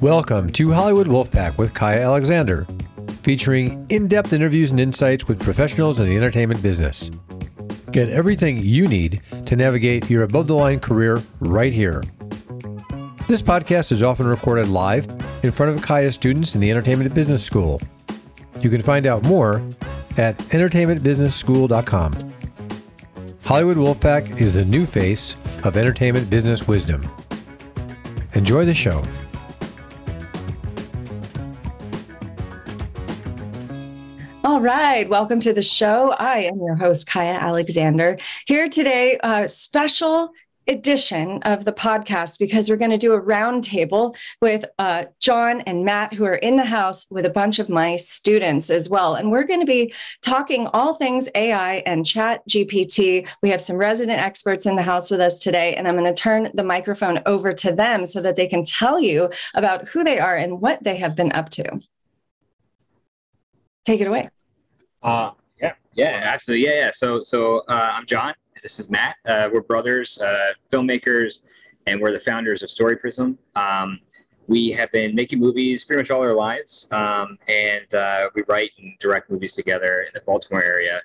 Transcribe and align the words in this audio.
Welcome 0.00 0.50
to 0.52 0.72
Hollywood 0.72 1.06
Wolfpack 1.06 1.56
with 1.56 1.72
Kaia 1.72 2.02
Alexander, 2.02 2.66
featuring 3.22 3.86
in 3.90 4.08
depth 4.08 4.32
interviews 4.32 4.72
and 4.72 4.80
insights 4.80 5.28
with 5.28 5.40
professionals 5.40 6.00
in 6.00 6.06
the 6.06 6.16
entertainment 6.16 6.60
business. 6.62 7.10
Get 7.92 8.10
everything 8.10 8.58
you 8.58 8.88
need 8.88 9.22
to 9.46 9.56
navigate 9.56 10.10
your 10.10 10.24
above 10.24 10.48
the 10.48 10.54
line 10.56 10.80
career 10.80 11.22
right 11.38 11.72
here. 11.72 12.02
This 13.28 13.40
podcast 13.40 13.92
is 13.92 14.02
often 14.02 14.26
recorded 14.26 14.68
live 14.68 15.06
in 15.42 15.52
front 15.52 15.74
of 15.74 15.82
Kaia 15.82 16.12
students 16.12 16.54
in 16.54 16.60
the 16.60 16.70
Entertainment 16.70 17.14
Business 17.14 17.44
School. 17.44 17.80
You 18.60 18.70
can 18.70 18.82
find 18.82 19.06
out 19.06 19.22
more 19.22 19.62
at 20.16 20.36
entertainmentbusinessschool.com. 20.38 22.34
Hollywood 23.44 23.76
Wolfpack 23.76 24.40
is 24.40 24.54
the 24.54 24.64
new 24.64 24.86
face 24.86 25.36
of 25.62 25.76
entertainment 25.76 26.28
business 26.28 26.66
wisdom. 26.66 27.08
Enjoy 28.34 28.64
the 28.64 28.74
show. 28.74 29.04
All 34.54 34.60
right, 34.60 35.08
welcome 35.08 35.40
to 35.40 35.52
the 35.52 35.64
show. 35.64 36.12
I 36.12 36.44
am 36.44 36.60
your 36.60 36.76
host, 36.76 37.08
Kaia 37.08 37.40
Alexander, 37.40 38.16
here 38.46 38.68
today, 38.68 39.18
a 39.24 39.48
special 39.48 40.30
edition 40.68 41.42
of 41.42 41.64
the 41.64 41.72
podcast 41.72 42.38
because 42.38 42.70
we're 42.70 42.76
going 42.76 42.92
to 42.92 42.96
do 42.96 43.14
a 43.14 43.20
roundtable 43.20 44.14
with 44.40 44.64
uh, 44.78 45.06
Jon 45.18 45.62
and 45.62 45.84
Matt, 45.84 46.14
who 46.14 46.24
are 46.24 46.36
in 46.36 46.54
the 46.54 46.66
house 46.66 47.08
with 47.10 47.26
a 47.26 47.30
bunch 47.30 47.58
of 47.58 47.68
my 47.68 47.96
students 47.96 48.70
as 48.70 48.88
well. 48.88 49.16
And 49.16 49.32
we're 49.32 49.42
going 49.42 49.58
to 49.58 49.66
be 49.66 49.92
talking 50.22 50.68
all 50.68 50.94
things 50.94 51.28
AI 51.34 51.82
and 51.84 52.06
Chat 52.06 52.46
GPT. 52.48 53.28
We 53.42 53.50
have 53.50 53.60
some 53.60 53.76
resident 53.76 54.20
experts 54.20 54.66
in 54.66 54.76
the 54.76 54.82
house 54.82 55.10
with 55.10 55.18
us 55.18 55.40
today, 55.40 55.74
and 55.74 55.88
I'm 55.88 55.96
going 55.96 56.04
to 56.04 56.14
turn 56.14 56.52
the 56.54 56.62
microphone 56.62 57.20
over 57.26 57.52
to 57.54 57.72
them 57.72 58.06
so 58.06 58.22
that 58.22 58.36
they 58.36 58.46
can 58.46 58.64
tell 58.64 59.00
you 59.00 59.30
about 59.54 59.88
who 59.88 60.04
they 60.04 60.20
are 60.20 60.36
and 60.36 60.60
what 60.60 60.84
they 60.84 60.98
have 60.98 61.16
been 61.16 61.32
up 61.32 61.50
to. 61.50 61.80
Take 63.84 64.00
it 64.00 64.06
away. 64.06 64.30
Uh, 65.04 65.32
yeah, 65.60 65.74
yeah, 65.92 66.20
absolutely. 66.24 66.66
Yeah, 66.66 66.86
yeah. 66.86 66.90
So, 66.92 67.22
so 67.22 67.58
uh, 67.68 67.92
I'm 67.92 68.06
Jon. 68.06 68.32
This 68.62 68.80
is 68.80 68.90
Matt. 68.90 69.16
Uh, 69.26 69.50
we're 69.52 69.60
brothers, 69.60 70.18
uh, 70.18 70.54
filmmakers, 70.72 71.40
and 71.86 72.00
we're 72.00 72.12
the 72.12 72.20
founders 72.20 72.62
of 72.62 72.70
Story 72.70 72.96
Prism. 72.96 73.38
Um, 73.54 74.00
we 74.46 74.70
have 74.70 74.90
been 74.92 75.14
making 75.14 75.40
movies 75.40 75.84
pretty 75.84 76.00
much 76.00 76.10
all 76.10 76.22
our 76.22 76.34
lives, 76.34 76.88
um, 76.90 77.36
and 77.48 77.92
uh, 77.92 78.30
we 78.34 78.44
write 78.48 78.70
and 78.78 78.98
direct 78.98 79.30
movies 79.30 79.52
together 79.52 80.04
in 80.06 80.10
the 80.14 80.22
Baltimore 80.22 80.64
area. 80.64 81.02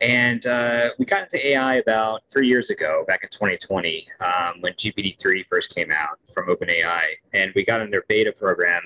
And 0.00 0.44
uh, 0.46 0.90
we 0.98 1.06
got 1.06 1.22
into 1.22 1.46
AI 1.52 1.76
about 1.76 2.22
three 2.28 2.48
years 2.48 2.70
ago, 2.70 3.04
back 3.06 3.22
in 3.22 3.28
2020, 3.30 4.08
um, 4.20 4.60
when 4.60 4.72
GPT-3 4.74 5.46
first 5.48 5.74
came 5.74 5.90
out 5.92 6.18
from 6.34 6.48
OpenAI, 6.48 7.04
and 7.32 7.52
we 7.54 7.64
got 7.64 7.80
in 7.80 7.90
their 7.90 8.04
beta 8.08 8.32
program. 8.32 8.82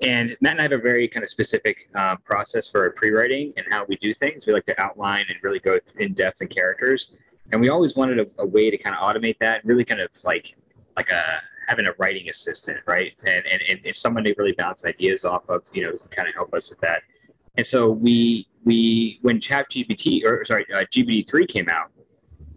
And 0.00 0.36
Matt 0.40 0.52
and 0.52 0.60
I 0.60 0.62
have 0.62 0.72
a 0.72 0.78
very 0.78 1.08
kind 1.08 1.24
of 1.24 1.30
specific 1.30 1.88
uh, 1.94 2.16
process 2.24 2.68
for 2.68 2.88
pre-writing 2.90 3.52
and 3.56 3.66
how 3.68 3.84
we 3.88 3.96
do 3.96 4.14
things. 4.14 4.46
We 4.46 4.52
like 4.52 4.66
to 4.66 4.80
outline 4.80 5.24
and 5.28 5.36
really 5.42 5.58
go 5.58 5.78
in 5.98 6.14
depth 6.14 6.40
in 6.40 6.48
characters 6.48 7.12
and 7.52 7.60
we 7.60 7.68
always 7.68 7.96
wanted 7.96 8.18
a, 8.20 8.26
a 8.42 8.46
way 8.46 8.70
to 8.70 8.76
kind 8.76 8.94
of 8.94 9.02
automate 9.02 9.38
that, 9.38 9.64
really 9.64 9.84
kind 9.84 10.00
of 10.00 10.10
like 10.24 10.56
like 10.96 11.10
a 11.10 11.40
having 11.68 11.86
a 11.86 11.92
writing 11.98 12.28
assistant, 12.28 12.78
right? 12.86 13.12
And 13.24 13.44
and, 13.46 13.80
and, 13.84 13.96
someone 13.96 14.24
to 14.24 14.34
really 14.36 14.52
bounce 14.52 14.84
ideas 14.84 15.24
off 15.24 15.48
of, 15.48 15.62
you 15.72 15.82
know, 15.82 15.92
kind 16.10 16.28
of 16.28 16.34
help 16.34 16.52
us 16.54 16.70
with 16.70 16.80
that. 16.80 17.02
And 17.56 17.66
so 17.66 17.90
we 17.90 18.48
we 18.64 19.18
when 19.22 19.40
Chat 19.40 19.70
GPT 19.70 20.24
or 20.24 20.44
sorry 20.44 20.66
uh, 20.72 20.84
GPT 20.92 21.28
three 21.28 21.46
came 21.46 21.68
out, 21.68 21.90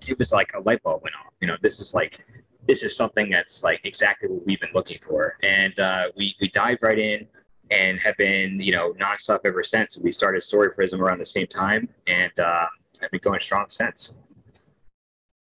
it 0.08 0.17
was 0.17 0.31
like 0.31 0.52
a 0.53 0.59
light 0.59 0.83
bulb 0.83 1.03
went 1.03 1.16
off. 1.16 1.33
You 1.39 1.48
know, 1.48 1.58
this 1.61 1.80
is 1.80 1.94
like 1.94 2.26
this 2.67 2.84
is 2.84 2.95
something 2.95 3.30
that's 3.30 3.64
like 3.64 3.81
exactly 3.84 4.30
what 4.30 4.45
we've 4.45 4.59
been 4.59 4.70
looking 4.73 5.00
for, 5.02 5.38
and 5.44 5.78
uh, 5.80 6.06
we 6.16 6.36
we 6.40 6.50
dive 6.50 6.78
right 6.81 7.00
in 7.00 7.28
and 7.72 8.00
have 8.00 8.17
been 8.17 8.59
you 8.59 8.72
know 8.72 8.94
nonstop 8.94 9.40
ever 9.45 9.64
since. 9.64 9.98
We 9.98 10.12
started 10.12 10.44
Story 10.44 10.71
Prism 10.71 11.02
around 11.02 11.20
the 11.20 11.26
same 11.26 11.48
time, 11.48 11.89
and 12.08 12.38
uh, 12.39 12.67
have 13.02 13.11
been 13.11 13.21
going 13.23 13.39
strong 13.39 13.66
since. 13.70 14.16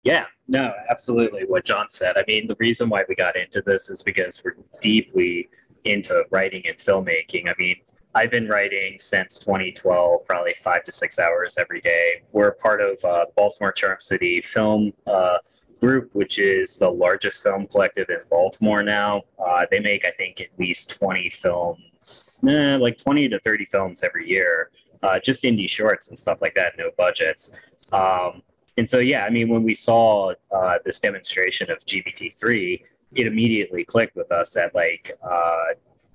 Yeah, 0.03 0.25
no, 0.47 0.73
absolutely. 0.89 1.45
What 1.45 1.63
Jon 1.63 1.89
said. 1.89 2.17
I 2.17 2.23
mean, 2.27 2.47
the 2.47 2.57
reason 2.59 2.89
why 2.89 3.05
we 3.07 3.15
got 3.15 3.37
into 3.37 3.61
this 3.61 3.89
is 3.89 4.03
because 4.03 4.41
we're 4.43 4.57
deeply 4.81 5.49
into 5.85 6.23
writing 6.29 6.63
and 6.67 6.77
filmmaking. 6.77 7.49
I 7.49 7.53
mean, 7.57 7.77
I've 8.15 8.29
been 8.29 8.47
writing 8.47 8.97
since 8.99 9.37
2012, 9.37 10.25
probably 10.25 10.53
five 10.61 10.83
to 10.83 10.91
six 10.91 11.19
hours 11.19 11.57
every 11.57 11.81
day. 11.81 12.21
We're 12.31 12.51
part 12.51 12.81
of 12.81 13.03
uh, 13.03 13.25
Baltimore 13.35 13.71
Charm 13.71 13.97
City 13.99 14.41
Film 14.41 14.93
uh, 15.07 15.37
Group, 15.83 16.11
which 16.13 16.39
is 16.39 16.77
the 16.77 16.89
largest 16.89 17.43
film 17.43 17.67
collective 17.67 18.09
in 18.09 18.19
Baltimore 18.29 18.83
now. 18.83 19.23
Uh, 19.37 19.65
they 19.69 19.81
make, 19.81 20.05
I 20.05 20.11
think, 20.11 20.39
at 20.39 20.47
least 20.57 20.91
20 20.91 21.29
films, 21.29 22.39
eh, 22.47 22.77
like 22.77 22.97
20 22.97 23.27
to 23.27 23.39
30 23.41 23.65
films 23.65 24.01
every 24.01 24.29
year, 24.29 24.71
uh, 25.01 25.19
just 25.19 25.43
indie 25.43 25.69
shorts 25.69 26.07
and 26.07 26.17
stuff 26.17 26.37
like 26.41 26.55
that, 26.55 26.77
no 26.77 26.89
budgets. 26.97 27.59
Um, 27.91 28.41
and 28.77 28.89
so, 28.89 28.99
yeah, 28.99 29.25
I 29.25 29.29
mean, 29.29 29.49
when 29.49 29.61
we 29.61 29.73
saw 29.73 30.33
uh, 30.55 30.77
this 30.85 31.01
demonstration 31.01 31.69
of 31.69 31.79
GPT-3, 31.79 32.81
it 33.15 33.27
immediately 33.27 33.83
clicked 33.83 34.15
with 34.15 34.31
us 34.31 34.53
that 34.53 34.73
like 34.73 35.11
uh, 35.21 35.65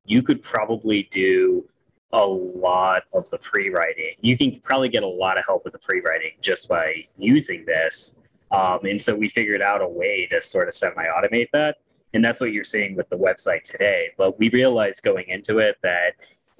you 0.06 0.22
could 0.22 0.42
probably 0.42 1.04
do 1.10 1.68
a 2.12 2.26
lot 2.26 3.02
of 3.12 3.28
the 3.30 3.38
pre-writing. 3.38 4.14
You 4.22 4.38
can 4.38 4.60
probably 4.60 4.88
get 4.88 5.02
a 5.02 5.06
lot 5.06 5.36
of 5.36 5.44
help 5.44 5.64
with 5.64 5.74
the 5.74 5.78
pre-writing 5.78 6.32
just 6.40 6.68
by 6.68 7.04
using 7.18 7.66
this. 7.66 8.17
Um, 8.50 8.80
and 8.84 9.00
so 9.00 9.14
we 9.14 9.28
figured 9.28 9.62
out 9.62 9.82
a 9.82 9.88
way 9.88 10.26
to 10.30 10.40
sort 10.40 10.68
of 10.68 10.74
semi-automate 10.74 11.48
that. 11.52 11.76
And 12.14 12.24
that's 12.24 12.40
what 12.40 12.52
you're 12.52 12.64
seeing 12.64 12.96
with 12.96 13.08
the 13.10 13.16
website 13.16 13.62
today. 13.62 14.08
But 14.16 14.38
we 14.38 14.48
realized 14.50 15.02
going 15.02 15.28
into 15.28 15.58
it 15.58 15.76
that 15.82 16.14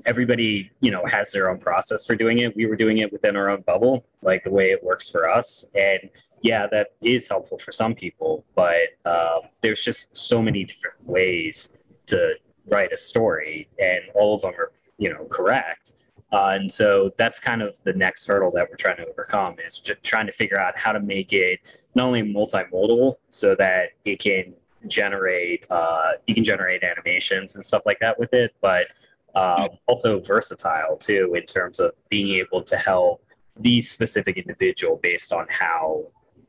everybody 0.06 0.70
you 0.80 0.90
know 0.90 1.04
has 1.06 1.32
their 1.32 1.50
own 1.50 1.58
process 1.58 2.06
for 2.06 2.14
doing 2.14 2.38
it 2.38 2.54
we 2.54 2.66
were 2.66 2.76
doing 2.76 2.98
it 2.98 3.12
within 3.12 3.36
our 3.36 3.48
own 3.48 3.62
bubble 3.62 4.04
like 4.22 4.44
the 4.44 4.50
way 4.50 4.70
it 4.70 4.82
works 4.82 5.08
for 5.08 5.28
us 5.28 5.64
and 5.74 6.10
yeah 6.42 6.66
that 6.66 6.88
is 7.02 7.28
helpful 7.28 7.58
for 7.58 7.72
some 7.72 7.94
people 7.94 8.44
but 8.54 8.88
um, 9.04 9.40
there's 9.60 9.82
just 9.82 10.16
so 10.16 10.40
many 10.40 10.64
different 10.64 10.96
ways 11.04 11.76
to 12.06 12.34
write 12.70 12.92
a 12.92 12.98
story 12.98 13.68
and 13.80 14.00
all 14.14 14.34
of 14.34 14.42
them 14.42 14.52
are 14.56 14.72
you 14.98 15.12
know 15.12 15.24
correct 15.24 15.94
uh, 16.32 16.50
and 16.54 16.70
so 16.70 17.10
that's 17.16 17.40
kind 17.40 17.62
of 17.62 17.82
the 17.84 17.92
next 17.92 18.26
hurdle 18.26 18.50
that 18.50 18.68
we're 18.68 18.76
trying 18.76 18.96
to 18.96 19.06
overcome 19.06 19.56
is 19.66 19.78
just 19.78 20.02
trying 20.02 20.26
to 20.26 20.32
figure 20.32 20.58
out 20.58 20.76
how 20.76 20.92
to 20.92 21.00
make 21.00 21.32
it 21.32 21.60
not 21.94 22.04
only 22.06 22.22
multimodal 22.22 23.16
so 23.30 23.54
that 23.54 23.90
it 24.04 24.20
can 24.20 24.54
generate 24.86 25.66
uh, 25.70 26.12
you 26.26 26.34
can 26.34 26.44
generate 26.44 26.84
animations 26.84 27.56
and 27.56 27.64
stuff 27.64 27.82
like 27.84 27.98
that 27.98 28.18
with 28.18 28.32
it 28.32 28.54
but 28.60 28.86
um, 29.34 29.68
also 29.86 30.20
versatile 30.20 30.96
too 30.96 31.34
in 31.34 31.44
terms 31.44 31.80
of 31.80 31.92
being 32.08 32.36
able 32.36 32.62
to 32.62 32.76
help 32.76 33.22
these 33.58 33.90
specific 33.90 34.36
individual 34.36 34.98
based 35.02 35.32
on 35.32 35.46
how 35.48 36.06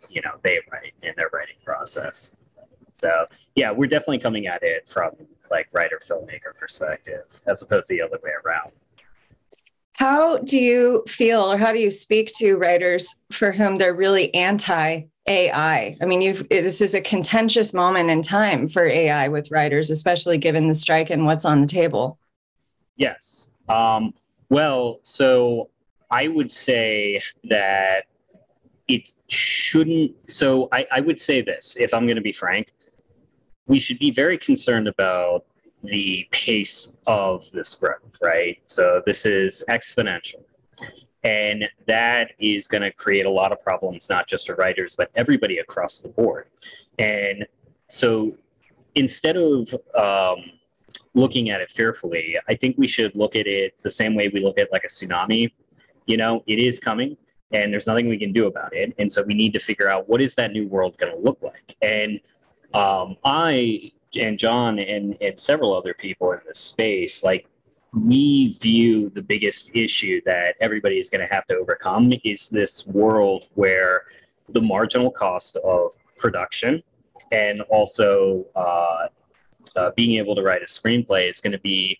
you 0.10 0.22
know 0.22 0.36
they 0.44 0.60
write 0.72 0.94
in 1.04 1.14
their 1.18 1.30
writing 1.34 1.56
process. 1.66 2.36
So 2.94 3.26
yeah, 3.56 3.72
we're 3.72 3.88
definitely 3.88 4.20
coming 4.20 4.48
at 4.48 4.64
it 4.64 4.88
from 4.88 5.12
like 5.52 5.68
writer 5.74 6.00
filmmaker 6.06 6.56
perspective 6.58 7.24
as 7.48 7.62
opposed 7.62 7.88
to 7.90 7.96
the 7.96 8.02
other 8.02 8.20
way 8.24 8.32
around. 8.46 8.72
How 10.00 10.38
do 10.38 10.58
you 10.58 11.04
feel 11.10 11.42
or 11.42 11.58
how 11.58 11.74
do 11.74 11.80
you 11.80 11.92
speak 11.92 12.32
to 12.38 12.56
writers 12.56 13.22
for 13.34 13.52
whom 13.52 13.78
they're 13.78 13.94
really 13.94 14.34
anti 14.34 15.02
AI? 15.28 15.98
I 16.02 16.06
mean, 16.06 16.22
you've 16.22 16.48
this 16.48 16.80
is 16.80 16.94
a 16.94 17.02
contentious 17.02 17.74
moment 17.74 18.10
in 18.10 18.22
time 18.22 18.70
for 18.70 18.88
AI 18.88 19.28
with 19.28 19.52
writers, 19.52 19.90
especially 19.90 20.38
given 20.38 20.70
the 20.70 20.74
strike 20.74 21.10
and 21.10 21.26
what's 21.26 21.44
on 21.44 21.60
the 21.60 21.68
table. 21.68 22.18
Yes. 22.96 23.50
Um, 23.68 24.14
well, 24.48 25.02
so 25.04 25.70
I 26.10 26.30
would 26.30 26.50
say 26.50 27.22
that 27.50 28.06
it 28.88 29.10
shouldn't. 29.28 30.14
So 30.32 30.70
I, 30.72 30.88
I 30.94 31.02
would 31.02 31.20
say 31.20 31.42
this, 31.42 31.76
if 31.78 31.94
I'm 31.94 32.06
going 32.06 32.16
to 32.16 32.22
be 32.22 32.32
frank, 32.32 32.72
we 33.68 33.80
should 33.80 34.00
be 34.00 34.12
very 34.12 34.38
concerned 34.38 34.88
about 34.88 35.44
the 35.84 36.28
pace 36.32 36.98
of 37.08 37.50
this 37.52 37.74
growth, 37.76 38.18
right? 38.22 38.60
So 38.66 39.02
this 39.06 39.26
is 39.26 39.64
exponential. 39.70 40.44
And 41.24 41.70
that 41.86 42.32
is 42.40 42.68
going 42.68 42.82
to 42.82 42.92
create 42.92 43.26
a 43.26 43.30
lot 43.30 43.52
of 43.52 43.62
problems, 43.62 44.10
not 44.10 44.28
just 44.28 44.48
for 44.48 44.56
writers, 44.56 44.96
but 44.96 45.12
everybody 45.16 45.58
across 45.58 46.00
the 46.00 46.10
board. 46.10 46.48
And 46.98 47.46
so 47.90 48.38
instead 48.96 49.36
of 49.36 49.74
um, 49.96 50.46
looking 51.14 51.50
at 51.50 51.62
it 51.62 51.72
fearfully. 51.72 52.38
I 52.48 52.56
think 52.56 52.78
we 52.78 52.88
should 52.88 53.16
look 53.16 53.36
at 53.36 53.48
it 53.48 53.78
the 53.82 53.90
same 53.90 54.16
way 54.16 54.30
we 54.30 54.42
look 54.42 54.60
at 54.60 54.72
like 54.72 54.84
a 54.84 54.88
tsunami. 54.88 55.52
You 56.06 56.18
know, 56.18 56.44
it 56.48 56.60
is 56.60 56.80
coming 56.80 57.18
and 57.52 57.74
there's 57.74 57.88
nothing 57.88 58.08
we 58.08 58.18
can 58.18 58.32
do 58.32 58.48
about 58.48 58.74
it. 58.76 58.94
And 59.00 59.12
so 59.12 59.24
we 59.24 59.34
need 59.34 59.54
to 59.54 59.60
figure 59.60 59.90
out 59.90 60.08
what 60.08 60.22
is 60.22 60.36
that 60.36 60.52
new 60.52 60.68
world 60.68 60.98
going 60.98 61.14
to 61.14 61.20
look 61.20 61.40
like. 61.42 61.76
And 61.82 62.20
um, 62.74 63.16
I 63.24 63.92
and 64.16 64.38
John 64.38 64.80
and, 64.80 65.18
and 65.22 65.40
several 65.40 65.76
other 65.76 65.94
people 65.94 66.32
in 66.32 66.40
this 66.48 66.60
space, 66.60 67.24
like 67.24 67.48
we 67.94 68.54
view 68.54 69.10
the 69.10 69.22
biggest 69.22 69.72
issue 69.74 70.22
that 70.26 70.56
everybody 70.62 71.00
is 71.00 71.10
going 71.10 71.28
to 71.28 71.34
have 71.34 71.46
to 71.48 71.56
overcome 71.56 72.14
is 72.24 72.48
this 72.48 72.86
world 72.88 73.48
where 73.56 74.04
the 74.50 74.62
marginal 74.62 75.12
cost 75.12 75.56
of 75.58 75.92
production 76.18 76.84
and 77.32 77.62
also 77.62 78.46
uh, 78.56 79.08
uh, 79.76 79.92
being 79.96 80.18
able 80.20 80.36
to 80.36 80.44
write 80.44 80.62
a 80.62 80.66
screenplay 80.66 81.30
is 81.30 81.40
going 81.40 81.52
to 81.52 81.60
be 81.60 82.00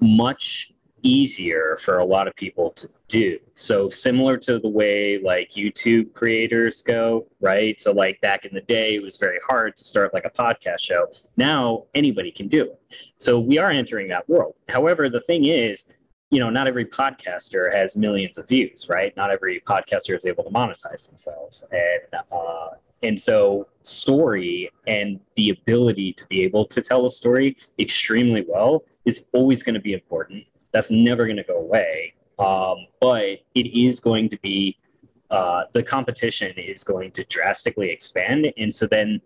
much 0.00 0.73
easier 1.04 1.76
for 1.82 1.98
a 1.98 2.04
lot 2.04 2.26
of 2.26 2.34
people 2.34 2.70
to 2.70 2.88
do. 3.06 3.38
So 3.52 3.88
similar 3.88 4.36
to 4.38 4.58
the 4.58 4.68
way 4.68 5.18
like 5.18 5.52
YouTube 5.56 6.12
creators 6.14 6.82
go, 6.82 7.26
right? 7.40 7.80
So 7.80 7.92
like 7.92 8.20
back 8.20 8.44
in 8.44 8.54
the 8.54 8.62
day, 8.62 8.96
it 8.96 9.02
was 9.02 9.18
very 9.18 9.38
hard 9.46 9.76
to 9.76 9.84
start 9.84 10.12
like 10.12 10.24
a 10.24 10.30
podcast 10.30 10.80
show. 10.80 11.06
Now 11.36 11.84
anybody 11.94 12.32
can 12.32 12.48
do 12.48 12.64
it. 12.64 12.80
So 13.18 13.38
we 13.38 13.58
are 13.58 13.70
entering 13.70 14.08
that 14.08 14.28
world. 14.28 14.54
However, 14.68 15.08
the 15.08 15.20
thing 15.20 15.44
is, 15.44 15.92
you 16.30 16.40
know, 16.40 16.50
not 16.50 16.66
every 16.66 16.86
podcaster 16.86 17.72
has 17.72 17.94
millions 17.94 18.38
of 18.38 18.48
views, 18.48 18.88
right? 18.88 19.16
Not 19.16 19.30
every 19.30 19.60
podcaster 19.60 20.16
is 20.16 20.24
able 20.24 20.42
to 20.42 20.50
monetize 20.50 21.08
themselves, 21.08 21.62
and 21.70 22.22
uh, 22.32 22.70
and 23.04 23.20
so 23.20 23.68
story 23.82 24.70
and 24.88 25.20
the 25.36 25.50
ability 25.50 26.12
to 26.14 26.26
be 26.26 26.42
able 26.42 26.64
to 26.64 26.80
tell 26.80 27.06
a 27.06 27.10
story 27.10 27.56
extremely 27.78 28.44
well 28.48 28.82
is 29.04 29.26
always 29.32 29.62
going 29.62 29.74
to 29.74 29.80
be 29.80 29.92
important 29.92 30.44
that's 30.74 30.90
never 30.90 31.24
going 31.24 31.36
to 31.36 31.44
go 31.44 31.56
away. 31.56 32.12
Um, 32.38 32.88
but 33.00 33.38
it 33.54 33.78
is 33.78 34.00
going 34.00 34.28
to 34.28 34.38
be 34.40 34.76
uh, 35.30 35.62
the 35.72 35.82
competition 35.82 36.52
is 36.58 36.84
going 36.84 37.12
to 37.12 37.24
drastically 37.24 37.90
expand, 37.90 38.52
and 38.58 38.74
so 38.74 38.86
then 38.86 39.20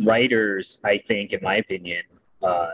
writers, 0.00 0.78
I 0.84 0.98
think, 0.98 1.32
in 1.32 1.40
my 1.42 1.56
opinion, 1.56 2.02
uh, 2.42 2.68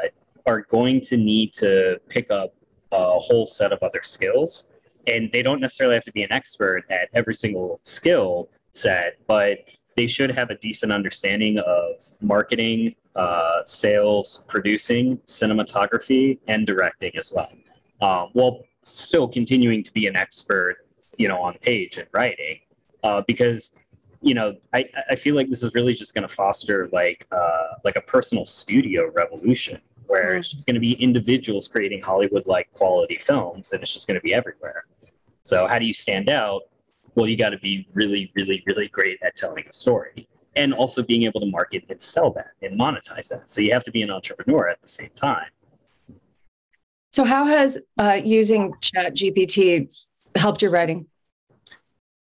are 0.47 0.63
going 0.63 1.01
to 1.03 1.17
need 1.17 1.53
to 1.55 2.01
pick 2.09 2.31
up 2.31 2.55
a 2.93 3.19
whole 3.19 3.47
set 3.47 3.73
of 3.73 3.83
other 3.83 4.01
skills, 4.03 4.71
and 5.07 5.31
they 5.33 5.43
don't 5.43 5.61
necessarily 5.61 5.95
have 5.95 6.05
to 6.05 6.13
be 6.13 6.23
an 6.23 6.33
expert 6.33 6.85
at 6.91 7.09
every 7.13 7.35
single 7.35 7.81
skill 7.83 8.49
set, 8.73 9.19
but 9.27 9.59
they 9.97 10.07
should 10.07 10.31
have 10.31 10.51
a 10.51 10.57
decent 10.57 10.93
understanding 10.93 11.59
of 11.59 12.03
marketing, 12.21 12.95
uh, 13.17 13.61
sales, 13.67 14.45
producing, 14.49 15.19
cinematography, 15.19 16.39
and 16.49 16.67
directing 16.67 17.13
as 17.17 17.33
well 17.33 17.51
um, 18.03 18.29
while 18.35 18.61
still 18.83 19.29
continuing 19.29 19.83
to 19.83 19.93
be 19.93 20.07
an 20.07 20.17
expert, 20.17 20.79
you 21.17 21.29
know, 21.29 21.41
on 21.41 21.55
page 21.63 21.97
and 21.97 22.07
writing, 22.13 22.59
uh, 23.03 23.23
because 23.27 23.71
you 24.21 24.35
know 24.35 24.55
I, 24.75 24.85
I 25.11 25.17
feel 25.17 25.35
like 25.35 25.49
this 25.49 25.63
is 25.63 25.75
really 25.75 25.95
just 25.95 26.15
going 26.15 26.27
to 26.29 26.35
foster 26.35 26.89
like 26.93 27.27
uh, 27.33 27.75
like 27.85 27.97
a 27.97 28.01
personal 28.01 28.45
studio 28.45 29.11
revolution 29.13 29.81
where 30.07 30.37
it's 30.37 30.51
just 30.51 30.67
going 30.67 30.75
to 30.75 30.81
be 30.81 30.93
individuals 30.95 31.69
creating 31.69 32.03
Hollywood 32.03 32.47
like 32.47 32.71
quality 32.75 33.17
films 33.17 33.73
and 33.73 33.83
it's 33.83 33.95
just 33.95 34.07
going 34.07 34.17
to 34.17 34.21
be 34.21 34.35
everywhere. 34.35 34.85
So 35.45 35.67
how 35.67 35.79
do 35.79 35.87
you 35.87 35.95
stand 35.95 36.29
out? 36.29 36.63
Well, 37.15 37.27
you 37.27 37.37
got 37.37 37.51
to 37.51 37.59
be 37.59 37.89
really, 37.95 38.31
really, 38.35 38.63
really 38.67 38.89
great 38.89 39.19
at 39.23 39.37
telling 39.37 39.65
a 39.69 39.73
story 39.73 40.29
and 40.57 40.75
also 40.75 41.03
being 41.03 41.23
able 41.23 41.41
to 41.41 41.47
market 41.47 41.85
and 41.89 42.01
sell 42.01 42.31
that 42.33 42.51
and 42.61 42.79
monetize 42.79 43.29
that. 43.29 43.49
So 43.49 43.61
you 43.61 43.73
have 43.73 43.85
to 43.85 43.91
be 43.91 44.03
an 44.03 44.11
entrepreneur 44.11 44.69
at 44.69 44.83
the 44.83 44.89
same 44.89 45.11
time. 45.15 45.47
So, 47.13 47.25
how 47.25 47.45
has 47.45 47.79
uh, 47.99 48.21
using 48.25 48.73
Chat 48.81 49.15
GPT 49.15 49.95
helped 50.37 50.63
your 50.63 50.71
writing? 50.71 51.07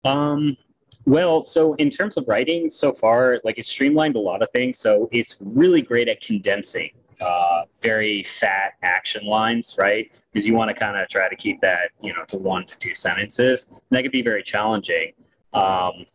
Um, 0.04 0.58
well, 1.06 1.44
so 1.44 1.74
in 1.76 1.90
terms 1.90 2.18
of 2.18 2.28
writing, 2.28 2.70
so 2.70 2.94
far, 2.94 3.40
like 3.44 3.58
it's 3.58 3.70
streamlined 3.70 4.16
a 4.16 4.20
lot 4.20 4.42
of 4.42 4.50
things. 4.52 4.80
So 4.80 5.10
it's 5.12 5.38
really 5.42 5.82
great 5.82 6.08
at 6.08 6.22
condensing 6.22 6.92
uh, 7.20 7.64
very 7.82 8.24
fat 8.24 8.74
action 8.84 9.26
lines, 9.26 9.76
right? 9.78 10.12
Because 10.32 10.46
you 10.46 10.54
want 10.54 10.70
to 10.70 10.74
kind 10.74 10.98
of 10.98 11.08
try 11.10 11.30
to 11.30 11.36
keep 11.36 11.60
that, 11.62 11.92
you 12.02 12.14
know, 12.14 12.24
to 12.26 12.38
one 12.38 12.66
to 12.66 12.78
two 12.78 12.94
sentences. 12.94 13.68
And 13.72 13.82
that 13.92 14.04
could 14.04 14.12
be 14.12 14.22
very 14.22 14.44
challenging. 14.44 15.14
Um, 15.54 16.06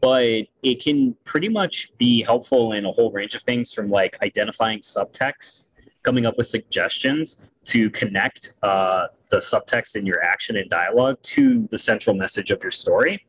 but 0.00 0.42
it 0.62 0.82
can 0.82 1.16
pretty 1.24 1.48
much 1.48 1.90
be 1.98 2.22
helpful 2.22 2.72
in 2.72 2.84
a 2.84 2.92
whole 2.92 3.10
range 3.10 3.34
of 3.34 3.42
things 3.42 3.72
from 3.72 3.88
like 3.88 4.16
identifying 4.22 4.80
subtext, 4.80 5.70
coming 6.04 6.26
up 6.26 6.36
with 6.38 6.46
suggestions, 6.46 7.48
to 7.64 7.90
connect 7.90 8.52
uh, 8.62 9.06
the 9.30 9.38
subtext 9.38 9.96
in 9.96 10.06
your 10.06 10.22
action 10.22 10.56
and 10.56 10.70
dialogue 10.70 11.20
to 11.22 11.66
the 11.70 11.78
central 11.78 12.14
message 12.14 12.50
of 12.50 12.62
your 12.62 12.70
story. 12.70 13.26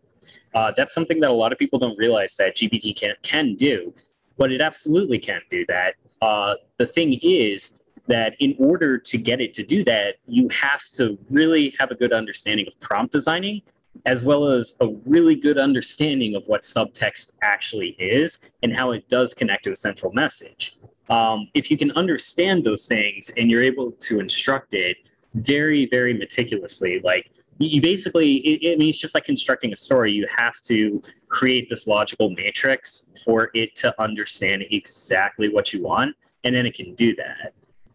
Uh, 0.54 0.72
that's 0.78 0.94
something 0.94 1.20
that 1.20 1.30
a 1.30 1.34
lot 1.34 1.52
of 1.52 1.58
people 1.58 1.80
don't 1.80 1.98
realize 1.98 2.36
that 2.38 2.56
GPT 2.56 2.96
can, 2.96 3.16
can 3.24 3.56
do, 3.56 3.94
but 4.38 4.52
it 4.52 4.62
absolutely 4.62 5.18
can 5.18 5.42
do 5.50 5.66
that. 5.68 5.96
Uh, 6.22 6.56
the 6.78 6.86
thing 6.86 7.20
is 7.22 7.72
that 8.08 8.36
in 8.40 8.56
order 8.60 8.98
to 8.98 9.18
get 9.18 9.42
it 9.42 9.54
to 9.54 9.64
do 9.64 9.84
that, 9.84 10.16
you 10.28 10.48
have 10.50 10.84
to 10.94 11.18
really 11.30 11.74
have 11.80 11.92
a 11.92 11.96
good 11.96 12.14
understanding 12.14 12.68
of 12.68 12.80
prompt 12.80 13.12
designing 13.12 13.62
as 14.06 14.24
well 14.24 14.48
as 14.48 14.76
a 14.82 14.88
really 15.06 15.36
good 15.36 15.58
understanding 15.58 16.36
of 16.36 16.44
what 16.48 16.62
subtext 16.62 17.32
actually 17.42 17.96
is 17.98 18.40
and 18.62 18.76
how 18.76 18.92
it 18.92 19.08
does 19.08 19.34
connect 19.34 19.64
to 19.64 19.72
a 19.72 19.76
central 19.76 20.12
message 20.12 20.78
um, 21.10 21.48
if 21.54 21.70
you 21.70 21.78
can 21.78 21.92
understand 21.92 22.64
those 22.64 22.88
things 22.88 23.30
and 23.38 23.50
you're 23.50 23.64
able 23.64 23.92
to 23.92 24.20
instruct 24.20 24.74
it 24.74 24.98
very, 25.34 25.88
very 25.88 26.14
meticulously, 26.14 27.00
like 27.04 27.32
you 27.58 27.82
basically, 27.82 28.36
it, 28.38 28.74
I 28.74 28.76
mean, 28.78 28.90
it's 28.90 29.00
just 29.00 29.16
like 29.16 29.26
constructing 29.26 29.72
a 29.72 29.76
story. 29.76 30.12
You 30.12 30.28
have 30.36 30.60
to 30.64 31.02
create 31.30 31.70
this 31.70 31.88
logical 31.88 32.30
matrix 32.32 33.06
for 33.24 33.50
it 33.54 33.76
to 33.78 34.02
understand 34.02 34.64
exactly 34.72 35.50
what 35.50 35.72
you 35.72 35.82
want, 35.82 36.16
and 36.44 36.56
then 36.56 36.66
it 36.66 36.76
can 36.76 36.96
do 36.96 37.16
that. 37.16 37.54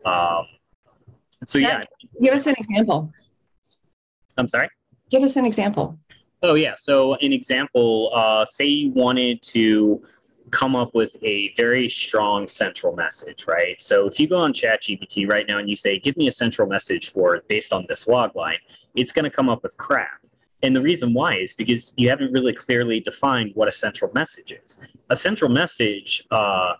Um, 0.08 0.46
so, 1.46 1.58
yeah. 1.58 1.84
Give 2.22 2.32
us 2.34 2.46
an 2.46 2.54
example. 2.56 3.12
I'm 4.36 4.48
sorry? 4.48 4.68
Give 5.10 5.22
us 5.22 5.36
an 5.36 5.44
example. 5.44 5.98
Oh, 6.42 6.54
yeah. 6.54 6.74
So, 6.78 7.14
an 7.16 7.32
example, 7.32 8.10
uh, 8.14 8.46
say 8.46 8.64
you 8.64 8.90
wanted 8.92 9.42
to 9.42 10.02
come 10.50 10.76
up 10.76 10.94
with 10.94 11.16
a 11.22 11.52
very 11.56 11.88
strong 11.88 12.48
central 12.48 12.94
message, 12.94 13.46
right? 13.46 13.80
So 13.80 14.06
if 14.06 14.18
you 14.18 14.28
go 14.28 14.38
on 14.38 14.52
ChatGPT 14.52 15.28
right 15.28 15.46
now 15.48 15.58
and 15.58 15.68
you 15.68 15.76
say, 15.76 15.98
give 15.98 16.16
me 16.16 16.28
a 16.28 16.32
central 16.32 16.68
message 16.68 17.10
for 17.10 17.40
based 17.48 17.72
on 17.72 17.86
this 17.88 18.08
log 18.08 18.34
line, 18.36 18.58
it's 18.94 19.12
going 19.12 19.24
to 19.24 19.30
come 19.30 19.48
up 19.48 19.62
with 19.62 19.76
crap. 19.76 20.20
And 20.62 20.76
the 20.76 20.82
reason 20.82 21.14
why 21.14 21.36
is 21.36 21.54
because 21.54 21.92
you 21.96 22.10
haven't 22.10 22.32
really 22.32 22.52
clearly 22.52 23.00
defined 23.00 23.52
what 23.54 23.68
a 23.68 23.72
central 23.72 24.12
message 24.12 24.52
is. 24.52 24.86
A 25.08 25.16
central 25.16 25.50
message, 25.50 26.24
uh, 26.30 26.74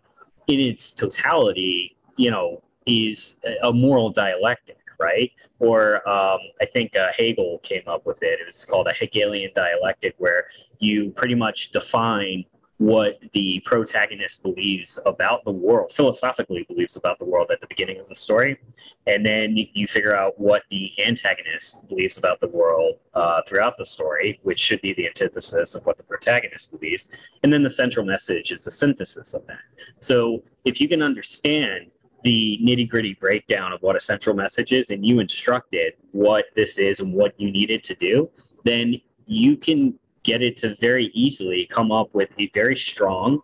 in 0.49 0.61
its 0.61 0.91
totality, 0.91 1.97
you 2.17 2.31
know, 2.31 2.63
is 2.87 3.39
a 3.63 3.73
moral 3.73 4.11
dialectic, 4.11 4.79
right? 4.99 5.31
Or 5.61 6.07
um, 6.09 6.41
I 6.61 6.67
think 6.67 6.97
uh, 6.97 7.09
Hegel 7.17 7.61
came 7.63 7.83
up 7.87 8.05
with 8.05 8.23
it. 8.23 8.41
It 8.41 8.47
was 8.47 8.65
called 8.65 8.89
a 8.89 8.93
Hegelian 8.93 9.53
dialectic, 9.55 10.15
where 10.19 10.47
you 10.79 11.11
pretty 11.11 11.35
much 11.37 11.71
define 11.71 12.45
what 12.81 13.21
the 13.35 13.61
protagonist 13.67 14.43
believes 14.43 14.99
about 15.05 15.45
the 15.45 15.51
world, 15.51 15.93
philosophically 15.93 16.63
believes 16.63 16.97
about 16.97 17.19
the 17.19 17.25
world 17.27 17.51
at 17.51 17.61
the 17.61 17.67
beginning 17.67 18.01
of 18.01 18.09
the 18.09 18.15
story, 18.15 18.59
and 19.07 19.25
then 19.25 19.55
you 19.75 19.87
figure 19.87 20.17
out 20.17 20.33
what 20.41 20.63
the 20.71 20.91
antagonist 21.05 21.87
believes 21.91 22.17
about 22.17 22.41
the 22.41 22.49
world 22.49 22.95
uh, 23.13 23.43
throughout 23.47 23.77
the 23.77 23.85
story, 23.85 24.41
which 24.45 24.59
should 24.59 24.81
be 24.81 24.95
the 24.95 25.07
antithesis 25.07 25.75
of 25.75 25.85
what 25.85 25.99
the 25.99 26.03
protagonist 26.03 26.71
believes, 26.71 27.11
and 27.43 27.53
then 27.53 27.63
the 27.63 27.69
central 27.69 28.07
message 28.07 28.51
is 28.51 28.65
the 28.65 28.71
synthesis 28.71 29.35
of 29.35 29.47
that. 29.47 29.61
So 29.99 30.43
if 30.65 30.81
you 30.81 30.89
can 30.89 31.03
understand 31.03 31.91
the 32.25 32.59
nitty 32.63 32.89
gritty 32.89 33.13
breakdown 33.21 33.75
of 33.75 33.83
what 33.83 33.95
a 33.95 34.01
central 34.01 34.35
message 34.35 34.73
is, 34.73 34.89
and 34.89 35.05
you 35.05 35.21
instructed 35.21 35.93
what 36.13 36.47
this 36.57 36.79
is 36.79 37.01
and 37.01 37.13
what 37.13 37.39
you 37.39 37.53
need 37.53 37.71
it 37.71 37.85
to 37.85 37.95
do, 37.95 38.31
then 38.65 38.99
you 39.27 39.59
can 39.59 39.99
get 40.23 40.43
it 40.43 40.57
to 40.59 40.75
very 40.77 41.07
easily 41.07 41.67
come 41.67 41.91
up 41.93 42.15
with 42.15 42.31
a 42.39 42.51
very 42.53 42.77
strong, 42.77 43.41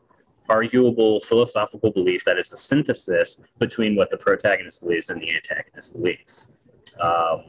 arguable 0.48 1.20
philosophical 1.20 1.90
belief 1.90 2.24
that 2.24 2.38
is 2.38 2.52
a 2.52 2.56
synthesis 2.56 3.40
between 3.58 3.96
what 3.96 4.10
the 4.10 4.16
protagonist 4.16 4.82
believes 4.82 5.10
and 5.10 5.20
the 5.20 5.34
antagonist 5.34 5.94
believes. 5.94 6.52
Um, 7.00 7.44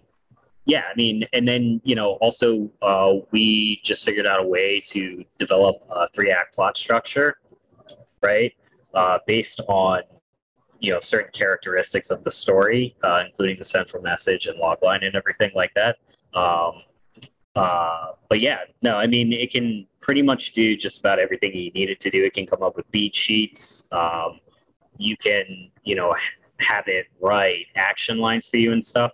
yeah, 0.65 0.83
I 0.91 0.95
mean, 0.95 1.25
and 1.31 1.47
then 1.47 1.79
you 1.85 1.95
know, 1.95 2.13
also 2.15 2.69
uh, 2.81 3.13
we 3.31 3.79
just 3.83 4.03
figured 4.03 4.27
out 4.27 4.41
a 4.43 4.47
way 4.47 4.81
to 4.87 5.23
develop 5.39 5.77
a 5.89 6.09
three-act 6.09 6.53
plot 6.53 6.75
structure, 6.75 7.37
right, 8.21 8.53
uh, 8.93 9.19
based 9.25 9.61
on 9.69 10.01
you 10.79 10.91
know 10.91 10.99
certain 10.99 11.31
characteristics 11.33 12.11
of 12.11 12.23
the 12.25 12.31
story, 12.31 12.95
uh, 13.03 13.23
including 13.25 13.57
the 13.57 13.63
central 13.63 14.03
message 14.03 14.47
and 14.47 14.59
logline 14.61 15.05
and 15.05 15.15
everything 15.15 15.51
like 15.55 15.73
that. 15.75 15.97
Um, 16.33 16.81
uh, 17.57 18.11
but 18.29 18.39
yeah, 18.39 18.59
no, 18.81 18.97
I 18.97 19.07
mean, 19.07 19.33
it 19.33 19.51
can 19.51 19.87
pretty 20.01 20.21
much 20.21 20.51
do 20.51 20.75
just 20.75 20.99
about 20.99 21.19
everything 21.19 21.53
you 21.53 21.71
need 21.71 21.89
it 21.89 21.99
to 22.01 22.09
do. 22.09 22.23
It 22.23 22.33
can 22.33 22.45
come 22.45 22.63
up 22.63 22.75
with 22.75 22.89
beat 22.91 23.15
sheets. 23.15 23.87
Um, 23.91 24.39
you 24.97 25.15
can, 25.17 25.69
you 25.83 25.95
know, 25.95 26.15
have 26.59 26.87
it 26.87 27.07
write 27.21 27.67
action 27.75 28.17
lines 28.17 28.47
for 28.47 28.57
you 28.57 28.73
and 28.73 28.83
stuff. 28.83 29.11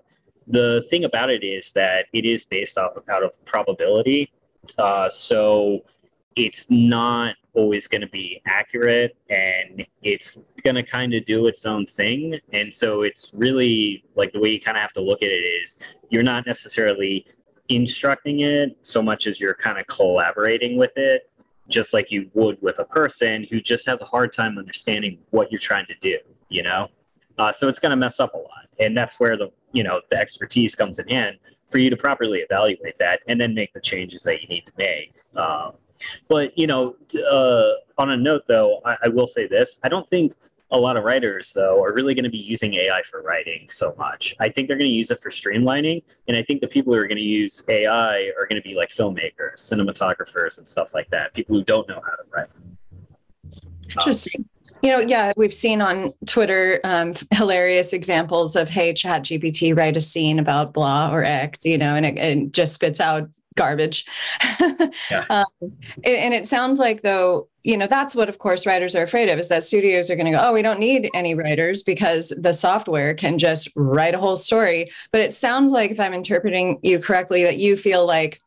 The 0.48 0.86
thing 0.90 1.06
about 1.06 1.30
it 1.30 1.44
is 1.44 1.72
that 1.74 2.06
it 2.14 2.26
is 2.26 2.46
based 2.46 2.78
off 2.78 2.94
out 3.10 3.24
of 3.24 3.44
probability. 3.46 4.32
Uh, 4.78 5.10
so 5.10 5.84
it's 6.36 6.70
not 6.70 7.36
always 7.54 7.88
going 7.88 8.02
to 8.02 8.08
be 8.08 8.42
accurate 8.48 9.16
and 9.30 9.86
it's 10.02 10.40
going 10.64 10.76
to 10.76 10.84
kind 10.84 11.14
of 11.14 11.24
do 11.26 11.48
its 11.48 11.66
own 11.66 11.86
thing. 11.86 12.40
And 12.52 12.74
so 12.74 13.04
it's 13.04 13.34
really 13.36 14.04
like 14.16 14.34
the 14.34 14.40
way 14.40 14.50
you 14.50 14.60
kind 14.60 14.78
of 14.78 14.82
have 14.82 14.94
to 14.94 15.02
look 15.02 15.22
at 15.22 15.30
it 15.30 15.44
is 15.62 15.82
you're 16.10 16.24
not 16.24 16.48
necessarily 16.48 17.26
instructing 17.70 18.42
it 18.42 18.78
so 18.82 19.02
much 19.02 19.28
as 19.28 19.40
you're 19.40 19.54
kind 19.54 19.80
of 19.80 19.88
collaborating 19.88 20.78
with 20.78 20.98
it, 20.98 21.30
just 21.70 21.94
like 21.94 22.12
you 22.12 22.30
would 22.34 22.58
with 22.62 22.80
a 22.80 22.86
person 22.86 23.46
who 23.50 23.62
just 23.62 23.88
has 23.88 24.02
a 24.02 24.06
hard 24.06 24.34
time 24.34 24.58
understanding 24.58 25.18
what 25.32 25.52
you're 25.52 25.60
trying 25.60 25.86
to 25.86 25.96
do, 26.02 26.18
you 26.50 26.64
know? 26.64 26.90
Uh, 27.38 27.52
so 27.52 27.68
it's 27.68 27.80
going 27.80 27.90
to 27.90 27.96
mess 27.96 28.20
up 28.20 28.34
a 28.34 28.38
lot, 28.38 28.68
and 28.80 28.96
that's 28.96 29.20
where 29.20 29.38
the 29.38 29.52
you 29.72 29.84
know 29.84 30.02
the 30.12 30.18
expertise 30.18 30.76
comes 30.76 31.00
in 31.00 31.08
hand 31.08 31.38
for 31.70 31.80
you 31.80 31.90
to 31.90 31.98
properly 31.98 32.40
evaluate 32.40 32.96
that 33.00 33.22
and 33.28 33.42
then 33.42 33.56
make 33.56 33.74
the 33.74 33.82
changes 33.82 34.24
that 34.24 34.42
you 34.42 34.48
need 34.48 34.66
to 34.66 34.72
make. 34.78 35.14
Um, 35.36 35.74
but 36.30 36.56
you 36.58 36.68
know, 36.68 36.96
uh, 37.28 37.72
on 37.98 38.12
a 38.12 38.18
note 38.18 38.44
though, 38.48 38.82
I, 38.86 38.98
I 39.06 39.08
will 39.08 39.26
say 39.26 39.48
this: 39.48 39.78
I 39.84 39.90
don't 39.90 40.08
think 40.08 40.36
a 40.74 40.78
lot 40.78 40.98
of 40.98 41.04
writers 41.04 41.54
though 41.54 41.82
are 41.82 41.94
really 41.94 42.14
going 42.16 42.24
to 42.24 42.30
be 42.30 42.38
using 42.38 42.74
AI 42.74 43.02
for 43.04 43.22
writing 43.22 43.68
so 43.70 43.96
much. 43.98 44.36
I 44.40 44.50
think 44.50 44.68
they're 44.68 44.78
going 44.78 44.90
to 44.90 44.96
use 44.96 45.12
it 45.12 45.20
for 45.20 45.30
streamlining, 45.30 46.04
and 46.28 46.36
I 46.36 46.44
think 46.44 46.62
the 46.62 46.68
people 46.68 46.94
who 46.94 47.00
are 47.00 47.08
going 47.08 47.18
to 47.18 47.24
use 47.24 47.64
AI 47.70 48.32
are 48.38 48.48
going 48.50 48.62
to 48.62 48.68
be 48.68 48.76
like 48.76 48.90
filmmakers, 48.90 49.56
cinematographers, 49.58 50.58
and 50.58 50.68
stuff 50.68 50.94
like 50.94 51.10
that. 51.12 51.34
People 51.34 51.56
who 51.56 51.64
don't 51.64 51.88
know 51.88 52.02
how 52.04 52.12
to 52.12 52.24
write. 52.32 52.48
Interesting. 53.90 54.50
You 54.82 54.90
know, 54.92 55.00
yeah, 55.00 55.32
we've 55.38 55.54
seen 55.54 55.80
on 55.80 56.12
Twitter 56.26 56.82
um, 56.84 57.14
hilarious 57.32 57.94
examples 57.94 58.58
of, 58.58 58.68
hey, 58.68 58.94
Chat 58.94 59.24
GPT, 59.24 59.78
write 59.78 59.96
a 59.96 60.02
scene 60.02 60.40
about 60.40 60.74
blah 60.74 61.10
or 61.14 61.24
X, 61.24 61.64
you 61.64 61.78
know, 61.78 61.96
and 61.96 62.06
it, 62.06 62.18
it 62.18 62.52
just 62.52 62.74
spits 62.74 63.00
out 63.00 63.30
garbage. 63.56 64.06
yeah. 64.60 65.26
um, 65.30 65.46
and 66.04 66.34
it 66.34 66.48
sounds 66.48 66.80
like, 66.80 67.02
though, 67.02 67.48
you 67.64 67.78
know, 67.78 67.88
that's 67.88 68.16
what, 68.16 68.30
of 68.30 68.40
course, 68.40 68.66
writers 68.66 68.96
are 68.96 69.04
afraid 69.04 69.30
of 69.30 69.40
is 69.40 69.50
that 69.50 69.64
studios 69.64 70.10
are 70.10 70.16
going 70.16 70.26
to 70.26 70.32
go, 70.32 70.42
oh, 70.42 70.54
we 70.54 70.62
don't 70.62 70.80
need 70.80 71.10
any 71.14 71.36
writers 71.36 71.84
because 71.84 72.34
the 72.38 72.54
software 72.54 73.14
can 73.14 73.38
just 73.38 73.70
write 73.76 74.14
a 74.14 74.20
whole 74.20 74.36
story. 74.36 74.92
But 75.12 75.22
it 75.22 75.34
sounds 75.34 75.72
like, 75.72 75.92
if 75.92 76.00
I'm 76.00 76.14
interpreting 76.14 76.80
you 76.84 77.00
correctly, 77.00 77.44
that 77.44 77.58
you 77.58 77.78
feel 77.78 78.06
like 78.06 78.40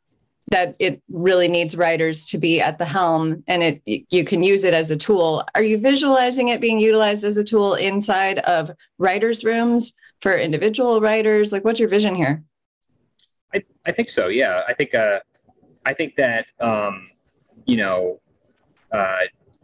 that 0.49 0.77
it 0.79 1.03
really 1.09 1.49
needs 1.49 1.77
writers 1.77 2.27
to 2.27 2.39
be 2.39 2.61
at 2.61 2.79
the 2.79 2.85
helm 2.85 3.43
and 3.49 3.63
it 3.63 3.83
you 3.85 4.25
can 4.25 4.43
use 4.43 4.65
it 4.65 4.75
as 4.75 4.91
a 4.91 4.97
tool 4.97 5.43
are 5.55 5.63
you 5.63 5.77
visualizing 5.79 6.49
it 6.49 6.61
being 6.61 6.79
utilized 6.79 7.25
as 7.25 7.37
a 7.37 7.45
tool 7.45 7.75
inside 7.75 8.39
of 8.41 8.71
writers 8.99 9.45
rooms 9.45 9.93
for 10.21 10.37
individual 10.39 11.01
writers 11.01 11.53
like 11.53 11.65
what's 11.65 11.81
your 11.81 11.89
vision 11.89 12.15
here 12.15 12.45
i, 13.55 13.63
I 13.85 13.93
think 13.93 14.11
so 14.11 14.29
yeah 14.29 14.63
i 14.69 14.75
think 14.75 14.95
uh 14.95 15.21
i 15.85 15.93
think 15.93 16.17
that 16.17 16.47
um 16.61 17.07
you 17.65 17.77
know 17.77 18.19
uh 18.93 19.21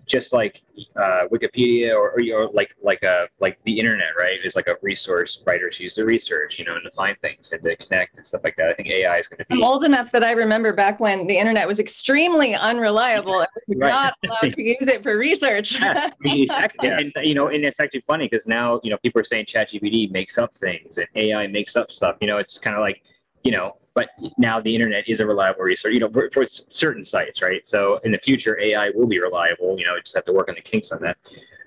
just 0.06 0.32
like 0.32 0.60
uh, 0.96 1.22
Wikipedia 1.32 1.94
or, 1.94 2.12
or, 2.12 2.20
or 2.34 2.48
like 2.52 2.74
like 2.82 3.02
a 3.02 3.10
uh, 3.10 3.26
like 3.40 3.58
the 3.64 3.78
internet, 3.78 4.10
right? 4.18 4.38
Is 4.44 4.56
like 4.56 4.66
a 4.66 4.76
resource 4.82 5.42
writers 5.46 5.78
use 5.78 5.94
to 5.94 6.04
research, 6.04 6.58
you 6.58 6.64
know, 6.64 6.74
and 6.74 6.84
to 6.84 6.90
find 6.90 7.16
things 7.20 7.52
and 7.52 7.62
to 7.62 7.76
connect 7.76 8.16
and 8.16 8.26
stuff 8.26 8.42
like 8.44 8.56
that. 8.56 8.68
I 8.68 8.74
think 8.74 8.88
AI 8.88 9.18
is 9.18 9.28
going 9.28 9.38
to 9.38 9.44
be. 9.48 9.54
I'm 9.54 9.62
old 9.62 9.84
enough 9.84 10.12
that 10.12 10.24
I 10.24 10.32
remember 10.32 10.72
back 10.72 11.00
when 11.00 11.26
the 11.26 11.36
internet 11.36 11.66
was 11.66 11.78
extremely 11.78 12.54
unreliable 12.54 13.40
and 13.40 13.48
we 13.68 13.76
were 13.76 13.82
right. 13.82 13.90
not 13.90 14.14
allowed 14.24 14.52
to 14.52 14.62
use 14.62 14.88
it 14.88 15.02
for 15.02 15.16
research. 15.16 15.80
yeah, 15.80 16.10
exactly. 16.24 16.88
And 16.88 17.12
you 17.22 17.34
know, 17.34 17.48
and 17.48 17.64
it's 17.64 17.80
actually 17.80 18.02
funny 18.02 18.26
because 18.26 18.46
now 18.46 18.80
you 18.82 18.90
know 18.90 18.98
people 18.98 19.20
are 19.20 19.24
saying 19.24 19.46
ChatGPT 19.46 20.10
makes 20.10 20.36
up 20.36 20.54
things 20.54 20.98
and 20.98 21.06
AI 21.14 21.46
makes 21.46 21.76
up 21.76 21.90
stuff. 21.90 22.16
You 22.20 22.28
know, 22.28 22.38
it's 22.38 22.58
kind 22.58 22.76
of 22.76 22.82
like 22.82 23.02
you 23.44 23.52
know, 23.52 23.76
but 23.94 24.10
now 24.38 24.60
the 24.60 24.74
internet 24.74 25.04
is 25.08 25.20
a 25.20 25.26
reliable 25.26 25.62
resource, 25.62 25.92
you 25.92 26.00
know, 26.00 26.10
for, 26.10 26.30
for, 26.32 26.46
certain 26.46 27.04
sites, 27.04 27.42
right? 27.42 27.66
So 27.66 27.98
in 28.04 28.12
the 28.12 28.18
future, 28.18 28.58
AI 28.60 28.90
will 28.94 29.06
be 29.06 29.20
reliable. 29.20 29.78
You 29.78 29.84
know, 29.84 29.98
just 29.98 30.14
have 30.14 30.24
to 30.26 30.32
work 30.32 30.48
on 30.48 30.54
the 30.54 30.60
kinks 30.60 30.92
on 30.92 31.02
that. 31.02 31.16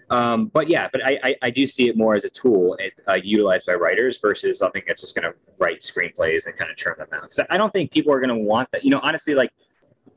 Um, 0.09 0.47
but 0.47 0.69
yeah, 0.69 0.87
but 0.91 1.03
I, 1.03 1.19
I, 1.23 1.35
I, 1.43 1.49
do 1.49 1.65
see 1.65 1.89
it 1.89 1.97
more 1.97 2.13
as 2.13 2.25
a 2.25 2.29
tool 2.29 2.77
uh, 3.07 3.15
utilized 3.15 3.65
by 3.65 3.73
writers 3.73 4.19
versus 4.19 4.59
something 4.59 4.83
that's 4.87 5.01
just 5.01 5.15
going 5.15 5.23
to 5.23 5.35
write 5.57 5.81
screenplays 5.81 6.45
and 6.45 6.55
kind 6.55 6.69
of 6.69 6.77
churn 6.77 6.93
them 6.99 7.07
out. 7.11 7.23
Because 7.23 7.43
I 7.49 7.57
don't 7.57 7.73
think 7.73 7.91
people 7.91 8.13
are 8.13 8.19
going 8.19 8.29
to 8.29 8.35
want 8.35 8.69
that. 8.71 8.83
You 8.83 8.91
know, 8.91 8.99
honestly, 9.01 9.33
like 9.33 9.51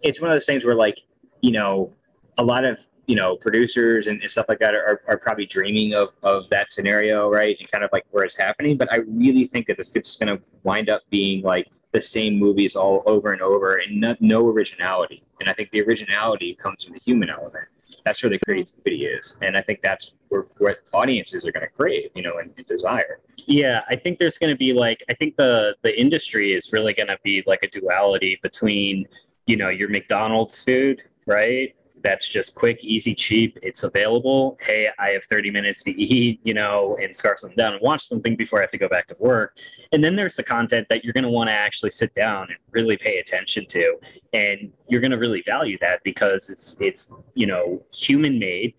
it's 0.02 0.20
one 0.20 0.30
of 0.30 0.34
those 0.34 0.44
things 0.44 0.64
where 0.64 0.74
like 0.74 0.98
you 1.40 1.52
know 1.52 1.94
a 2.36 2.44
lot 2.44 2.64
of 2.64 2.86
you 3.08 3.16
know 3.16 3.36
producers 3.36 4.06
and, 4.06 4.22
stuff 4.28 4.44
like 4.48 4.58
that 4.58 4.74
are, 4.74 5.00
are 5.08 5.16
probably 5.16 5.46
dreaming 5.46 5.94
of, 5.94 6.10
of 6.22 6.48
that 6.50 6.70
scenario 6.70 7.30
right? 7.30 7.56
And 7.58 7.70
kind 7.70 7.82
of 7.82 7.90
like 7.92 8.04
where 8.10 8.24
it's 8.24 8.36
happening. 8.36 8.76
But 8.76 8.92
i 8.92 8.98
really 9.08 9.46
think 9.46 9.66
that 9.66 9.76
this 9.78 9.90
is 9.96 10.16
going 10.16 10.36
to 10.36 10.42
wind 10.62 10.90
up 10.90 11.02
being 11.10 11.42
like 11.42 11.66
the 11.92 12.00
same 12.00 12.38
movies 12.38 12.76
all 12.76 13.02
over 13.06 13.32
and 13.32 13.40
over 13.40 13.78
and 13.78 13.98
no, 13.98 14.14
no 14.20 14.46
originality. 14.46 15.24
And 15.40 15.48
i 15.48 15.54
think 15.54 15.70
the 15.70 15.80
originality 15.82 16.54
comes 16.54 16.84
from 16.84 16.92
the 16.92 17.00
human 17.00 17.30
element. 17.30 17.66
That's 18.04 18.22
where 18.22 18.30
the 18.30 18.38
creativity 18.40 19.06
is. 19.06 19.38
And 19.40 19.56
i 19.56 19.62
think 19.62 19.80
that's 19.80 20.12
where, 20.28 20.46
what 20.58 20.78
audiences 20.92 21.46
are 21.46 21.52
going 21.52 21.66
to 21.66 21.72
crave 21.72 22.10
you 22.14 22.22
know 22.22 22.36
and, 22.38 22.52
and 22.58 22.66
desire. 22.66 23.20
Yeah 23.46 23.80
i 23.88 23.96
think 23.96 24.18
there's 24.18 24.36
going 24.36 24.52
to 24.52 24.58
be 24.58 24.74
like 24.74 25.02
i 25.10 25.14
think 25.14 25.36
the 25.36 25.74
the 25.82 25.98
industry 25.98 26.52
is 26.52 26.72
really 26.74 26.92
going 26.92 27.08
to 27.08 27.18
be 27.24 27.42
like 27.46 27.62
a 27.62 27.70
duality 27.70 28.38
between 28.42 29.06
you 29.46 29.56
know 29.56 29.70
your 29.70 29.88
mcdonald's 29.88 30.62
food 30.62 31.02
right 31.26 31.74
that's 32.02 32.28
just 32.28 32.54
quick, 32.54 32.82
easy, 32.84 33.14
cheap. 33.14 33.58
It's 33.62 33.82
available. 33.82 34.58
Hey, 34.60 34.88
I 34.98 35.08
have 35.10 35.24
30 35.24 35.50
minutes 35.50 35.82
to 35.84 35.90
eat, 35.90 36.40
you 36.44 36.54
know, 36.54 36.96
and 37.00 37.14
scarf 37.14 37.40
something 37.40 37.56
down 37.56 37.74
and 37.74 37.82
watch 37.82 38.04
something 38.06 38.36
before 38.36 38.58
I 38.58 38.62
have 38.62 38.70
to 38.70 38.78
go 38.78 38.88
back 38.88 39.06
to 39.08 39.16
work. 39.18 39.56
And 39.92 40.02
then 40.02 40.16
there's 40.16 40.36
the 40.36 40.42
content 40.42 40.86
that 40.90 41.04
you're 41.04 41.12
going 41.12 41.24
to 41.24 41.30
want 41.30 41.48
to 41.48 41.54
actually 41.54 41.90
sit 41.90 42.14
down 42.14 42.48
and 42.48 42.58
really 42.70 42.96
pay 42.96 43.18
attention 43.18 43.66
to. 43.66 43.96
And 44.32 44.72
you're 44.88 45.00
going 45.00 45.10
to 45.10 45.18
really 45.18 45.42
value 45.42 45.78
that 45.80 46.02
because 46.04 46.50
it's, 46.50 46.76
it's, 46.80 47.12
you 47.34 47.46
know, 47.46 47.82
human 47.92 48.38
made, 48.38 48.74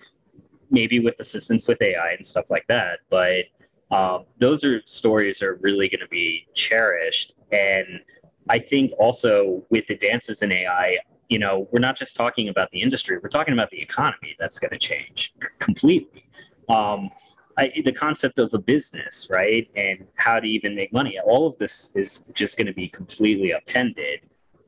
maybe 0.72 1.00
with 1.00 1.20
assistance 1.20 1.68
with 1.68 1.82
AI 1.82 2.12
and 2.12 2.26
stuff 2.26 2.50
like 2.50 2.66
that. 2.68 3.00
But 3.10 3.46
um, 3.92 4.26
those 4.38 4.64
are 4.64 4.82
stories 4.86 5.42
are 5.42 5.56
really 5.62 5.90
going 5.90 6.02
to 6.02 6.08
be 6.08 6.48
cherished. 6.54 7.34
And 7.52 8.02
I 8.50 8.60
think 8.60 8.92
also 9.00 9.64
with 9.70 9.90
advances 9.90 10.42
in 10.42 10.52
AI, 10.52 10.98
you 11.30 11.40
know, 11.40 11.68
we're 11.72 11.80
not 11.80 11.96
just 11.96 12.16
talking 12.16 12.50
about 12.50 12.70
the 12.72 12.82
industry, 12.82 13.18
we're 13.22 13.30
talking 13.30 13.54
about 13.54 13.70
the 13.70 13.82
economy 13.82 14.36
that's 14.40 14.60
going 14.60 14.72
to 14.72 14.80
change 14.80 15.34
completely. 15.60 16.26
Um, 16.68 17.10
I, 17.58 17.72
the 17.84 17.92
concept 17.92 18.40
of 18.40 18.54
a 18.54 18.58
business, 18.58 19.28
right, 19.30 19.70
and 19.76 20.08
how 20.16 20.40
to 20.40 20.48
even 20.48 20.76
make 20.76 20.92
money, 20.94 21.20
all 21.20 21.48
of 21.48 21.58
this 21.58 21.92
is 21.96 22.20
just 22.34 22.58
going 22.58 22.68
to 22.68 22.74
be 22.74 22.88
completely 22.88 23.52
appended. 23.52 24.22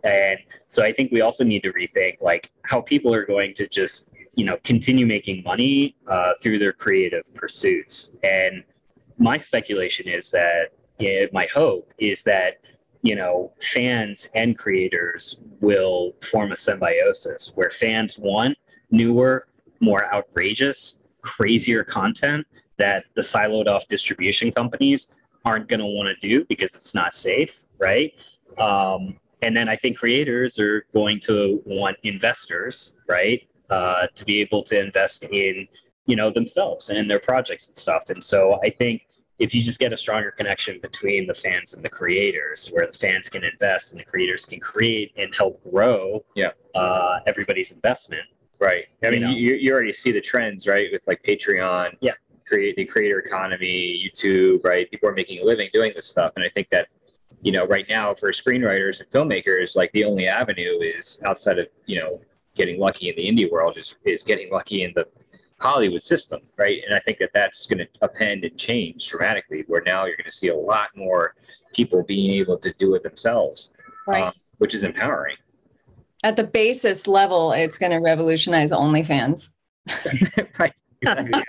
And 0.03 0.39
so 0.68 0.84
I 0.84 0.91
think 0.91 1.12
we 1.12 1.22
also 1.22 1.44
need 1.44 1.63
to 1.63 1.72
rethink 1.74 2.22
like 2.22 2.51
how 2.63 2.82
people 2.82 3.13
are 3.13 3.25
going 3.25 3.53
to 3.56 3.68
just, 3.68 4.12
you 4.36 4.46
know, 4.46 4.58
continue 4.63 5.06
making 5.06 5.44
money 5.44 5.96
uh, 6.08 6.32
through 6.41 6.60
their 6.60 6.74
creative 6.74 7.34
pursuits. 7.36 8.15
And 8.24 8.63
my 9.18 9.38
speculation 9.38 10.08
is 10.08 10.32
that, 10.32 10.72
my 11.32 11.48
hope 11.53 11.91
is 11.98 12.24
that 12.24 12.58
you 13.01 13.15
know, 13.15 13.51
fans 13.62 14.27
and 14.36 14.58
creators 14.58 15.39
will 15.60 16.13
form 16.22 16.51
a 16.51 16.55
symbiosis 16.55 17.51
where 17.55 17.70
fans 17.70 18.17
want 18.17 18.58
newer, 18.91 19.48
more 19.79 20.13
outrageous, 20.13 21.00
crazier 21.22 21.84
content 21.84 22.46
that 22.77 23.05
the 23.15 23.22
siloed 23.22 23.67
off 23.67 23.88
distribution 23.88 24.51
companies 24.51 25.15
aren't 25.46 25.67
going 25.67 25.79
to 25.79 25.86
want 25.86 26.08
to 26.08 26.27
do 26.27 26.46
because 26.46 26.75
it's 26.75 26.93
not 26.93 27.13
safe, 27.13 27.63
right? 27.79 28.13
Um, 28.58 29.20
and 29.41 29.55
then 29.58 29.67
I 29.70 29.75
think 29.75 29.98
creators 29.98 30.60
are 30.60 30.86
going 30.93 31.20
to 31.22 31.62
want 31.65 31.98
investors, 32.03 32.96
right, 33.08 33.48
uh, 33.70 34.08
to 34.13 34.25
be 34.25 34.39
able 34.41 34.62
to 34.63 34.79
invest 34.79 35.24
in, 35.24 35.67
you 36.05 36.15
know, 36.15 36.29
themselves 36.29 36.89
and 36.89 37.10
their 37.10 37.20
projects 37.20 37.67
and 37.67 37.77
stuff. 37.77 38.10
And 38.10 38.24
so 38.24 38.60
I 38.63 38.70
think 38.70 39.08
if 39.41 39.55
you 39.55 39.62
just 39.62 39.79
get 39.79 39.91
a 39.91 39.98
stronger 39.98 40.29
connection 40.29 40.79
between 40.81 41.25
the 41.25 41.33
fans 41.33 41.74
and 41.74 41.83
the 41.83 41.89
creators, 41.89 42.67
where 42.71 42.86
the 42.86 42.95
fans 42.95 43.27
can 43.27 43.43
invest 43.43 43.91
and 43.91 44.00
the 44.00 44.05
creators 44.05 44.45
can 44.45 44.60
create 44.60 45.12
and 45.17 45.33
help 45.36 45.63
grow 45.63 46.24
yeah. 46.36 46.51
uh, 46.75 47.19
everybody's 47.25 47.71
investment. 47.71 48.21
Right. 48.60 48.86
I 49.03 49.10
mean, 49.10 49.24
you, 49.31 49.55
you 49.55 49.74
already 49.74 49.93
see 49.93 50.12
the 50.12 50.21
trends, 50.21 50.67
right? 50.67 50.88
With 50.91 51.03
like 51.07 51.24
Patreon, 51.24 51.93
yeah, 52.01 52.13
create 52.48 52.75
the 52.75 52.86
creator 52.86 53.17
economy, 53.17 54.07
YouTube, 54.07 54.63
right? 54.63 54.89
People 54.91 55.10
are 55.10 55.15
making 55.15 55.39
a 55.39 55.43
living 55.43 55.69
doing 55.74 55.91
this 55.95 56.05
stuff, 56.05 56.33
and 56.36 56.45
I 56.45 56.50
think 56.50 56.69
that 56.69 56.89
you 57.41 57.51
know, 57.51 57.65
right 57.65 57.86
now 57.89 58.13
for 58.13 58.31
screenwriters 58.31 59.00
and 59.00 59.10
filmmakers, 59.10 59.75
like 59.75 59.91
the 59.93 60.03
only 60.03 60.27
avenue 60.27 60.79
is 60.79 61.19
outside 61.25 61.57
of 61.57 61.67
you 61.88 62.00
know 62.00 62.21
getting 62.55 62.79
lucky 62.79 63.10
in 63.10 63.15
the 63.15 63.27
indie 63.27 63.51
world 63.51 63.79
is 63.79 63.95
is 64.05 64.21
getting 64.21 64.51
lucky 64.51 64.83
in 64.83 64.91
the 64.93 65.07
Hollywood 65.62 66.03
system, 66.03 66.41
right? 66.58 66.82
And 66.86 66.96
I 66.96 67.00
think 67.00 67.20
that 67.20 67.32
that's 67.34 67.65
going 67.65 67.80
to 67.80 67.88
append 68.01 68.44
and 68.44 68.58
change 68.58 69.08
dramatically, 69.08 69.63
where 69.68 69.84
now 69.86 70.06
you're 70.06 70.18
going 70.18 70.25
to 70.25 70.32
see 70.32 70.50
a 70.50 70.56
lot 70.56 70.89
more 70.96 71.36
people 71.74 72.03
being 72.03 72.39
able 72.39 72.58
to 72.58 72.74
do 72.74 72.96
it 72.96 73.03
themselves, 73.03 73.72
right. 74.08 74.24
um, 74.24 74.34
which 74.58 74.74
is 74.74 74.84
empowering. 74.84 75.38
At 76.24 76.36
the 76.36 76.44
basis 76.44 77.08
level, 77.08 77.51
it's 77.51 77.77
going 77.77 77.91
to 77.91 77.98
revolutionize 77.98 78.72
OnlyFans. 78.72 79.53
right. 80.60 80.74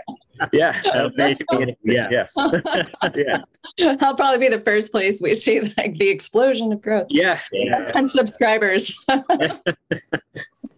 yeah, 0.52 0.80
yeah 0.82 1.08
basically, 1.14 1.76
yeah, 1.82 2.08
yes, 2.10 2.32
yeah. 3.14 3.42
That'll 3.76 4.14
probably 4.14 4.38
be 4.38 4.48
the 4.48 4.62
first 4.64 4.90
place 4.90 5.20
we 5.20 5.34
see 5.34 5.60
like 5.76 5.98
the 5.98 6.08
explosion 6.08 6.72
of 6.72 6.80
growth. 6.80 7.08
Yeah, 7.10 7.38
yeah. 7.52 7.92
and 7.94 8.10
subscribers. 8.10 8.98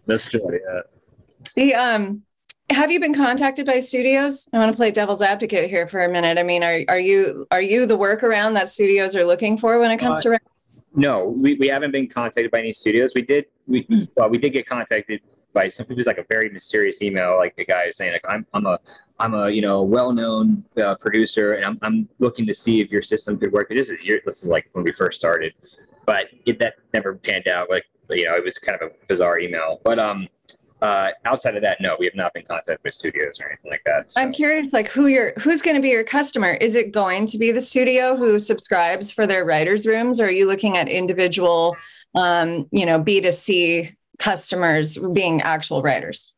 That's 0.05 0.29
true. 0.29 0.41
Yeah. 0.51 0.81
The 1.55 1.73
um, 1.73 2.23
have 2.69 2.91
you 2.91 2.99
been 2.99 3.13
contacted 3.13 3.65
by 3.65 3.79
studios? 3.79 4.49
I 4.51 4.57
want 4.57 4.71
to 4.71 4.75
play 4.75 4.91
devil's 4.91 5.21
advocate 5.21 5.69
here 5.69 5.87
for 5.87 6.01
a 6.01 6.09
minute. 6.09 6.37
I 6.37 6.43
mean, 6.43 6.63
are 6.63 6.81
are 6.87 6.99
you 6.99 7.47
are 7.51 7.61
you 7.61 7.85
the 7.85 7.97
workaround 7.97 8.53
that 8.55 8.69
studios 8.69 9.15
are 9.15 9.23
looking 9.23 9.57
for 9.57 9.79
when 9.79 9.91
it 9.91 9.97
comes 9.97 10.19
uh, 10.19 10.31
to? 10.31 10.39
No, 10.95 11.25
we, 11.25 11.55
we 11.55 11.67
haven't 11.67 11.91
been 11.91 12.07
contacted 12.07 12.51
by 12.51 12.59
any 12.59 12.73
studios. 12.73 13.13
We 13.13 13.21
did 13.21 13.45
we 13.67 13.85
well 14.15 14.29
we 14.29 14.37
did 14.37 14.51
get 14.51 14.67
contacted 14.67 15.21
by 15.53 15.69
some 15.69 15.85
people. 15.85 15.99
It's 15.99 16.07
like 16.07 16.17
a 16.17 16.25
very 16.29 16.49
mysterious 16.49 17.01
email, 17.01 17.37
like 17.37 17.55
the 17.55 17.65
guy 17.65 17.89
saying, 17.89 18.11
like, 18.11 18.25
I'm, 18.27 18.45
I'm 18.53 18.65
a, 18.65 18.77
I'm 19.19 19.33
a, 19.33 19.49
you 19.49 19.61
know, 19.61 19.81
well-known 19.81 20.65
uh, 20.77 20.95
producer, 20.95 21.53
and 21.53 21.65
I'm, 21.65 21.79
I'm 21.81 22.09
looking 22.19 22.45
to 22.45 22.53
see 22.53 22.81
if 22.81 22.91
your 22.91 23.01
system 23.01 23.39
could 23.39 23.53
work. 23.53 23.69
This 23.69 23.89
is 23.89 24.03
year, 24.03 24.21
this 24.25 24.43
is 24.43 24.49
like 24.49 24.67
when 24.73 24.83
we 24.83 24.91
first 24.91 25.17
started, 25.17 25.53
but 26.05 26.25
it, 26.45 26.59
that 26.59 26.73
never 26.93 27.15
panned 27.15 27.47
out. 27.47 27.69
Like, 27.69 27.85
you 28.09 28.25
know, 28.25 28.35
it 28.35 28.43
was 28.43 28.59
kind 28.59 28.79
of 28.79 28.89
a 28.89 28.93
bizarre 29.07 29.39
email. 29.39 29.79
But 29.83 29.97
um, 29.97 30.27
uh, 30.85 31.11
outside 31.25 31.55
of 31.55 31.61
that, 31.63 31.81
no, 31.81 31.95
we 31.99 32.05
have 32.05 32.15
not 32.15 32.33
been 32.33 32.45
contacted 32.45 32.79
with 32.83 32.93
studios 32.93 33.39
or 33.39 33.47
anything 33.47 33.71
like 33.71 33.83
that. 33.85 34.11
so. 34.11 34.21
I'm 34.21 34.31
curious, 34.31 34.73
like 34.73 34.89
who 34.89 35.07
your 35.07 35.33
who's 35.39 35.61
going 35.61 35.75
to 35.75 35.81
be 35.81 35.89
your 35.89 36.03
customer? 36.03 36.53
Is 36.53 36.75
it 36.75 36.91
going 36.91 37.25
to 37.27 37.37
be 37.37 37.51
the 37.51 37.61
studio 37.61 38.15
who 38.15 38.39
subscribes 38.39 39.11
for 39.11 39.25
their 39.27 39.45
writers' 39.45 39.85
rooms, 39.85 40.19
or 40.19 40.25
are 40.25 40.31
you 40.31 40.47
looking 40.47 40.77
at 40.77 40.87
individual, 40.87 41.75
um, 42.13 42.67
you 42.71 42.85
know, 42.85 42.99
B2C 42.99 43.95
customers 44.19 44.97
being 45.13 45.41
actual 45.41 45.81
writers? 45.81 46.33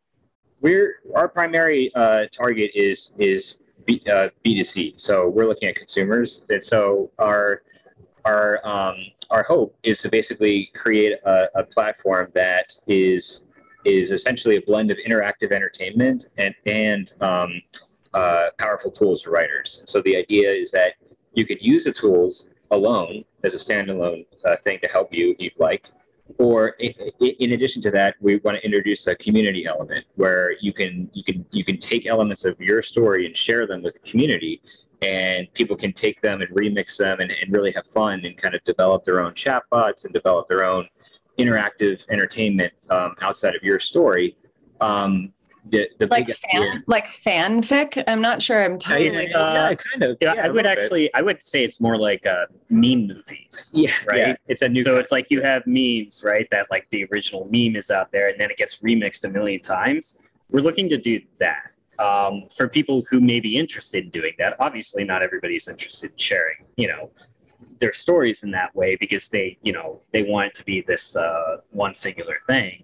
we're 0.62 0.96
our 1.16 1.28
primary 1.28 1.92
uh, 1.96 2.26
target 2.32 2.72
is 2.74 3.12
is 3.18 3.58
B, 3.86 4.02
uh, 4.12 4.30
B2C. 4.46 5.00
So 5.00 5.30
we're 5.30 5.48
looking 5.48 5.70
at 5.70 5.76
consumers, 5.76 6.42
and 6.50 6.64
so 6.64 7.12
our 7.20 7.62
our 8.26 8.66
um, 8.68 8.96
our 9.30 9.44
hope 9.44 9.78
is 9.84 10.02
to 10.02 10.10
basically 10.10 10.70
create 10.76 11.14
a, 11.26 11.48
a 11.56 11.64
platform 11.64 12.32
that 12.34 12.74
is 12.88 13.42
is 13.88 14.12
essentially 14.12 14.58
a 14.58 14.62
blend 14.62 14.92
of 14.92 14.98
interactive 15.08 15.52
entertainment 15.52 16.28
and 16.38 16.54
and 16.66 17.14
um, 17.22 17.62
uh, 18.14 18.48
powerful 18.60 18.92
tools 18.92 19.22
for 19.22 19.32
writers. 19.32 19.82
So 19.86 20.02
the 20.02 20.16
idea 20.18 20.52
is 20.52 20.72
that 20.72 20.94
you 21.34 21.46
could 21.46 21.62
use 21.62 21.84
the 21.86 21.92
tools 21.94 22.50
alone 22.72 23.24
as 23.44 23.54
a 23.56 23.58
standalone 23.58 24.26
uh, 24.46 24.56
thing 24.58 24.80
to 24.82 24.88
help 24.88 25.14
you 25.14 25.32
if 25.32 25.38
you'd 25.40 25.54
like, 25.60 25.86
or 26.38 26.76
i- 26.82 26.94
i- 27.22 27.36
in 27.40 27.54
addition 27.54 27.82
to 27.84 27.92
that, 27.92 28.16
we 28.20 28.38
want 28.38 28.58
to 28.58 28.66
introduce 28.66 29.08
a 29.08 29.16
community 29.16 29.66
element 29.66 30.06
where 30.16 30.56
you 30.60 30.74
can 30.74 31.10
you 31.14 31.24
can 31.24 31.46
you 31.52 31.64
can 31.64 31.78
take 31.78 32.06
elements 32.08 32.44
of 32.44 32.60
your 32.60 32.82
story 32.82 33.26
and 33.26 33.38
share 33.38 33.66
them 33.68 33.82
with 33.84 33.94
the 33.94 34.04
community, 34.12 34.62
and 35.02 35.42
people 35.54 35.78
can 35.78 35.94
take 35.94 36.20
them 36.22 36.42
and 36.42 36.50
remix 36.62 36.98
them 36.98 37.20
and, 37.22 37.32
and 37.32 37.54
really 37.54 37.72
have 37.72 37.86
fun 37.88 38.26
and 38.26 38.38
kind 38.38 38.54
of 38.56 38.62
develop 38.64 39.04
their 39.06 39.20
own 39.22 39.34
chatbots 39.34 40.04
and 40.06 40.14
develop 40.14 40.48
their 40.50 40.64
own 40.66 40.88
interactive 41.38 42.06
entertainment 42.10 42.74
um, 42.90 43.16
outside 43.22 43.56
of 43.56 43.64
your 43.64 43.80
story. 43.80 44.36
Um, 44.82 45.34
the 45.70 45.90
the 46.00 46.08
Like 46.08 46.28
big 46.28 46.36
fan, 46.38 46.62
idea- 46.62 46.84
like 46.88 47.08
fanfic? 47.08 48.02
I'm 48.08 48.22
not 48.22 48.42
sure. 48.42 48.64
I'm 48.64 48.78
Yeah, 48.90 48.98
yeah, 48.98 49.10
totally. 49.10 49.28
yeah, 49.32 49.74
kind 49.76 50.04
of. 50.04 50.18
Yeah, 50.22 50.34
yeah, 50.36 50.42
I 50.42 50.46
a 50.46 50.48
would 50.48 50.56
little 50.64 50.76
bit. 50.76 50.82
actually, 50.84 51.14
I 51.14 51.22
would 51.22 51.44
say 51.44 51.64
it's 51.66 51.82
more 51.82 51.98
like 51.98 52.26
uh, 52.26 52.46
meme 52.70 53.08
movies. 53.08 53.72
Yeah, 53.74 53.92
right? 54.08 54.18
yeah, 54.20 54.36
It's 54.48 54.62
a 54.62 54.70
new. 54.70 54.84
so 54.84 54.96
it's 54.96 55.12
like 55.12 55.28
you 55.30 55.42
have 55.42 55.64
memes, 55.68 56.24
right? 56.24 56.48
That 56.52 56.68
like 56.72 56.88
the 56.92 57.06
original 57.12 57.50
meme 57.52 57.76
is 57.76 57.92
out 57.92 58.12
there, 58.14 58.30
and 58.30 58.40
then 58.40 58.50
it 58.50 58.56
gets 58.58 58.82
remixed 58.82 59.26
a 59.26 59.30
million 59.30 59.60
times. 59.60 60.20
We're 60.52 60.62
looking 60.62 60.88
to 60.88 60.98
do 60.98 61.20
that 61.40 61.72
um, 62.00 62.44
for 62.56 62.70
people 62.70 63.04
who 63.10 63.20
may 63.20 63.42
be 63.42 63.58
interested 63.58 64.06
in 64.06 64.10
doing 64.12 64.32
that. 64.40 64.56
Obviously, 64.62 65.04
not 65.04 65.22
everybody's 65.22 65.68
interested 65.68 66.12
in 66.12 66.18
sharing, 66.18 66.56
you 66.78 66.88
know, 66.88 67.10
their 67.80 67.94
stories 67.94 68.44
in 68.44 68.52
that 68.52 68.76
way 68.76 68.96
because 68.96 69.30
they, 69.30 69.58
you 69.62 69.74
know, 69.74 70.02
they 70.12 70.24
want 70.24 70.48
it 70.48 70.54
to 70.56 70.64
be 70.64 70.82
this 70.82 71.16
uh, 71.16 71.58
one 71.72 71.94
singular 71.94 72.38
thing. 72.48 72.84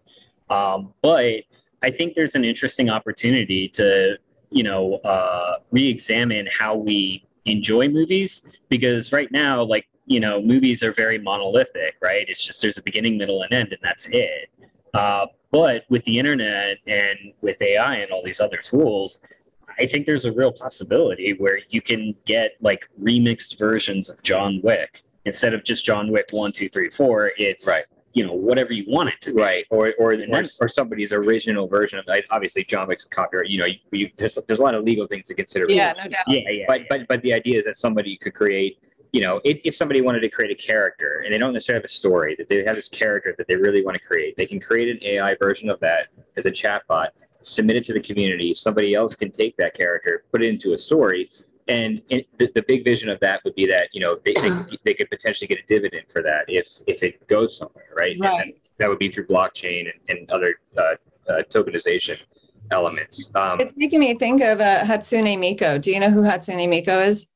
Um, 0.50 0.94
but 1.02 1.44
I 1.82 1.90
think 1.90 2.16
there's 2.16 2.36
an 2.36 2.46
interesting 2.46 2.90
opportunity 2.90 3.68
to, 3.70 4.18
you 4.50 4.64
know, 4.64 4.96
uh, 5.04 5.58
re-examine 5.72 6.48
how 6.52 6.76
we 6.76 7.26
enjoy 7.46 7.90
movies 7.90 8.44
because 8.70 9.12
right 9.12 9.32
now, 9.32 9.64
like 9.64 9.88
you 10.06 10.20
know, 10.20 10.42
movies 10.42 10.84
are 10.84 10.92
very 10.92 11.18
monolithic, 11.18 11.96
right? 12.02 12.26
It's 12.28 12.44
just 12.44 12.62
there's 12.62 12.78
a 12.78 12.84
beginning, 12.84 13.18
middle, 13.18 13.42
and 13.44 13.54
end, 13.54 13.72
and 13.72 13.80
that's 13.82 14.08
it. 14.08 14.50
Uh, 14.94 15.28
but 15.52 15.86
with 15.90 16.04
the 16.04 16.20
internet 16.20 16.78
and 16.88 17.18
with 17.42 17.62
AI 17.62 17.98
and 17.98 18.12
all 18.12 18.22
these 18.24 18.42
other 18.42 18.58
tools, 18.58 19.20
I 19.84 19.88
think 19.88 20.06
there's 20.06 20.24
a 20.26 20.32
real 20.32 20.52
possibility 20.52 21.34
where 21.34 21.60
you 21.70 21.82
can 21.82 22.14
get 22.26 22.54
like 22.62 22.90
remixed 23.02 23.60
versions 23.60 24.10
of 24.10 24.24
John 24.24 24.62
Wick 24.64 25.04
instead 25.26 25.54
of 25.54 25.64
just 25.66 25.84
John 25.84 26.10
Wick 26.12 26.28
one, 26.32 26.52
two, 26.54 26.70
three, 26.70 26.90
four. 26.90 27.32
It's 27.38 27.68
Right. 27.68 27.84
you 28.14 28.26
know 28.26 28.34
whatever 28.34 28.72
you 28.72 28.86
want 28.88 29.10
it 29.10 29.20
to 29.26 29.34
be. 29.34 29.42
right 29.42 29.66
or 29.70 29.94
or, 30.00 30.12
And 30.14 30.24
or, 30.24 30.36
there's- 30.38 30.58
or 30.62 30.68
somebody's 30.70 31.12
original 31.12 31.68
version 31.68 32.00
of 32.00 32.06
like, 32.08 32.26
obviously 32.32 32.64
John 32.64 32.88
Wick's 32.88 33.04
copyright. 33.04 33.50
You 33.50 33.60
know, 33.60 33.66
you, 33.66 33.78
you, 33.92 34.10
there's 34.18 34.38
there's 34.48 34.60
a 34.60 34.64
lot 34.64 34.76
of 34.76 34.84
legal 34.84 35.06
things 35.08 35.28
to 35.28 35.34
consider. 35.34 35.66
Yeah, 35.70 35.94
no 36.02 36.08
doubt. 36.08 36.24
Yeah, 36.28 36.50
yeah. 36.50 36.66
but 36.68 36.80
yeah. 36.82 36.86
but 36.90 37.00
but 37.10 37.22
the 37.24 37.34
idea 37.34 37.58
is 37.58 37.66
that 37.66 37.76
somebody 37.76 38.16
could 38.24 38.34
create 38.34 38.78
you 39.12 39.22
know 39.22 39.42
if, 39.44 39.60
if 39.66 39.76
somebody 39.76 40.00
wanted 40.02 40.22
to 40.22 40.30
create 40.30 40.52
a 40.58 40.60
character 40.72 41.22
and 41.24 41.34
they 41.34 41.38
don't 41.38 41.54
necessarily 41.54 41.82
have 41.82 41.86
a 41.86 41.96
story 42.04 42.36
that 42.38 42.48
they 42.50 42.64
have 42.64 42.76
this 42.76 42.88
character 42.88 43.36
that 43.38 43.48
they 43.50 43.56
really 43.56 43.84
want 43.86 43.96
to 44.00 44.04
create 44.10 44.36
they 44.38 44.48
can 44.48 44.60
create 44.60 44.90
an 44.96 45.00
ai 45.12 45.36
version 45.36 45.70
of 45.70 45.80
that 45.82 46.08
as 46.36 46.48
a 46.48 46.52
chatbot 46.52 47.10
submit 47.44 47.76
it 47.76 47.84
to 47.84 47.94
the 47.94 48.00
community 48.02 48.54
somebody 48.54 48.94
else 48.94 49.16
can 49.16 49.32
take 49.32 49.56
that 49.58 49.74
character 49.76 50.24
put 50.32 50.42
it 50.42 50.48
into 50.48 50.74
a 50.74 50.80
story 50.80 51.30
and, 51.68 52.02
and 52.12 52.24
the, 52.38 52.52
the 52.56 52.64
big 52.68 52.84
vision 52.84 53.10
of 53.10 53.20
that 53.22 53.42
would 53.46 53.56
be 53.56 53.66
that 53.66 53.88
you 53.94 54.02
know 54.02 54.18
they, 54.26 54.34
they, 54.34 54.50
they 54.86 54.94
could 54.94 55.10
potentially 55.10 55.48
get 55.48 55.60
a 55.60 55.66
dividend 55.68 56.06
for 56.10 56.22
that 56.22 56.46
if 56.48 56.68
if 56.88 57.04
it 57.04 57.26
goes 57.28 57.56
somewhere 57.58 57.86
right, 57.96 58.14
And 58.14 58.22
Right. 58.22 58.56
that 58.80 58.90
would 58.90 59.00
be 59.00 59.10
through 59.10 59.28
blockchain 59.28 59.90
and, 59.92 60.18
and 60.20 60.30
other 60.32 60.56
uh, 60.78 60.96
uh, 61.30 61.44
tokenization 61.50 62.18
elements 62.72 63.30
um, 63.36 63.60
It's 63.60 63.74
making 63.78 64.00
me 64.00 64.14
think 64.16 64.42
of 64.42 64.60
uh, 64.60 64.84
Hatsune 64.84 65.38
Miku. 65.38 65.82
Do 65.82 65.92
you 65.92 66.00
know 66.00 66.10
who 66.10 66.22
Hatsune 66.22 66.68
Miku 66.68 67.08
is? 67.08 67.30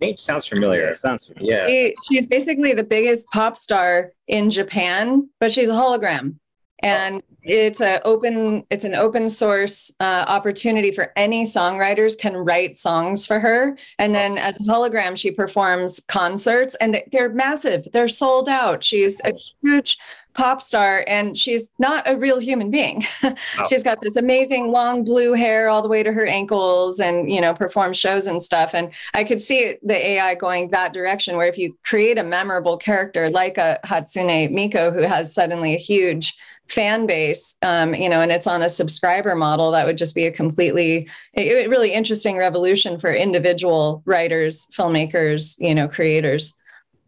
name 0.00 0.16
sounds 0.16 0.46
familiar 0.46 0.86
it 0.88 0.96
sounds 0.96 1.26
familiar. 1.26 1.66
yeah 1.66 1.66
She, 1.66 1.94
she's 2.06 2.26
basically 2.26 2.74
the 2.74 2.84
biggest 2.84 3.26
pop 3.32 3.56
star 3.56 4.12
in 4.28 4.50
Japan, 4.50 5.28
but 5.40 5.50
she's 5.52 5.68
a 5.68 5.72
hologram. 5.72 6.36
And 6.80 7.22
it's 7.42 7.80
a 7.80 8.02
open 8.02 8.66
it's 8.70 8.84
an 8.84 8.94
open 8.94 9.30
source 9.30 9.94
uh, 10.00 10.24
opportunity 10.28 10.90
for 10.90 11.12
any 11.16 11.44
songwriters 11.44 12.18
can 12.18 12.36
write 12.36 12.76
songs 12.76 13.24
for 13.24 13.38
her. 13.38 13.78
And 13.98 14.14
then 14.14 14.36
as 14.36 14.56
a 14.56 14.64
hologram 14.64 15.16
she 15.16 15.30
performs 15.30 16.00
concerts 16.00 16.74
and 16.76 17.02
they're 17.12 17.28
massive. 17.28 17.88
They're 17.92 18.08
sold 18.08 18.48
out. 18.48 18.82
She's 18.82 19.20
a 19.24 19.32
huge 19.62 19.96
pop 20.36 20.60
star 20.60 21.02
and 21.06 21.36
she's 21.36 21.70
not 21.78 22.06
a 22.06 22.16
real 22.16 22.38
human 22.38 22.70
being. 22.70 23.02
She's 23.70 23.82
got 23.82 24.02
this 24.02 24.16
amazing 24.16 24.70
long 24.70 25.02
blue 25.02 25.32
hair 25.32 25.70
all 25.70 25.80
the 25.80 25.88
way 25.88 26.02
to 26.02 26.12
her 26.12 26.26
ankles 26.26 27.00
and 27.00 27.30
you 27.30 27.40
know 27.40 27.54
performs 27.54 27.96
shows 27.96 28.26
and 28.26 28.42
stuff. 28.42 28.74
And 28.74 28.92
i 29.14 29.24
could 29.24 29.40
see 29.40 29.76
the 29.82 29.96
ai 29.96 30.34
going 30.34 30.68
that 30.70 30.92
direction 30.92 31.36
where 31.36 31.48
if 31.48 31.56
you 31.56 31.76
create 31.84 32.18
a 32.18 32.24
memorable 32.24 32.76
character 32.76 33.30
like 33.30 33.56
a 33.56 33.78
hatsune 33.84 34.52
miku 34.52 34.92
who 34.92 35.02
has 35.02 35.32
suddenly 35.32 35.74
a 35.74 35.78
huge 35.78 36.36
fan 36.68 37.06
base 37.06 37.56
um, 37.62 37.94
you 37.94 38.08
know 38.08 38.20
and 38.20 38.32
it's 38.32 38.46
on 38.46 38.62
a 38.62 38.68
subscriber 38.68 39.34
model 39.34 39.70
that 39.70 39.86
would 39.86 39.98
just 39.98 40.14
be 40.14 40.26
a 40.26 40.32
completely 40.32 41.08
a, 41.36 41.64
a 41.64 41.68
really 41.68 41.92
interesting 41.92 42.36
revolution 42.36 42.98
for 42.98 43.12
individual 43.14 44.02
writers 44.04 44.68
filmmakers 44.76 45.54
you 45.58 45.74
know 45.74 45.86
creators 45.86 46.54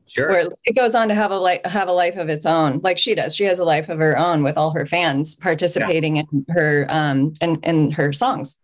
sure 0.06 0.28
where 0.28 0.48
it 0.64 0.76
goes 0.76 0.94
on 0.94 1.08
to 1.08 1.14
have 1.14 1.30
a 1.32 1.36
life 1.38 1.60
have 1.64 1.88
a 1.88 1.92
life 1.92 2.16
of 2.16 2.28
its 2.28 2.46
own 2.46 2.80
like 2.84 2.98
she 2.98 3.14
does 3.14 3.34
she 3.34 3.44
has 3.44 3.58
a 3.58 3.64
life 3.64 3.88
of 3.88 3.98
her 3.98 4.16
own 4.16 4.42
with 4.42 4.56
all 4.56 4.70
her 4.70 4.86
fans 4.86 5.34
participating 5.34 6.18
in 6.18 6.46
her 6.50 6.86
um 6.88 7.34
in, 7.40 7.56
in 7.62 7.90
her 7.90 8.12
songs 8.12 8.60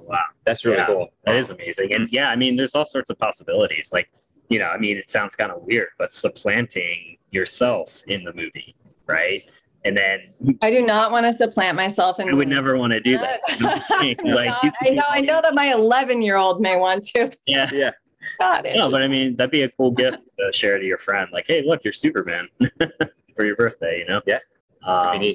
Wow. 0.00 0.18
that's 0.44 0.64
really 0.64 0.78
Yeah. 0.78 0.86
cool 0.86 1.08
That 1.24 1.36
is 1.36 1.50
amazing. 1.50 1.92
And 1.94 2.08
yeah, 2.10 2.30
I 2.30 2.36
mean, 2.36 2.56
there's 2.56 2.74
all 2.74 2.84
sorts 2.84 3.10
of 3.10 3.18
possibilities. 3.18 3.90
Like, 3.92 4.08
you 4.48 4.58
know, 4.58 4.66
I 4.66 4.78
mean, 4.78 4.96
it 4.96 5.08
sounds 5.10 5.34
kind 5.36 5.52
of 5.52 5.62
weird, 5.62 5.88
but 5.98 6.12
supplanting 6.12 7.18
yourself 7.30 8.02
in 8.08 8.24
the 8.24 8.32
movie, 8.32 8.74
right? 9.06 9.42
And 9.86 9.96
then 9.96 10.56
i 10.62 10.70
do 10.70 10.84
not 10.84 11.12
want 11.12 11.26
to 11.26 11.32
supplant 11.32 11.76
myself 11.76 12.18
in 12.18 12.28
I 12.28 12.34
would 12.34 12.48
never 12.48 12.76
want 12.76 12.92
to 12.92 13.00
do 13.00 13.18
that. 13.18 13.40
I 13.48 14.16
know, 14.24 14.34
like, 14.34 14.62
you 14.62 14.72
I 14.82 14.90
know 14.90 15.04
i 15.08 15.20
know 15.20 15.40
that 15.40 15.54
my 15.54 15.72
11 15.72 16.22
year 16.22 16.36
old 16.36 16.60
may 16.60 16.76
want 16.76 17.04
to 17.08 17.30
Yeah. 17.46 17.70
yeah 17.72 17.92
God, 18.40 18.66
it 18.66 18.76
No, 18.76 18.90
but 18.90 19.02
I 19.02 19.06
mean, 19.06 19.36
that'd 19.36 19.52
be 19.52 19.62
a 19.62 19.70
cool 19.70 19.92
gift 19.92 20.18
to 20.38 20.52
share 20.52 20.78
to 20.78 20.84
your 20.84 20.98
friend. 20.98 21.28
Like, 21.32 21.44
hey, 21.46 21.62
look, 21.64 21.84
you're 21.84 21.92
Superman 21.92 22.48
for 23.36 23.44
your 23.44 23.54
birthday, 23.54 24.00
you 24.00 24.06
know? 24.06 24.20
Yeah. 24.26 24.40
Um, 24.82 25.22
yeah 25.22 25.34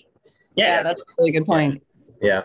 yeah. 0.55 0.83
that's 0.83 1.01
a 1.01 1.03
really 1.17 1.31
good 1.31 1.45
point 1.45 1.81
yeah 2.21 2.43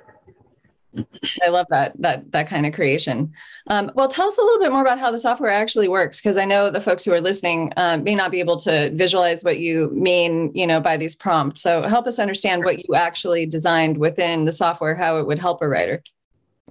I 1.42 1.48
love 1.48 1.66
that 1.70 1.92
that 2.00 2.32
that 2.32 2.48
kind 2.48 2.66
of 2.66 2.72
creation. 2.72 3.32
Um, 3.68 3.90
well, 3.94 4.08
tell 4.08 4.28
us 4.28 4.38
a 4.38 4.42
little 4.42 4.60
bit 4.60 4.72
more 4.72 4.82
about 4.82 4.98
how 4.98 5.10
the 5.10 5.18
software 5.18 5.50
actually 5.50 5.88
works, 5.88 6.20
because 6.20 6.38
I 6.38 6.44
know 6.44 6.70
the 6.70 6.80
folks 6.80 7.04
who 7.04 7.12
are 7.12 7.20
listening 7.20 7.72
um, 7.76 8.04
may 8.04 8.14
not 8.14 8.30
be 8.30 8.40
able 8.40 8.56
to 8.58 8.90
visualize 8.94 9.44
what 9.44 9.58
you 9.58 9.90
mean, 9.92 10.52
you 10.54 10.66
know, 10.66 10.80
by 10.80 10.96
these 10.96 11.16
prompts. 11.16 11.62
So 11.62 11.82
help 11.82 12.06
us 12.06 12.18
understand 12.18 12.64
what 12.64 12.86
you 12.86 12.94
actually 12.94 13.46
designed 13.46 13.98
within 13.98 14.44
the 14.44 14.52
software, 14.52 14.94
how 14.94 15.18
it 15.18 15.26
would 15.26 15.38
help 15.38 15.62
a 15.62 15.68
writer. 15.68 16.02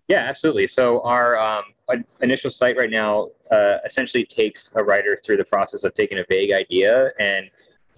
Yeah, 0.07 0.19
absolutely. 0.19 0.67
So 0.67 1.01
our 1.01 1.37
um, 1.37 1.63
in- 1.91 2.05
initial 2.21 2.51
site 2.51 2.77
right 2.77 2.91
now 2.91 3.29
uh, 3.51 3.77
essentially 3.85 4.25
takes 4.25 4.71
a 4.75 4.83
writer 4.83 5.19
through 5.23 5.37
the 5.37 5.45
process 5.45 5.83
of 5.83 5.93
taking 5.95 6.19
a 6.19 6.25
vague 6.29 6.51
idea 6.51 7.11
and 7.19 7.49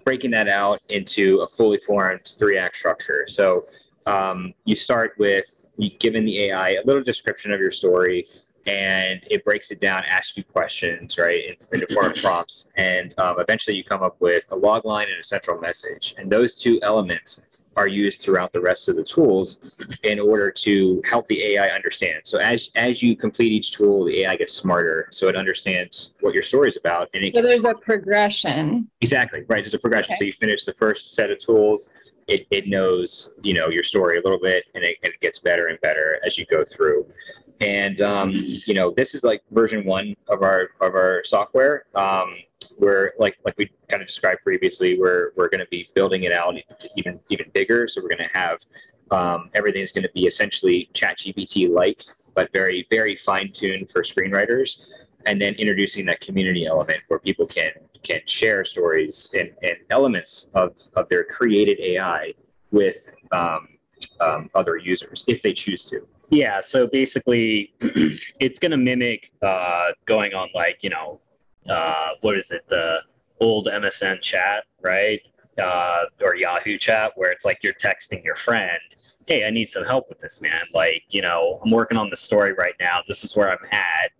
breaking 0.04 0.30
that 0.30 0.48
out 0.48 0.80
into 0.88 1.40
a 1.40 1.48
fully 1.48 1.78
formed 1.86 2.24
three-act 2.38 2.76
structure. 2.76 3.26
So 3.28 3.66
um, 4.08 4.54
you 4.64 4.74
start 4.74 5.14
with 5.18 5.66
you 5.76 5.90
given 5.98 6.24
the 6.24 6.46
AI 6.46 6.70
a 6.70 6.84
little 6.84 7.02
description 7.02 7.52
of 7.52 7.60
your 7.60 7.70
story 7.70 8.26
and 8.66 9.22
it 9.30 9.44
breaks 9.44 9.70
it 9.70 9.80
down, 9.80 10.02
asks 10.06 10.36
you 10.36 10.44
questions, 10.44 11.16
right, 11.16 11.42
in, 11.48 11.56
in 11.72 11.80
the 11.80 11.94
form 11.94 12.12
of 12.12 12.18
prompts, 12.18 12.70
and 12.76 13.18
um, 13.18 13.36
eventually 13.38 13.74
you 13.74 13.82
come 13.82 14.02
up 14.02 14.16
with 14.20 14.44
a 14.50 14.56
log 14.56 14.84
line 14.84 15.08
and 15.08 15.18
a 15.18 15.22
central 15.22 15.58
message. 15.58 16.14
And 16.18 16.30
those 16.30 16.54
two 16.54 16.78
elements 16.82 17.40
are 17.76 17.86
used 17.86 18.20
throughout 18.20 18.52
the 18.52 18.60
rest 18.60 18.88
of 18.88 18.96
the 18.96 19.04
tools 19.04 19.80
in 20.02 20.20
order 20.20 20.50
to 20.50 21.00
help 21.06 21.26
the 21.28 21.42
AI 21.54 21.68
understand. 21.68 22.22
So 22.24 22.38
as 22.38 22.70
as 22.74 23.02
you 23.02 23.16
complete 23.16 23.52
each 23.52 23.72
tool, 23.72 24.04
the 24.04 24.24
AI 24.24 24.36
gets 24.36 24.52
smarter, 24.52 25.08
so 25.12 25.28
it 25.28 25.36
understands 25.36 26.12
what 26.20 26.34
your 26.34 26.42
story 26.42 26.68
is 26.68 26.76
about. 26.76 27.08
And 27.14 27.24
it 27.24 27.34
So 27.34 27.40
there's 27.40 27.64
a 27.64 27.74
progression. 27.74 28.90
Exactly 29.00 29.44
right. 29.48 29.62
There's 29.62 29.74
a 29.74 29.78
progression. 29.78 30.12
Okay. 30.12 30.18
So 30.18 30.24
you 30.24 30.32
finish 30.32 30.64
the 30.64 30.74
first 30.74 31.14
set 31.14 31.30
of 31.30 31.38
tools. 31.38 31.90
It, 32.28 32.46
it 32.50 32.68
knows 32.68 33.34
you 33.42 33.54
know 33.54 33.68
your 33.68 33.82
story 33.82 34.18
a 34.18 34.22
little 34.22 34.38
bit, 34.38 34.64
and 34.74 34.84
it, 34.84 34.96
it 35.02 35.20
gets 35.20 35.38
better 35.38 35.68
and 35.68 35.80
better 35.80 36.20
as 36.24 36.38
you 36.38 36.46
go 36.46 36.64
through. 36.64 37.06
And 37.60 38.00
um, 38.00 38.32
you 38.32 38.74
know 38.74 38.92
this 38.96 39.14
is 39.14 39.24
like 39.24 39.42
version 39.50 39.84
one 39.84 40.14
of 40.28 40.42
our 40.42 40.70
of 40.80 40.94
our 40.94 41.22
software. 41.24 41.86
Um, 41.94 42.36
we're 42.78 43.12
like 43.18 43.38
like 43.44 43.54
we 43.56 43.70
kind 43.90 44.02
of 44.02 44.08
described 44.08 44.42
previously. 44.42 44.98
We're 44.98 45.32
we're 45.36 45.48
going 45.48 45.60
to 45.60 45.68
be 45.70 45.88
building 45.94 46.24
it 46.24 46.32
out 46.32 46.54
even 46.96 47.18
even 47.30 47.46
bigger. 47.52 47.88
So 47.88 48.00
we're 48.02 48.10
going 48.10 48.28
to 48.28 48.38
have 48.38 48.58
um, 49.10 49.50
is 49.54 49.92
going 49.92 50.02
to 50.02 50.10
be 50.14 50.26
essentially 50.26 50.90
ChatGPT 50.92 51.70
like, 51.70 52.04
but 52.34 52.52
very 52.52 52.86
very 52.90 53.16
fine 53.16 53.50
tuned 53.52 53.90
for 53.90 54.02
screenwriters 54.02 54.84
and 55.26 55.40
then 55.40 55.54
introducing 55.54 56.06
that 56.06 56.20
community 56.20 56.66
element 56.66 57.00
where 57.08 57.18
people 57.18 57.46
can 57.46 57.70
can 58.02 58.20
share 58.26 58.64
stories 58.64 59.30
and, 59.38 59.50
and 59.62 59.76
elements 59.90 60.48
of, 60.54 60.76
of 60.96 61.08
their 61.08 61.24
created 61.24 61.78
AI 61.80 62.32
with 62.70 63.14
um, 63.32 63.68
um, 64.20 64.50
other 64.54 64.76
users 64.76 65.24
if 65.26 65.42
they 65.42 65.52
choose 65.52 65.84
to. 65.86 66.06
Yeah, 66.30 66.60
so 66.60 66.86
basically, 66.86 67.72
it's 67.80 68.58
going 68.58 68.72
to 68.72 68.76
mimic 68.76 69.32
uh, 69.42 69.86
going 70.04 70.34
on 70.34 70.48
like 70.54 70.78
you 70.82 70.90
know, 70.90 71.20
uh, 71.68 72.10
what 72.20 72.36
is 72.36 72.50
it, 72.50 72.62
the 72.68 72.98
old 73.40 73.66
MSN 73.66 74.20
chat, 74.20 74.64
right? 74.82 75.20
Uh, 75.60 76.04
or 76.22 76.36
Yahoo 76.36 76.78
chat, 76.78 77.12
where 77.16 77.32
it's 77.32 77.44
like 77.44 77.58
you're 77.62 77.74
texting 77.74 78.22
your 78.24 78.36
friend, 78.36 78.78
"Hey, 79.26 79.46
I 79.46 79.50
need 79.50 79.70
some 79.70 79.84
help 79.84 80.08
with 80.08 80.20
this, 80.20 80.40
man. 80.40 80.60
Like, 80.74 81.02
you 81.08 81.22
know, 81.22 81.60
I'm 81.64 81.70
working 81.70 81.98
on 81.98 82.10
the 82.10 82.16
story 82.16 82.52
right 82.52 82.74
now. 82.78 83.00
This 83.08 83.24
is 83.24 83.34
where 83.34 83.50
I'm 83.50 83.66
at. 83.72 84.10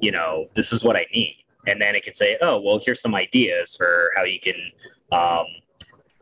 You 0.00 0.10
know, 0.10 0.46
this 0.54 0.72
is 0.72 0.82
what 0.82 0.96
I 0.96 1.06
need." 1.14 1.41
And 1.66 1.80
then 1.80 1.94
it 1.94 2.02
can 2.02 2.14
say, 2.14 2.36
"Oh, 2.40 2.60
well, 2.60 2.80
here's 2.84 3.00
some 3.00 3.14
ideas 3.14 3.76
for 3.76 4.10
how 4.16 4.24
you 4.24 4.40
can, 4.40 4.72
um, 5.12 5.46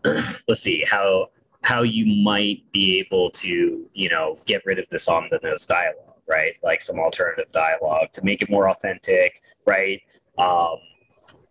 let's 0.48 0.60
see, 0.60 0.84
how 0.86 1.28
how 1.62 1.82
you 1.82 2.06
might 2.22 2.62
be 2.72 2.98
able 2.98 3.30
to, 3.30 3.86
you 3.92 4.08
know, 4.08 4.36
get 4.46 4.62
rid 4.64 4.78
of 4.78 4.88
this 4.88 5.08
on 5.08 5.28
the 5.30 5.38
nose 5.42 5.66
dialogue, 5.66 6.16
right? 6.26 6.54
Like 6.62 6.80
some 6.80 6.98
alternative 6.98 7.52
dialogue 7.52 8.12
to 8.12 8.24
make 8.24 8.40
it 8.40 8.50
more 8.50 8.70
authentic, 8.70 9.42
right? 9.66 10.00
Um, 10.38 10.76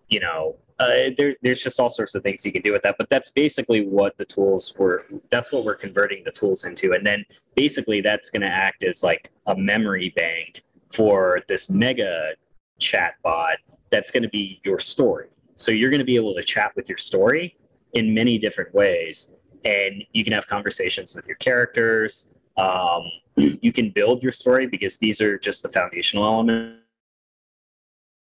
you 0.07 0.19
know, 0.19 0.55
uh, 0.79 1.11
there, 1.17 1.35
there's 1.41 1.61
just 1.61 1.79
all 1.79 1.89
sorts 1.89 2.15
of 2.15 2.23
things 2.23 2.45
you 2.45 2.51
can 2.51 2.61
do 2.61 2.71
with 2.71 2.81
that. 2.83 2.95
But 2.97 3.09
that's 3.09 3.29
basically 3.29 3.85
what 3.85 4.17
the 4.17 4.25
tools 4.25 4.73
were. 4.77 5.05
That's 5.29 5.51
what 5.51 5.65
we're 5.65 5.75
converting 5.75 6.23
the 6.23 6.31
tools 6.31 6.63
into, 6.63 6.93
and 6.93 7.05
then 7.05 7.25
basically 7.55 8.01
that's 8.01 8.29
going 8.29 8.41
to 8.41 8.47
act 8.47 8.83
as 8.83 9.03
like 9.03 9.31
a 9.45 9.55
memory 9.55 10.13
bank 10.15 10.63
for 10.91 11.41
this 11.47 11.69
mega 11.69 12.31
chat 12.79 13.15
bot 13.23 13.57
that's 13.91 14.11
going 14.11 14.23
to 14.23 14.29
be 14.29 14.61
your 14.63 14.79
story. 14.79 15.27
So 15.55 15.71
you're 15.71 15.89
going 15.89 15.99
to 15.99 16.05
be 16.05 16.15
able 16.15 16.33
to 16.35 16.43
chat 16.43 16.71
with 16.75 16.87
your 16.87 16.97
story 16.97 17.57
in 17.93 18.13
many 18.13 18.37
different 18.37 18.73
ways 18.73 19.31
and 19.65 20.03
you 20.13 20.23
can 20.23 20.33
have 20.33 20.47
conversations 20.47 21.15
with 21.15 21.27
your 21.27 21.35
characters. 21.37 22.33
Um, 22.57 23.03
you 23.35 23.73
can 23.73 23.91
build 23.91 24.23
your 24.23 24.31
story 24.31 24.67
because 24.67 24.97
these 24.97 25.21
are 25.21 25.37
just 25.37 25.63
the 25.63 25.69
foundational 25.69 26.25
elements. 26.25 26.77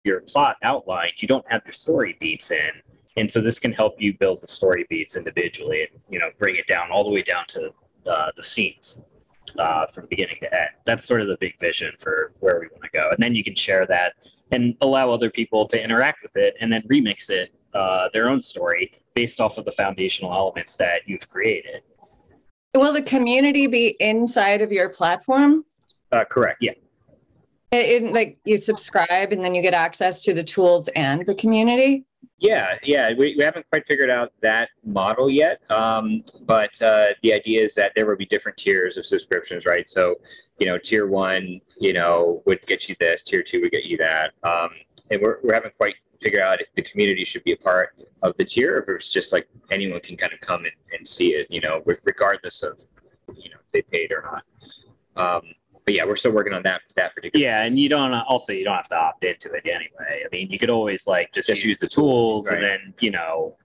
Your 0.06 0.22
plot 0.22 0.56
outlined, 0.64 1.14
you 1.18 1.28
don't 1.28 1.46
have 1.52 1.62
your 1.66 1.74
story 1.74 2.16
beats 2.22 2.52
in, 2.52 2.72
and 3.18 3.30
so 3.30 3.42
this 3.42 3.60
can 3.60 3.74
help 3.74 3.96
you 4.00 4.18
build 4.18 4.40
the 4.40 4.48
story 4.48 4.86
beats 4.90 5.18
individually, 5.18 5.82
and 5.92 6.02
you 6.10 6.20
know 6.20 6.30
bring 6.40 6.56
it 6.56 6.68
down 6.68 6.90
all 6.90 7.04
the 7.04 7.10
way 7.10 7.22
down 7.22 7.44
to 7.50 7.74
uh, 8.10 8.32
the 8.38 8.44
scenes 8.44 9.02
uh, 9.60 9.86
from 9.88 10.08
beginning 10.10 10.38
to 10.40 10.54
end. 10.54 10.70
That's 10.86 11.06
sort 11.06 11.22
of 11.22 11.28
the 11.28 11.36
big 11.42 11.60
vision 11.60 11.92
for 12.00 12.32
where 12.40 12.62
we 12.62 12.68
want 12.72 12.84
to 12.84 12.90
go, 12.98 13.10
and 13.10 13.22
then 13.22 13.36
you 13.36 13.44
can 13.44 13.56
share 13.56 13.86
that 13.88 14.14
and 14.52 14.76
allow 14.82 15.12
other 15.12 15.30
people 15.30 15.68
to 15.68 15.82
interact 15.84 16.24
with 16.24 16.36
it, 16.36 16.56
and 16.60 16.72
then 16.72 16.82
remix 16.84 17.30
it 17.30 17.54
uh, 17.74 18.10
their 18.14 18.30
own 18.30 18.42
story 18.42 18.92
based 19.14 19.40
off 19.40 19.58
of 19.58 19.66
the 19.66 19.72
foundational 19.72 20.34
elements 20.34 20.76
that 20.78 21.02
you've 21.06 21.28
created. 21.30 21.82
Will 22.76 22.94
the 22.94 23.02
community 23.02 23.68
be 23.68 23.96
inside 24.00 24.62
of 24.62 24.72
your 24.72 24.90
platform? 24.90 25.66
Uh, 26.12 26.24
correct. 26.24 26.60
Yeah. 26.62 26.72
It, 27.72 28.04
it- 28.04 28.14
like 28.14 28.38
you 28.46 28.58
subscribe 28.58 29.32
and 29.32 29.44
then 29.44 29.54
you 29.54 29.62
get 29.62 29.74
access 29.74 30.22
to 30.24 30.34
the 30.34 30.44
tools 30.44 30.88
and 30.90 31.26
the 31.26 31.36
community? 31.36 32.06
Yeah, 32.40 32.76
yeah. 32.84 33.10
We, 33.18 33.36
we 33.38 33.44
haven't 33.44 33.66
quite 33.70 33.86
figured 33.86 34.10
out 34.10 34.32
that 34.42 34.70
model 34.86 35.30
yet. 35.30 35.60
Um, 35.70 36.24
but 36.44 36.82
uh, 36.82 37.08
the 37.22 37.34
idea 37.34 37.64
is 37.64 37.76
that 37.76 37.92
there 37.96 38.06
will 38.06 38.16
be 38.16 38.26
different 38.26 38.58
tiers 38.58 38.98
of 38.98 39.06
subscriptions, 39.06 39.66
right? 39.66 39.90
So, 39.90 40.16
you 40.58 40.66
know, 40.66 40.78
tier 40.78 41.06
one, 41.08 41.60
you 41.80 41.92
know, 41.92 42.42
would 42.46 42.66
get 42.66 42.88
you 42.88 42.96
this, 43.00 43.24
tier 43.24 43.44
two 43.44 43.62
would 43.62 43.72
get 43.72 43.86
you 43.86 43.98
that. 43.98 44.32
Um, 44.44 44.70
and 45.12 45.22
we're, 45.22 45.40
we 45.44 45.54
haven't 45.54 45.76
quite 45.78 45.96
figured 46.22 46.42
out 46.42 46.62
if 46.62 46.68
the 46.76 46.82
community 46.82 47.26
should 47.26 47.44
be 47.44 47.54
a 47.54 47.58
part 47.58 47.96
of 48.24 48.36
the 48.38 48.46
tier 48.46 48.78
or 48.78 48.96
if 48.96 49.02
it's 49.02 49.10
just 49.10 49.34
like 49.34 49.48
anyone 49.72 50.00
can 50.02 50.16
kind 50.16 50.34
of 50.34 50.40
come 50.42 50.66
and, 50.66 50.74
and 50.98 51.08
see 51.08 51.30
it, 51.30 51.48
you 51.50 51.62
know, 51.62 51.82
regardless 52.04 52.64
of, 52.64 52.80
you 53.36 53.50
know, 53.50 53.58
if 53.66 53.72
they 53.72 53.82
paid 53.82 54.12
or 54.12 54.24
not. 54.24 54.44
Um, 55.16 55.42
but 55.86 55.96
yeah, 55.96 56.06
we're 56.06 56.16
still 56.16 56.32
working 56.32 56.54
on 56.54 56.64
that 56.64 56.82
that 56.96 57.16
particular. 57.16 57.44
Yeah, 57.44 57.64
and 57.64 57.80
you 57.80 57.90
don't 57.90 58.14
uh, 58.14 58.24
also 58.28 58.54
you 58.54 58.64
don't 58.64 58.76
have 58.76 58.90
to 58.90 58.96
opt 58.98 59.24
into 59.24 59.52
it 59.54 59.66
anyway. 59.66 60.24
I 60.26 60.28
mean, 60.32 60.50
you 60.50 60.60
could 60.60 60.70
always 60.70 61.08
like 61.08 61.32
just, 61.34 61.50
Just 61.50 61.64
use, 61.64 61.72
use 61.72 61.80
the 61.80 61.86
the 61.86 61.90
tools, 61.90 62.48
tools 62.48 62.50
and 62.50 62.64
then 62.64 62.94
you 63.00 63.12
know 63.12 63.56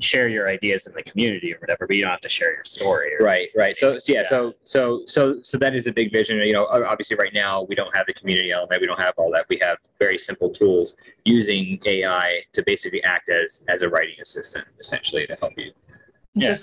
share 0.00 0.28
your 0.28 0.48
ideas 0.48 0.86
in 0.86 0.92
the 0.94 1.02
community 1.02 1.54
or 1.54 1.58
whatever, 1.58 1.86
but 1.86 1.96
you 1.96 2.02
don't 2.02 2.10
have 2.10 2.20
to 2.20 2.28
share 2.28 2.52
your 2.52 2.64
story. 2.64 3.14
Or, 3.14 3.24
Right, 3.24 3.48
right. 3.56 3.76
So, 3.76 3.98
so 3.98 4.12
yeah, 4.12 4.22
Yeah. 4.22 4.28
so 4.28 4.54
so 4.64 5.02
so 5.06 5.42
so 5.42 5.58
that 5.58 5.74
is 5.74 5.86
a 5.86 5.92
big 5.92 6.12
vision. 6.12 6.38
You 6.38 6.52
know, 6.52 6.66
obviously, 6.66 7.16
right 7.16 7.32
now 7.32 7.62
we 7.62 7.74
don't 7.74 7.94
have 7.96 8.06
the 8.06 8.14
community 8.14 8.50
element. 8.50 8.80
We 8.80 8.86
don't 8.86 9.00
have 9.00 9.14
all 9.16 9.30
that. 9.32 9.46
We 9.48 9.58
have 9.62 9.78
very 9.98 10.18
simple 10.18 10.50
tools 10.50 10.96
using 11.24 11.80
AI 11.86 12.42
to 12.52 12.62
basically 12.62 13.02
act 13.04 13.28
as 13.28 13.64
as 13.68 13.82
a 13.82 13.88
writing 13.88 14.16
assistant, 14.20 14.66
essentially, 14.80 15.26
to 15.26 15.36
help 15.36 15.52
you. 15.56 15.72
Yeah. 16.34 16.54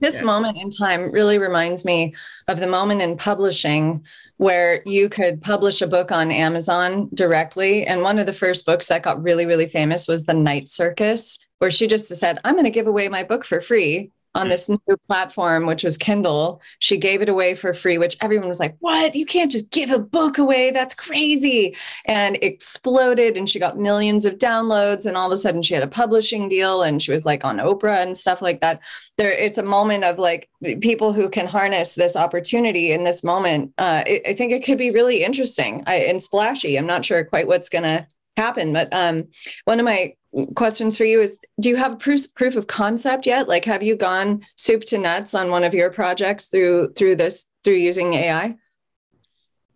This 0.00 0.20
Yeah. 0.20 0.26
moment 0.26 0.58
in 0.58 0.70
time 0.70 1.10
really 1.10 1.38
reminds 1.38 1.84
me 1.84 2.14
of 2.46 2.60
the 2.60 2.66
moment 2.66 3.02
in 3.02 3.16
publishing 3.16 4.04
where 4.36 4.82
you 4.86 5.08
could 5.08 5.42
publish 5.42 5.82
a 5.82 5.86
book 5.86 6.12
on 6.12 6.30
Amazon 6.30 7.08
directly. 7.14 7.84
And 7.86 8.02
one 8.02 8.18
of 8.18 8.26
the 8.26 8.32
first 8.32 8.64
books 8.64 8.86
that 8.88 9.02
got 9.02 9.22
really, 9.22 9.46
really 9.46 9.66
famous 9.66 10.06
was 10.06 10.26
The 10.26 10.34
Night 10.34 10.68
Circus, 10.68 11.38
where 11.58 11.72
she 11.72 11.88
just 11.88 12.14
said, 12.14 12.38
I'm 12.44 12.54
going 12.54 12.64
to 12.64 12.70
give 12.70 12.86
away 12.86 13.08
my 13.08 13.24
book 13.24 13.44
for 13.44 13.60
free 13.60 14.12
on 14.38 14.48
this 14.48 14.68
new 14.68 14.96
platform, 15.06 15.66
which 15.66 15.82
was 15.82 15.98
Kindle. 15.98 16.62
She 16.78 16.96
gave 16.96 17.22
it 17.22 17.28
away 17.28 17.54
for 17.54 17.72
free, 17.72 17.98
which 17.98 18.16
everyone 18.20 18.48
was 18.48 18.60
like, 18.60 18.76
What? 18.80 19.14
You 19.14 19.26
can't 19.26 19.52
just 19.52 19.70
give 19.70 19.90
a 19.90 19.98
book 19.98 20.38
away. 20.38 20.70
That's 20.70 20.94
crazy. 20.94 21.76
And 22.04 22.38
exploded, 22.42 23.36
and 23.36 23.48
she 23.48 23.58
got 23.58 23.78
millions 23.78 24.24
of 24.24 24.38
downloads. 24.38 25.06
And 25.06 25.16
all 25.16 25.26
of 25.26 25.32
a 25.32 25.36
sudden, 25.36 25.62
she 25.62 25.74
had 25.74 25.82
a 25.82 25.88
publishing 25.88 26.48
deal 26.48 26.82
and 26.82 27.02
she 27.02 27.12
was 27.12 27.26
like 27.26 27.44
on 27.44 27.58
Oprah 27.58 28.02
and 28.02 28.16
stuff 28.16 28.42
like 28.42 28.60
that 28.60 28.80
there 29.18 29.32
it's 29.32 29.58
a 29.58 29.62
moment 29.62 30.04
of 30.04 30.18
like 30.18 30.48
people 30.80 31.12
who 31.12 31.28
can 31.28 31.46
harness 31.46 31.94
this 31.94 32.16
opportunity 32.16 32.92
in 32.92 33.04
this 33.04 33.22
moment 33.22 33.74
uh, 33.76 34.02
I, 34.06 34.34
think 34.38 34.52
it 34.52 34.64
could 34.64 34.78
be 34.78 34.90
really 34.90 35.22
interesting 35.22 35.82
I, 35.86 35.96
and 35.96 36.22
splashy 36.22 36.78
i'm 36.78 36.86
not 36.86 37.04
sure 37.04 37.24
quite 37.24 37.46
what's 37.46 37.68
going 37.68 37.84
to 37.84 38.06
happen 38.36 38.72
but 38.72 38.88
um, 38.92 39.24
one 39.64 39.80
of 39.80 39.84
my 39.84 40.14
questions 40.54 40.96
for 40.96 41.04
you 41.04 41.20
is 41.20 41.38
do 41.60 41.68
you 41.70 41.76
have 41.76 41.98
proof, 41.98 42.32
proof 42.34 42.54
of 42.56 42.66
concept 42.66 43.26
yet 43.26 43.48
like 43.48 43.64
have 43.64 43.82
you 43.82 43.96
gone 43.96 44.44
soup 44.56 44.84
to 44.84 44.98
nuts 44.98 45.34
on 45.34 45.50
one 45.50 45.64
of 45.64 45.72
your 45.72 45.90
projects 45.90 46.46
through 46.46 46.92
through 46.92 47.16
this 47.16 47.48
through 47.64 47.74
using 47.74 48.12
ai 48.14 48.54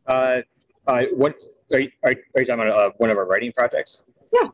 Uh, 0.07 0.39
uh, 0.87 1.03
what 1.15 1.35
are 1.73 1.81
you, 1.81 1.91
are, 2.05 2.11
are 2.35 2.41
you 2.41 2.47
talking 2.47 2.67
about? 2.67 2.69
Uh, 2.69 2.91
one 2.99 3.09
of 3.09 3.17
our 3.17 3.25
writing 3.25 3.53
projects? 3.53 4.05
Yeah. 4.33 4.49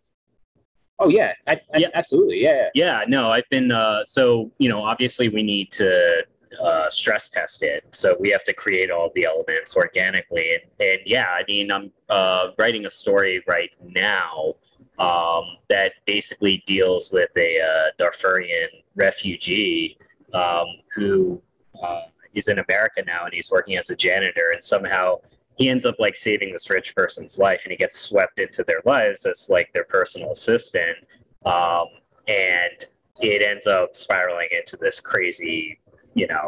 Oh 1.00 1.08
yeah, 1.08 1.32
I, 1.46 1.54
I, 1.74 1.78
Yeah. 1.78 1.88
absolutely. 1.94 2.42
Yeah, 2.42 2.68
yeah. 2.74 3.00
Yeah, 3.00 3.04
no, 3.08 3.30
I've 3.30 3.48
been 3.50 3.72
uh, 3.72 4.04
so 4.04 4.52
you 4.58 4.68
know 4.68 4.82
obviously 4.82 5.28
we 5.28 5.42
need 5.42 5.70
to 5.72 6.24
uh, 6.62 6.88
stress 6.90 7.28
test 7.28 7.62
it, 7.62 7.84
so 7.92 8.16
we 8.20 8.30
have 8.30 8.44
to 8.44 8.52
create 8.52 8.90
all 8.90 9.10
the 9.14 9.24
elements 9.24 9.74
organically, 9.76 10.54
and, 10.54 10.62
and 10.88 11.00
yeah, 11.06 11.26
I 11.30 11.44
mean 11.48 11.72
I'm 11.72 11.90
uh, 12.08 12.48
writing 12.58 12.86
a 12.86 12.90
story 12.90 13.42
right 13.48 13.70
now 13.80 14.54
um, 14.98 15.56
that 15.68 15.92
basically 16.06 16.62
deals 16.66 17.10
with 17.12 17.30
a 17.36 17.60
uh, 17.60 17.90
Darfurian 18.02 18.68
refugee 18.96 19.98
um, 20.34 20.66
who 20.94 21.40
uh, 21.82 22.02
is 22.34 22.48
in 22.48 22.58
America 22.58 23.02
now, 23.06 23.24
and 23.24 23.34
he's 23.34 23.50
working 23.50 23.76
as 23.76 23.90
a 23.90 23.96
janitor, 23.96 24.50
and 24.52 24.62
somehow 24.62 25.16
he 25.56 25.68
ends 25.68 25.86
up 25.86 25.96
like 25.98 26.16
saving 26.16 26.52
this 26.52 26.68
rich 26.70 26.94
person's 26.94 27.38
life, 27.38 27.62
and 27.64 27.70
he 27.70 27.76
gets 27.76 27.98
swept 27.98 28.38
into 28.38 28.64
their 28.64 28.80
lives 28.84 29.26
as 29.26 29.48
like 29.50 29.72
their 29.72 29.84
personal 29.84 30.32
assistant 30.32 30.98
um, 31.44 31.86
and 32.26 32.84
it 33.20 33.42
ends 33.42 33.66
up 33.66 33.94
spiraling 33.94 34.48
into 34.52 34.76
this 34.76 35.00
crazy, 35.00 35.80
you 36.14 36.26
know, 36.26 36.47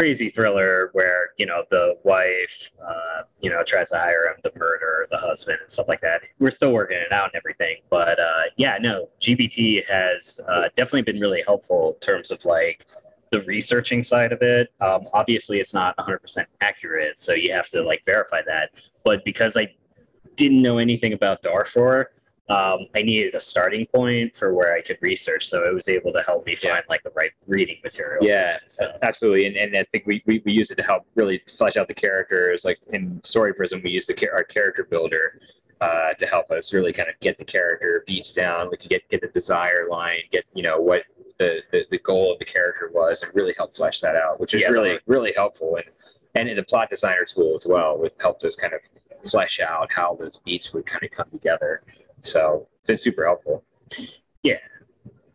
crazy 0.00 0.30
thriller 0.30 0.88
where 0.94 1.32
you 1.36 1.44
know 1.44 1.62
the 1.68 1.94
wife 2.04 2.70
uh, 2.82 3.20
you 3.42 3.50
know 3.50 3.62
tries 3.62 3.90
to 3.90 3.98
hire 3.98 4.28
him 4.28 4.36
to 4.42 4.50
murder 4.58 5.06
the 5.10 5.18
husband 5.18 5.58
and 5.60 5.70
stuff 5.70 5.88
like 5.88 6.00
that. 6.00 6.22
We're 6.38 6.50
still 6.52 6.72
working 6.72 6.96
it 6.96 7.12
out 7.12 7.26
and 7.26 7.34
everything 7.34 7.82
but 7.90 8.18
uh, 8.18 8.44
yeah 8.56 8.78
no 8.80 9.10
GPT 9.20 9.86
has 9.86 10.40
uh, 10.48 10.70
definitely 10.74 11.02
been 11.02 11.20
really 11.20 11.42
helpful 11.46 11.92
in 11.92 12.00
terms 12.00 12.30
of 12.30 12.42
like 12.46 12.86
the 13.30 13.42
researching 13.42 14.02
side 14.02 14.32
of 14.32 14.40
it. 14.40 14.72
Um, 14.80 15.06
obviously 15.12 15.60
it's 15.60 15.74
not 15.74 15.94
100% 15.98 16.46
accurate 16.62 17.18
so 17.18 17.34
you 17.34 17.52
have 17.52 17.68
to 17.68 17.82
like 17.82 18.02
verify 18.06 18.40
that 18.46 18.70
but 19.04 19.22
because 19.22 19.54
i 19.54 19.68
didn't 20.34 20.62
know 20.62 20.78
anything 20.78 21.12
about 21.12 21.42
darfur 21.42 22.10
um, 22.50 22.86
I 22.96 23.02
needed 23.02 23.34
a 23.34 23.40
starting 23.40 23.86
point 23.94 24.36
for 24.36 24.52
where 24.52 24.74
I 24.74 24.82
could 24.82 24.98
research. 25.00 25.46
So 25.48 25.64
it 25.64 25.72
was 25.74 25.88
able 25.88 26.12
to 26.12 26.22
help 26.22 26.44
me 26.46 26.56
find 26.56 26.74
Yeah. 26.76 26.80
like 26.88 27.02
the 27.04 27.12
right 27.14 27.30
reading 27.46 27.76
material. 27.84 28.24
Yeah, 28.26 28.58
So, 28.66 28.90
absolutely. 29.02 29.46
And, 29.46 29.56
and 29.56 29.76
I 29.76 29.84
think 29.92 30.04
we, 30.06 30.22
we, 30.26 30.42
we 30.44 30.52
use 30.52 30.70
it 30.70 30.74
to 30.76 30.82
help 30.82 31.04
really 31.14 31.40
flesh 31.56 31.76
out 31.76 31.86
the 31.88 31.94
characters. 31.94 32.64
Like 32.64 32.78
in 32.92 33.20
Story 33.24 33.54
Prism, 33.54 33.80
we 33.84 33.90
use 33.90 34.06
the 34.06 34.16
our 34.32 34.42
character 34.44 34.84
builder 34.90 35.40
uh, 35.80 36.12
to 36.14 36.26
help 36.26 36.50
us 36.50 36.72
really 36.74 36.92
kind 36.92 37.08
of 37.08 37.18
get 37.20 37.38
the 37.38 37.44
character 37.44 38.04
beats 38.06 38.32
down. 38.32 38.68
We 38.70 38.76
can 38.76 38.88
get 38.88 39.08
get 39.08 39.20
the 39.22 39.28
desire 39.28 39.88
line, 39.88 40.18
get 40.32 40.44
you 40.54 40.62
know 40.62 40.78
what 40.80 41.04
the, 41.38 41.62
the, 41.72 41.86
the 41.90 41.98
goal 41.98 42.32
of 42.32 42.38
the 42.38 42.44
character 42.44 42.90
was, 42.92 43.22
and 43.22 43.34
really 43.34 43.54
help 43.56 43.74
flesh 43.76 44.00
that 44.00 44.14
out, 44.16 44.40
which 44.40 44.52
is 44.54 44.60
Yeah. 44.62 44.68
really 44.68 44.98
really 45.06 45.32
helpful. 45.34 45.76
And 45.76 45.86
and 46.34 46.48
in 46.48 46.56
the 46.56 46.62
plot 46.64 46.90
designer 46.90 47.24
tool 47.24 47.54
as 47.56 47.64
well, 47.66 47.96
which 47.98 48.12
helped 48.20 48.44
us 48.44 48.56
kind 48.56 48.72
of 48.74 48.80
flesh 49.30 49.58
out 49.60 49.88
how 49.92 50.16
those 50.20 50.38
beats 50.44 50.72
would 50.74 50.84
kind 50.86 51.02
of 51.04 51.10
come 51.12 51.28
together. 51.30 51.82
So 52.20 52.68
it's 52.78 52.86
been 52.86 52.98
super 52.98 53.24
helpful. 53.24 53.64
Yeah. 54.42 54.58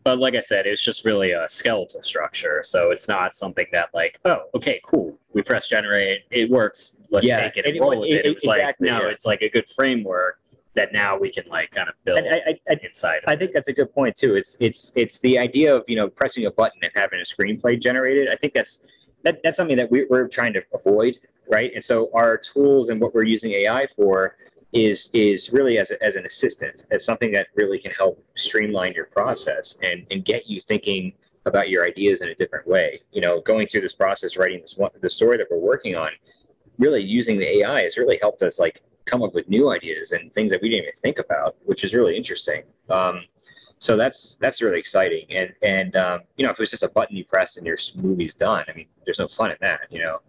But 0.03 0.19
like 0.19 0.35
I 0.35 0.41
said, 0.41 0.67
it's 0.67 0.83
just 0.83 1.03
really 1.03 1.31
a 1.31 1.47
skeletal 1.49 2.03
structure. 2.03 2.61
So 2.63 2.91
it's 2.91 3.07
not 3.07 3.35
something 3.35 3.65
that 3.71 3.89
like, 3.93 4.19
oh, 4.25 4.43
okay, 4.53 4.79
cool. 4.85 5.17
We 5.33 5.41
press 5.41 5.67
generate, 5.67 6.21
it 6.29 6.49
works. 6.49 7.01
Let's 7.09 7.25
Yeah, 7.25 7.41
take 7.41 7.57
it 7.57 7.65
and 7.65 7.75
and- 7.75 7.81
roll 7.81 7.99
with 8.01 8.09
it. 8.09 8.25
It 8.25 8.35
was 8.35 8.43
exactly, 8.43 8.87
like, 8.89 8.99
no, 9.01 9.07
yeah. 9.07 9.11
it's 9.11 9.25
like 9.25 9.41
a 9.41 9.49
good 9.49 9.67
framework 9.69 10.39
that 10.75 10.91
now 10.91 11.17
we 11.17 11.31
can 11.31 11.45
like 11.47 11.71
kind 11.71 11.87
of 11.89 11.95
build 12.03 12.19
I, 12.19 12.41
I, 12.49 12.59
I 12.69 12.79
inside. 12.83 13.21
I 13.27 13.35
think 13.35 13.53
that's 13.53 13.69
a 13.69 13.73
good 13.73 13.93
point 13.93 14.15
too. 14.15 14.35
It's 14.35 14.57
it's 14.59 14.91
it's 14.95 15.21
the 15.21 15.39
idea 15.39 15.73
of 15.73 15.85
you 15.87 15.95
know 15.95 16.09
pressing 16.09 16.45
a 16.45 16.51
button 16.51 16.79
and 16.83 16.91
having 16.93 17.19
a 17.19 17.23
screenplay 17.23 17.81
generated. 17.81 18.27
I 18.29 18.35
think 18.35 18.53
that's 18.53 18.81
that, 19.23 19.39
that's 19.41 19.57
something 19.57 19.77
that 19.77 19.89
we, 19.89 20.05
we're 20.09 20.27
trying 20.27 20.53
to 20.53 20.61
avoid, 20.73 21.17
right? 21.49 21.71
And 21.73 21.83
so 21.83 22.11
our 22.13 22.37
tools 22.37 22.89
and 22.89 23.01
what 23.01 23.15
we're 23.15 23.23
using 23.23 23.51
AI 23.53 23.87
for 23.95 24.35
is 24.75 25.09
is 25.13 25.51
really 25.53 25.79
as, 25.79 25.89
a, 25.89 26.03
as 26.03 26.17
an 26.17 26.25
assistant, 26.25 26.85
as 26.91 27.03
something 27.03 27.31
that 27.31 27.47
really 27.55 27.79
can 27.79 27.91
help 27.91 28.23
streamline 28.35 28.93
your 28.93 29.05
process 29.05 29.77
and 29.81 30.05
and 30.11 30.25
get 30.25 30.47
you 30.47 30.59
thinking 30.59 31.13
about 31.45 31.69
your 31.69 31.85
ideas 31.85 32.21
in 32.21 32.29
a 32.29 32.35
different 32.35 32.67
way. 32.67 33.01
You 33.11 33.21
know, 33.21 33.39
going 33.41 33.67
through 33.67 33.81
this 33.81 33.93
process, 33.93 34.35
writing 34.35 34.61
this 34.61 34.75
one, 34.75 34.91
the 35.01 35.09
story 35.09 35.37
that 35.37 35.47
we're 35.49 35.57
working 35.57 35.95
on, 35.95 36.09
really 36.77 37.01
using 37.01 37.39
the 37.39 37.59
AI 37.59 37.83
has 37.83 37.97
really 37.97 38.19
helped 38.21 38.41
us 38.41 38.59
like 38.59 38.81
come 39.05 39.23
up 39.23 39.33
with 39.33 39.47
new 39.47 39.71
ideas 39.71 40.11
and 40.11 40.33
things 40.33 40.51
that 40.51 40.61
we 40.61 40.69
didn't 40.69 40.83
even 40.83 40.95
think 40.95 41.19
about, 41.19 41.55
which 41.63 41.83
is 41.83 41.93
really 41.93 42.17
interesting. 42.17 42.63
Um, 42.89 43.23
so 43.79 43.95
that's 43.95 44.35
that's 44.41 44.61
really 44.61 44.79
exciting. 44.79 45.25
And 45.29 45.53
and 45.61 45.95
um, 45.95 46.19
you 46.35 46.45
know, 46.45 46.51
if 46.51 46.59
it 46.59 46.63
was 46.63 46.71
just 46.71 46.83
a 46.83 46.89
button 46.89 47.15
you 47.15 47.23
press 47.23 47.55
and 47.55 47.65
your 47.65 47.77
movie's 47.95 48.33
done, 48.33 48.65
I 48.67 48.73
mean, 48.73 48.87
there's 49.05 49.19
no 49.19 49.29
fun 49.29 49.51
in 49.51 49.57
that, 49.61 49.81
you 49.89 49.99
know. 49.99 50.19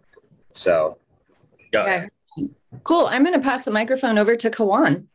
So 0.53 0.97
ahead. 1.83 2.11
Cool. 2.83 3.07
I'm 3.07 3.23
going 3.23 3.33
to 3.33 3.39
pass 3.39 3.65
the 3.65 3.71
microphone 3.71 4.17
over 4.17 4.35
to 4.35 4.49
Kawan. 4.49 5.05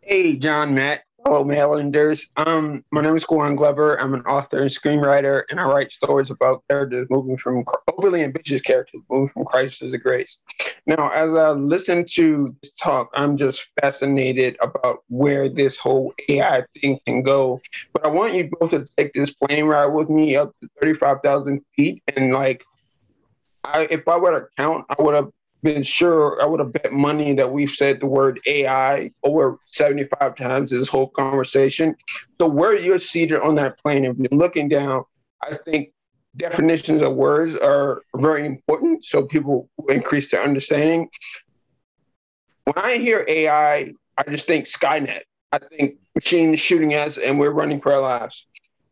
Hey, 0.00 0.36
Jon, 0.36 0.74
Matt, 0.74 1.02
fellow 1.22 1.44
Marylanders. 1.44 2.30
Um, 2.36 2.84
my 2.90 3.02
name 3.02 3.16
is 3.16 3.24
Kwan 3.24 3.56
Glover. 3.56 4.00
I'm 4.00 4.14
an 4.14 4.22
author 4.22 4.62
and 4.62 4.70
screenwriter, 4.70 5.42
and 5.50 5.60
I 5.60 5.64
write 5.64 5.92
stories 5.92 6.30
about 6.30 6.64
characters 6.70 7.06
moving 7.10 7.36
from 7.36 7.64
overly 7.92 8.22
ambitious 8.24 8.62
characters 8.62 9.02
moving 9.10 9.28
from 9.28 9.44
crisis 9.44 9.92
to 9.92 9.98
grace. 9.98 10.38
Now, 10.86 11.10
as 11.10 11.34
I 11.34 11.50
listen 11.50 12.06
to 12.12 12.56
this 12.62 12.72
talk, 12.72 13.10
I'm 13.12 13.36
just 13.36 13.68
fascinated 13.80 14.56
about 14.62 15.00
where 15.08 15.48
this 15.48 15.76
whole 15.76 16.14
AI 16.28 16.64
thing 16.80 16.98
can 17.04 17.22
go. 17.22 17.60
But 17.92 18.06
I 18.06 18.08
want 18.08 18.34
you 18.34 18.50
both 18.58 18.70
to 18.70 18.86
take 18.96 19.12
this 19.12 19.32
plane 19.34 19.66
ride 19.66 19.86
with 19.86 20.08
me 20.08 20.36
up 20.36 20.54
to 20.62 20.68
35,000 20.80 21.60
feet, 21.76 22.02
and 22.16 22.32
like, 22.32 22.64
I, 23.64 23.86
if 23.90 24.08
I 24.08 24.16
were 24.16 24.40
to 24.40 24.46
count, 24.56 24.86
I 24.88 25.02
would 25.02 25.14
have 25.14 25.28
been 25.62 25.82
sure 25.82 26.40
I 26.42 26.46
would 26.46 26.60
have 26.60 26.72
bet 26.72 26.92
money 26.92 27.34
that 27.34 27.50
we've 27.50 27.70
said 27.70 28.00
the 28.00 28.06
word 28.06 28.40
AI 28.46 29.12
over 29.22 29.58
75 29.66 30.36
times 30.36 30.70
this 30.70 30.88
whole 30.88 31.08
conversation. 31.08 31.96
So 32.38 32.46
where 32.46 32.78
you're 32.78 32.98
seated 32.98 33.40
on 33.40 33.56
that 33.56 33.78
plane, 33.78 34.04
if 34.04 34.16
you're 34.16 34.38
looking 34.38 34.68
down, 34.68 35.04
I 35.42 35.54
think 35.54 35.92
definitions 36.36 37.02
of 37.02 37.14
words 37.14 37.56
are 37.56 38.02
very 38.16 38.46
important 38.46 39.04
so 39.04 39.22
people 39.22 39.68
increase 39.88 40.30
their 40.30 40.42
understanding. 40.42 41.08
When 42.64 42.74
I 42.76 42.98
hear 42.98 43.24
AI, 43.26 43.92
I 44.16 44.22
just 44.28 44.46
think 44.46 44.66
Skynet. 44.66 45.22
I 45.50 45.58
think 45.58 45.96
machines 46.14 46.60
shooting 46.60 46.94
us 46.94 47.16
and 47.16 47.38
we're 47.38 47.50
running 47.50 47.80
for 47.80 47.92
our 47.92 48.00
lives. 48.00 48.46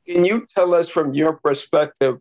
Can 0.08 0.24
you 0.24 0.46
tell 0.54 0.74
us 0.74 0.88
from 0.88 1.12
your 1.12 1.34
perspective 1.34 2.18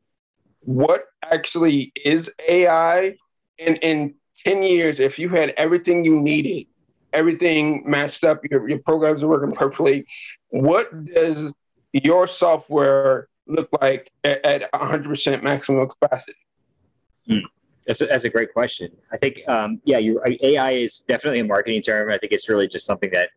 what 0.60 1.06
actually 1.24 1.94
is 2.04 2.32
AI? 2.50 3.16
And 3.58 3.78
in 3.82 4.16
10 4.46 4.64
years, 4.64 5.00
if 5.00 5.18
you 5.18 5.30
had 5.30 5.50
everything 5.58 6.06
you 6.06 6.20
needed, 6.22 6.68
everything 7.14 7.84
matched 7.90 8.24
up, 8.24 8.42
your, 8.50 8.68
your 8.70 8.80
programs 8.80 9.24
are 9.24 9.28
working 9.28 9.54
perfectly, 9.54 10.06
what 10.50 11.06
does 11.06 11.52
your 11.94 12.28
software 12.28 13.28
look 13.48 13.70
like 13.82 14.12
at, 14.24 14.44
at 14.46 14.72
100% 14.74 15.44
maximum 15.44 15.88
capacity? 15.88 16.38
That's 17.88 18.02
a, 18.02 18.06
that's 18.08 18.24
a 18.24 18.30
great 18.30 18.52
question. 18.54 18.92
I 19.12 19.18
think, 19.18 19.42
um, 19.48 19.82
yeah, 19.86 19.98
you 19.98 20.22
AI 20.42 20.72
is 20.72 21.02
definitely 21.08 21.40
a 21.40 21.44
marketing 21.44 21.82
term. 21.82 22.12
I 22.12 22.18
think 22.18 22.32
it's 22.32 22.50
really 22.50 22.68
just 22.68 22.86
something 22.86 23.12
that 23.12 23.30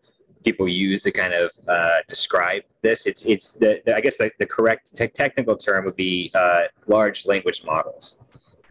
people 0.45 0.69
use 0.69 1.03
to 1.03 1.13
kind 1.13 1.35
of 1.35 1.51
uh, 1.69 1.99
describe 2.09 2.63
this. 2.83 3.07
It's 3.07 3.23
it's 3.25 3.55
the, 3.55 3.83
the 3.85 3.95
I 3.95 4.01
guess 4.01 4.19
the, 4.19 4.31
the 4.39 4.47
correct 4.47 4.95
te- 4.95 5.09
technical 5.09 5.57
term 5.57 5.85
would 5.85 5.97
be 5.97 6.31
uh, 6.35 6.63
large 6.87 7.27
language 7.27 7.63
models, 7.65 8.19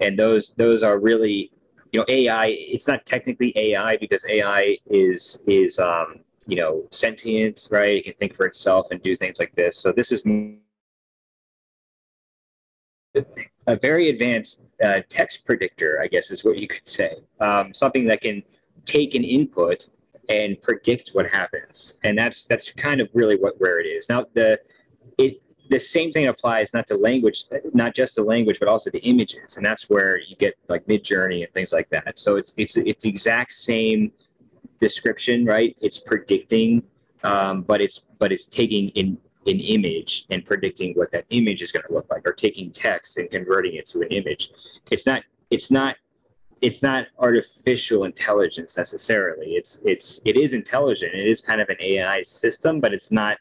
and 0.01 0.17
those 0.17 0.53
those 0.57 0.81
are 0.81 0.97
really 0.97 1.51
you 1.91 1.99
know 1.99 2.05
AI. 2.07 2.47
It's 2.47 2.87
not 2.87 3.05
technically 3.05 3.53
AI 3.55 3.97
because 3.97 4.25
AI 4.27 4.77
is 4.87 5.41
is 5.47 5.79
um, 5.79 6.19
you 6.45 6.57
know 6.57 6.87
sentient, 6.91 7.67
right? 7.71 7.97
It 7.97 8.03
can 8.03 8.13
think 8.13 8.35
for 8.35 8.45
itself 8.45 8.87
and 8.91 9.01
do 9.01 9.15
things 9.15 9.39
like 9.39 9.53
this. 9.55 9.77
So 9.77 9.91
this 9.91 10.11
is 10.11 10.23
a 13.67 13.75
very 13.75 14.09
advanced 14.09 14.63
uh, 14.83 15.01
text 15.09 15.45
predictor, 15.45 15.99
I 16.01 16.07
guess 16.07 16.31
is 16.31 16.43
what 16.43 16.57
you 16.57 16.67
could 16.67 16.87
say. 16.87 17.17
Um, 17.39 17.73
something 17.73 18.05
that 18.07 18.21
can 18.21 18.43
take 18.85 19.15
an 19.15 19.23
input 19.23 19.89
and 20.29 20.61
predict 20.61 21.11
what 21.13 21.29
happens, 21.29 21.99
and 22.03 22.17
that's 22.17 22.45
that's 22.45 22.71
kind 22.71 23.01
of 23.01 23.09
really 23.13 23.37
what 23.37 23.59
where 23.59 23.79
it 23.79 23.85
is 23.85 24.09
now. 24.09 24.25
The 24.33 24.59
it 25.17 25.41
the 25.69 25.79
same 25.79 26.11
thing 26.11 26.27
applies 26.27 26.73
not 26.73 26.87
to 26.87 26.95
language, 26.95 27.45
not 27.73 27.95
just 27.95 28.15
the 28.15 28.23
language, 28.23 28.59
but 28.59 28.67
also 28.67 28.89
the 28.89 28.99
images, 28.99 29.57
and 29.57 29.65
that's 29.65 29.89
where 29.89 30.19
you 30.19 30.35
get 30.37 30.55
like 30.67 30.85
Midjourney 30.87 31.43
and 31.43 31.53
things 31.53 31.71
like 31.73 31.89
that. 31.89 32.17
So 32.19 32.35
it's 32.35 32.53
it's 32.57 32.77
it's 32.77 33.03
the 33.03 33.09
exact 33.09 33.53
same 33.53 34.11
description, 34.79 35.45
right? 35.45 35.77
It's 35.81 35.97
predicting, 35.97 36.83
um, 37.23 37.63
but 37.63 37.81
it's 37.81 38.01
but 38.19 38.31
it's 38.31 38.45
taking 38.45 38.89
in 38.89 39.17
an 39.47 39.59
image 39.59 40.25
and 40.29 40.45
predicting 40.45 40.93
what 40.95 41.11
that 41.11 41.25
image 41.29 41.61
is 41.61 41.71
going 41.71 41.83
to 41.87 41.93
look 41.93 42.05
like 42.11 42.27
or 42.27 42.33
taking 42.33 42.69
text 42.69 43.17
and 43.17 43.29
converting 43.31 43.75
it 43.75 43.85
to 43.85 44.01
an 44.01 44.09
image 44.09 44.51
it's 44.91 45.05
not 45.05 45.23
it's 45.49 45.71
not 45.71 45.95
it's 46.61 46.83
not 46.83 47.07
artificial 47.19 48.03
intelligence 48.03 48.77
necessarily 48.77 49.51
it's 49.51 49.79
it's 49.85 50.19
it 50.25 50.35
is 50.35 50.53
intelligent 50.53 51.13
it 51.13 51.27
is 51.27 51.39
kind 51.39 51.61
of 51.61 51.69
an 51.69 51.77
ai 51.79 52.21
system 52.23 52.79
but 52.79 52.93
it's 52.93 53.11
not 53.11 53.37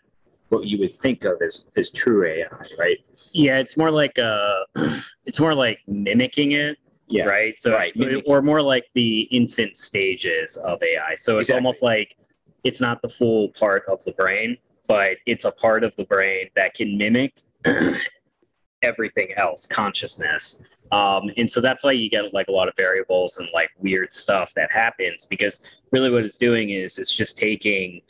what 0.48 0.64
you 0.66 0.78
would 0.78 0.94
think 0.94 1.24
of 1.24 1.42
as 1.42 1.64
as 1.76 1.90
true 1.90 2.24
ai 2.26 2.46
right 2.78 2.98
Yeah, 3.32 3.58
it's 3.58 3.76
more 3.76 3.90
like 3.90 4.18
uh, 4.18 4.60
it's 5.24 5.40
more 5.40 5.54
like 5.54 5.80
mimicking 5.86 6.52
it, 6.52 6.78
yeah 7.08 7.24
right? 7.24 7.58
So, 7.58 7.72
Right, 7.72 7.92
or 8.26 8.42
more 8.42 8.62
like 8.62 8.86
the 8.94 9.22
infant 9.30 9.76
stages 9.76 10.56
of 10.56 10.82
AI. 10.82 11.14
So 11.16 11.38
it's 11.38 11.48
Exactly. 11.48 11.58
almost 11.58 11.82
like 11.82 12.16
it's 12.64 12.80
not 12.80 13.02
the 13.02 13.08
full 13.08 13.48
part 13.50 13.84
of 13.88 14.02
the 14.04 14.12
brain, 14.12 14.56
but 14.88 15.16
it's 15.26 15.44
a 15.44 15.52
part 15.52 15.84
of 15.84 15.94
the 15.96 16.04
brain 16.04 16.48
that 16.56 16.74
can 16.74 16.96
mimic 16.96 17.32
everything 18.82 19.32
else, 19.36 19.66
consciousness. 19.66 20.62
Um, 20.92 21.30
and 21.36 21.50
so 21.50 21.60
that's 21.60 21.82
why 21.82 21.92
you 21.92 22.08
get 22.08 22.32
like 22.32 22.48
a 22.48 22.52
lot 22.52 22.68
of 22.68 22.74
variables 22.76 23.38
and 23.38 23.48
like 23.52 23.70
weird 23.78 24.12
stuff 24.12 24.54
that 24.54 24.70
happens 24.70 25.24
because 25.24 25.64
really 25.90 26.10
what 26.10 26.24
it's 26.24 26.36
doing 26.38 26.70
is 26.70 26.98
it's 26.98 27.12
just 27.12 27.36
taking 27.36 28.00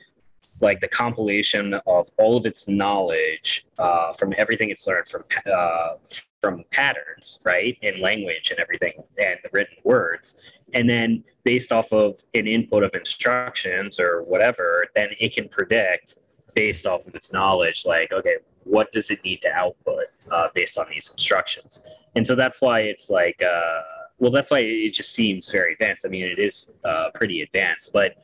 like 0.60 0.80
the 0.80 0.88
compilation 0.88 1.74
of 1.86 2.08
all 2.18 2.36
of 2.36 2.46
its 2.46 2.68
knowledge 2.68 3.66
uh, 3.78 4.12
from 4.12 4.34
everything 4.38 4.70
it's 4.70 4.86
learned 4.86 5.06
from 5.08 5.22
uh, 5.52 5.94
from 6.42 6.64
patterns, 6.70 7.40
right, 7.44 7.76
in 7.82 8.00
language 8.00 8.50
and 8.50 8.60
everything, 8.60 8.92
and 9.18 9.38
the 9.42 9.48
written 9.52 9.76
words, 9.84 10.42
and 10.74 10.88
then 10.88 11.24
based 11.44 11.72
off 11.72 11.92
of 11.92 12.20
an 12.34 12.46
input 12.46 12.82
of 12.82 12.94
instructions 12.94 13.98
or 13.98 14.22
whatever, 14.22 14.86
then 14.94 15.08
it 15.18 15.34
can 15.34 15.48
predict 15.48 16.18
based 16.54 16.86
off 16.86 17.06
of 17.06 17.14
its 17.14 17.32
knowledge, 17.32 17.84
like 17.84 18.12
okay, 18.12 18.36
what 18.64 18.90
does 18.92 19.10
it 19.10 19.22
need 19.24 19.42
to 19.42 19.52
output 19.52 20.04
uh, 20.30 20.48
based 20.54 20.78
on 20.78 20.86
these 20.90 21.10
instructions, 21.10 21.82
and 22.14 22.26
so 22.26 22.34
that's 22.34 22.60
why 22.60 22.80
it's 22.80 23.10
like 23.10 23.42
uh, 23.42 23.80
well 24.18 24.30
that's 24.30 24.50
why 24.50 24.60
it 24.60 24.90
just 24.90 25.12
seems 25.12 25.50
very 25.50 25.74
advanced. 25.74 26.06
I 26.06 26.08
mean 26.08 26.24
it 26.24 26.38
is 26.38 26.72
uh, 26.84 27.10
pretty 27.14 27.42
advanced. 27.42 27.92
But 27.92 28.16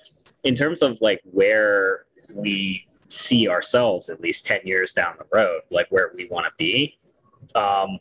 in 0.45 0.55
terms 0.55 0.83
of 0.83 1.01
like 1.01 1.21
where 1.25 2.07
we 2.35 2.87
see 3.09 3.49
ourselves 3.49 4.09
at 4.09 4.21
least 4.21 4.47
10 4.47 4.61
years 4.65 4.93
down 4.93 5.15
the 5.19 5.27
road 5.33 5.61
like 5.71 5.87
where 5.91 6.11
we 6.15 6.27
want 6.29 6.47
to 6.47 6.53
be 6.59 6.99
um, 7.55 7.99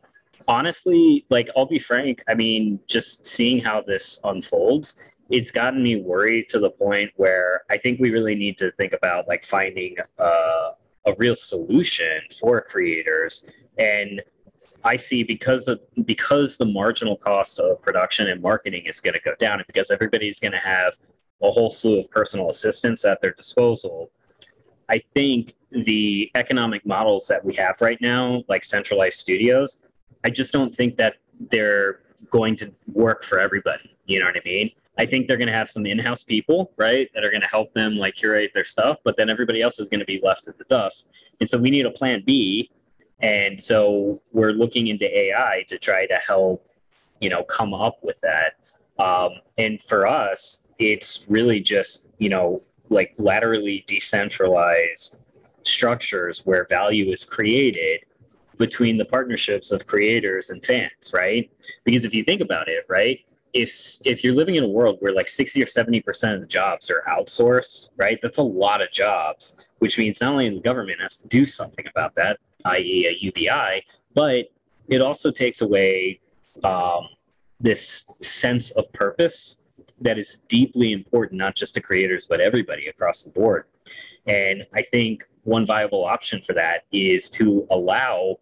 honestly 0.48 1.26
like 1.30 1.50
i'll 1.56 1.66
be 1.66 1.80
frank 1.80 2.24
i 2.28 2.34
mean 2.34 2.80
just 2.88 3.26
seeing 3.26 3.60
how 3.60 3.82
this 3.82 4.20
unfolds 4.24 5.00
it's 5.30 5.52
gotten 5.52 5.84
me 5.84 5.98
worried 5.98 6.50
to 6.50 6.60
the 6.60 6.70
point 6.70 7.12
where 7.16 7.64
i 7.70 7.78
think 7.78 8.00
we 8.00 8.10
really 8.10 8.36
need 8.36 8.58
to 8.58 8.72
think 8.72 8.94
about 8.94 9.28
like 9.28 9.44
finding 9.46 9.96
uh, 10.18 10.72
a 11.06 11.14
real 11.18 11.36
solution 11.36 12.22
for 12.40 12.62
creators 12.62 13.50
and 13.78 14.22
I 14.84 14.96
see 14.98 15.24
because 15.24 15.68
of 15.68 15.80
because 16.06 16.58
the 16.58 16.66
marginal 16.66 17.16
cost 17.16 17.60
of 17.60 17.82
production 17.82 18.28
and 18.28 18.42
marketing 18.42 18.84
is 18.86 19.00
going 19.00 19.14
to 19.14 19.22
go 19.22 19.34
down, 19.40 19.60
and 19.60 19.68
because 19.68 19.92
everybody's 19.92 20.40
going 20.40 20.54
to 20.54 20.58
have 20.58 20.94
a 21.42 21.52
whole 21.52 21.72
slew 21.72 22.00
of 22.00 22.10
personal 22.12 22.50
assistants 22.50 23.06
at 23.06 23.22
their 23.22 23.32
disposal. 23.32 24.12
I 24.92 25.02
think 25.16 25.56
the 25.72 26.30
economic 26.36 26.86
models 26.86 27.28
that 27.30 27.44
we 27.44 27.56
have 27.56 27.80
right 27.80 28.00
now, 28.02 28.44
like 28.50 28.66
centralized 28.66 29.18
studios, 29.18 29.88
I 30.26 30.30
just 30.30 30.52
don't 30.52 30.76
think 30.76 30.98
that 30.98 31.16
they're 31.50 32.02
going 32.30 32.58
to 32.58 32.72
work 32.92 33.24
for 33.24 33.40
everybody. 33.40 33.96
You 34.06 34.20
know 34.20 34.26
what 34.26 34.36
I 34.36 34.42
mean? 34.44 34.72
I 34.98 35.06
think 35.06 35.28
they're 35.28 35.38
going 35.38 35.48
to 35.48 35.54
have 35.54 35.70
some 35.70 35.86
in-house 35.86 36.24
people, 36.24 36.74
right, 36.76 37.10
that 37.14 37.24
are 37.24 37.32
going 37.32 37.42
to 37.42 37.48
help 37.48 37.74
them 37.74 37.96
like 37.96 38.16
curate 38.16 38.52
their 38.54 38.66
stuff, 38.66 38.98
but 39.06 39.16
then 39.16 39.30
everybody 39.30 39.62
else 39.62 39.80
is 39.80 39.88
going 39.88 40.02
to 40.02 40.06
be 40.06 40.20
left 40.22 40.50
at 40.50 40.58
the 40.58 40.66
dust. 40.66 41.10
And 41.40 41.50
so 41.50 41.58
we 41.58 41.70
need 41.70 41.86
a 41.86 41.92
plan 41.92 42.22
B 42.26 42.70
and 43.22 43.60
so 43.62 44.22
we're 44.32 44.52
looking 44.52 44.88
into 44.88 45.06
AI 45.18 45.64
to 45.68 45.78
try 45.78 46.06
to 46.08 46.16
help, 46.16 46.68
you 47.20 47.30
know, 47.30 47.44
come 47.44 47.74
up 47.74 48.00
with 48.02 48.20
that. 48.22 48.56
Um, 49.00 49.34
and 49.58 49.82
for 49.82 50.08
us, 50.08 50.68
it's 50.80 51.26
really 51.28 51.60
just, 51.60 52.10
you 52.18 52.30
know, 52.30 52.62
like 52.92 53.14
laterally 53.18 53.84
decentralized 53.88 55.22
structures 55.64 56.46
where 56.46 56.66
value 56.70 57.12
is 57.12 57.24
created 57.24 58.02
between 58.58 58.98
the 58.98 59.06
partnerships 59.06 59.72
of 59.72 59.88
creators 59.88 60.50
and 60.50 60.64
fans, 60.64 61.12
right? 61.14 61.50
Because 61.84 62.06
if 62.06 62.14
you 62.14 62.24
think 62.24 62.42
about 62.42 62.68
it, 62.68 62.84
right, 62.90 63.20
if 63.54 63.98
if 64.06 64.24
you're 64.24 64.36
living 64.36 64.56
in 64.56 64.64
a 64.64 64.68
world 64.68 64.98
where 65.00 65.14
like 65.14 65.30
60 65.30 65.64
or 65.64 65.68
70 65.68 66.02
percent 66.02 66.36
of 66.36 66.42
the 66.42 66.48
jobs 66.48 66.92
are 66.92 67.04
outsourced, 67.08 67.90
right, 67.98 68.20
that's 68.22 68.38
a 68.38 68.44
lot 68.44 68.82
of 68.82 68.92
jobs, 68.92 69.66
which 69.80 69.98
means 69.98 70.22
not 70.22 70.34
only 70.34 70.50
the 70.50 70.60
government 70.60 71.02
has 71.02 71.18
to 71.18 71.28
do 71.28 71.46
something 71.46 71.86
about 71.88 72.14
that, 72.16 72.40
i.e., 72.66 73.08
a 73.08 73.26
UBI, 73.26 73.84
but 74.14 74.52
it 74.90 75.02
also 75.02 75.32
takes 75.32 75.62
away 75.62 76.20
um, 76.64 77.08
this 77.60 78.06
sense 78.22 78.72
of 78.72 78.92
purpose 78.94 79.61
that 80.02 80.18
is 80.18 80.38
deeply 80.48 80.92
important, 80.92 81.38
not 81.38 81.56
just 81.56 81.74
to 81.76 81.82
creators, 81.82 82.26
but 82.26 82.42
everybody 82.42 82.88
across 82.88 83.24
the 83.24 83.32
board. 83.32 83.66
And 84.28 84.66
I 84.74 84.82
think 84.82 85.28
one 85.44 85.66
viable 85.66 86.06
option 86.06 86.42
for 86.42 86.54
that 86.54 86.84
is 86.92 87.30
to 87.30 87.66
allow 87.72 88.38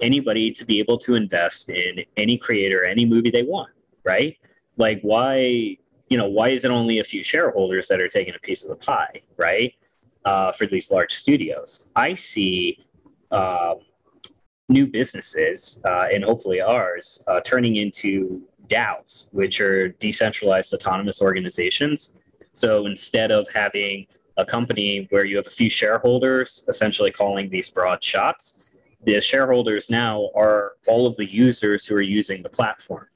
anybody 0.00 0.50
to 0.50 0.64
be 0.64 0.78
able 0.78 0.98
to 0.98 1.14
invest 1.14 1.70
in 1.70 2.04
any 2.16 2.36
creator, 2.36 2.84
any 2.84 3.04
movie 3.04 3.30
they 3.30 3.42
want, 3.42 3.70
right? 4.04 4.36
Like, 4.76 5.00
why, 5.02 5.76
you 6.08 6.18
know, 6.18 6.28
why 6.28 6.48
is 6.48 6.64
it 6.64 6.70
only 6.70 6.98
a 6.98 7.04
few 7.04 7.22
shareholders 7.22 7.88
that 7.88 8.00
are 8.00 8.08
taking 8.08 8.34
a 8.34 8.38
piece 8.38 8.64
of 8.64 8.70
the 8.70 8.76
pie, 8.76 9.22
right? 9.36 9.74
Uh, 10.24 10.52
for 10.52 10.66
these 10.66 10.90
large 10.90 11.12
studios. 11.14 11.88
I 11.96 12.14
see 12.14 12.78
um, 13.32 13.80
new 14.72 14.86
businesses, 14.86 15.80
uh, 15.84 16.06
and 16.12 16.24
hopefully 16.24 16.60
ours, 16.60 17.22
uh, 17.28 17.40
turning 17.40 17.76
into 17.76 18.42
DAOs, 18.68 19.26
which 19.32 19.60
are 19.60 19.88
decentralized 19.88 20.72
autonomous 20.72 21.20
organizations. 21.20 22.16
So 22.52 22.86
instead 22.86 23.30
of 23.30 23.46
having 23.52 24.06
a 24.36 24.44
company 24.44 25.06
where 25.10 25.24
you 25.24 25.36
have 25.36 25.46
a 25.46 25.50
few 25.50 25.68
shareholders 25.68 26.64
essentially 26.68 27.10
calling 27.10 27.50
these 27.50 27.68
broad 27.68 28.02
shots, 28.02 28.74
the 29.04 29.20
shareholders 29.20 29.90
now 29.90 30.30
are 30.34 30.72
all 30.86 31.06
of 31.06 31.16
the 31.16 31.30
users 31.30 31.84
who 31.84 31.94
are 31.94 32.02
using 32.02 32.42
the 32.42 32.48
platform 32.48 33.06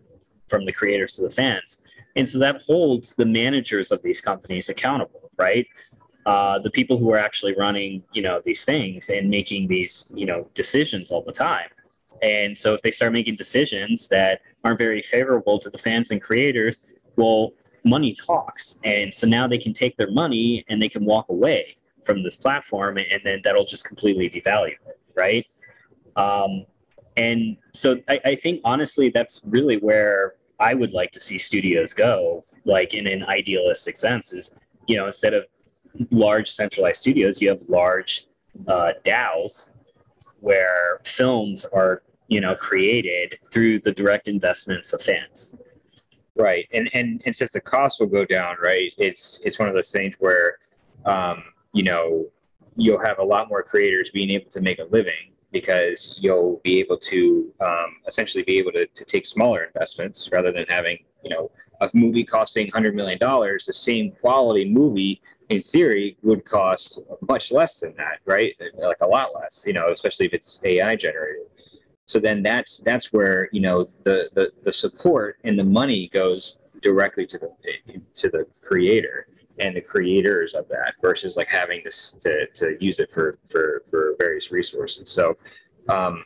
from 0.48 0.64
the 0.64 0.72
creators 0.72 1.16
to 1.16 1.22
the 1.22 1.30
fans. 1.30 1.78
And 2.16 2.28
so 2.28 2.38
that 2.38 2.62
holds 2.62 3.14
the 3.14 3.26
managers 3.26 3.92
of 3.92 4.02
these 4.02 4.20
companies 4.20 4.68
accountable, 4.68 5.30
right? 5.36 5.66
Uh, 6.26 6.58
the 6.58 6.70
people 6.70 6.98
who 6.98 7.10
are 7.12 7.18
actually 7.18 7.54
running, 7.54 8.02
you 8.12 8.20
know, 8.20 8.42
these 8.44 8.64
things 8.64 9.08
and 9.08 9.30
making 9.30 9.68
these, 9.68 10.12
you 10.16 10.26
know, 10.26 10.48
decisions 10.54 11.12
all 11.12 11.22
the 11.22 11.32
time. 11.32 11.68
And 12.20 12.56
so 12.56 12.74
if 12.74 12.82
they 12.82 12.90
start 12.90 13.12
making 13.12 13.36
decisions 13.36 14.08
that 14.08 14.40
aren't 14.64 14.78
very 14.78 15.02
favorable 15.02 15.58
to 15.60 15.70
the 15.70 15.78
fans 15.78 16.10
and 16.10 16.20
creators, 16.20 16.96
well, 17.14 17.52
money 17.84 18.12
talks. 18.12 18.78
And 18.82 19.14
so 19.14 19.26
now 19.26 19.46
they 19.46 19.58
can 19.58 19.72
take 19.72 19.96
their 19.96 20.10
money 20.10 20.64
and 20.68 20.82
they 20.82 20.88
can 20.88 21.04
walk 21.04 21.28
away 21.28 21.76
from 22.04 22.24
this 22.24 22.36
platform 22.36 22.98
and 22.98 23.20
then 23.24 23.40
that'll 23.44 23.64
just 23.64 23.84
completely 23.84 24.28
devalue 24.28 24.72
it, 24.72 24.98
right? 25.14 25.46
Um, 26.16 26.66
and 27.16 27.56
so 27.72 28.00
I, 28.08 28.20
I 28.24 28.34
think 28.34 28.60
honestly, 28.64 29.10
that's 29.10 29.42
really 29.46 29.76
where 29.76 30.34
I 30.58 30.74
would 30.74 30.92
like 30.92 31.12
to 31.12 31.20
see 31.20 31.38
studios 31.38 31.92
go, 31.92 32.42
like 32.64 32.94
in 32.94 33.06
an 33.06 33.24
idealistic 33.24 33.96
sense, 33.96 34.32
is, 34.32 34.54
you 34.88 34.96
know, 34.96 35.06
instead 35.06 35.34
of 35.34 35.44
large 36.10 36.50
centralized 36.50 37.00
studios, 37.00 37.40
you 37.40 37.48
have 37.48 37.60
large 37.68 38.26
uh, 38.66 38.92
DAOs 39.04 39.70
where 40.40 41.00
films 41.04 41.64
are 41.72 42.02
you 42.28 42.40
know 42.40 42.54
created 42.54 43.34
through 43.52 43.78
the 43.80 43.92
direct 43.92 44.28
investments 44.28 44.92
of 44.92 45.02
fans. 45.02 45.54
Right, 46.36 46.68
and 46.72 46.90
and 46.92 47.22
and 47.24 47.34
since 47.34 47.52
the 47.52 47.60
cost 47.60 47.98
will 47.98 48.08
go 48.08 48.24
down, 48.24 48.56
right? 48.62 48.92
It's 48.98 49.40
it's 49.44 49.58
one 49.58 49.68
of 49.68 49.74
those 49.74 49.90
things 49.90 50.14
where 50.18 50.58
um, 51.04 51.44
you 51.72 51.82
know 51.82 52.26
you'll 52.76 53.00
have 53.00 53.18
a 53.18 53.24
lot 53.24 53.48
more 53.48 53.62
creators 53.62 54.10
being 54.10 54.30
able 54.30 54.50
to 54.50 54.60
make 54.60 54.78
a 54.78 54.84
living 54.84 55.32
because 55.50 56.14
you'll 56.20 56.60
be 56.62 56.78
able 56.78 56.98
to 56.98 57.50
um, 57.60 57.96
essentially 58.06 58.44
be 58.44 58.58
able 58.58 58.72
to, 58.72 58.86
to 58.86 59.04
take 59.04 59.26
smaller 59.26 59.64
investments 59.64 60.28
rather 60.30 60.52
than 60.52 60.66
having 60.68 60.98
you 61.24 61.30
know 61.30 61.50
a 61.80 61.90
movie 61.94 62.24
costing 62.24 62.70
$100 62.70 62.94
million 62.94 63.18
the 63.20 63.72
same 63.72 64.10
quality 64.12 64.64
movie 64.64 65.20
in 65.48 65.62
theory 65.62 66.16
would 66.22 66.44
cost 66.44 67.00
much 67.28 67.52
less 67.52 67.80
than 67.80 67.94
that 67.96 68.18
right? 68.24 68.54
Like 68.78 69.00
a 69.00 69.06
lot 69.06 69.30
less 69.34 69.64
you 69.66 69.72
know 69.72 69.90
especially 69.92 70.26
if 70.26 70.32
it's 70.32 70.60
ai 70.64 70.96
generated. 70.96 71.46
So 72.06 72.20
then 72.20 72.42
that's 72.42 72.78
that's 72.78 73.12
where 73.12 73.48
you 73.52 73.60
know 73.60 73.84
the 74.04 74.30
the, 74.34 74.52
the 74.62 74.72
support 74.72 75.38
and 75.44 75.58
the 75.58 75.64
money 75.64 76.08
goes 76.12 76.60
directly 76.82 77.26
to 77.26 77.38
the 77.38 78.00
to 78.14 78.28
the 78.28 78.46
creator 78.62 79.28
and 79.58 79.74
the 79.74 79.80
creators 79.80 80.54
of 80.54 80.68
that 80.68 80.94
versus 81.00 81.36
like 81.36 81.48
having 81.48 81.80
this 81.82 82.12
to, 82.12 82.46
to 82.54 82.76
use 82.80 82.98
it 82.98 83.10
for 83.10 83.38
for 83.48 83.82
for 83.90 84.14
various 84.18 84.50
resources. 84.50 85.10
So 85.10 85.36
um 85.88 86.24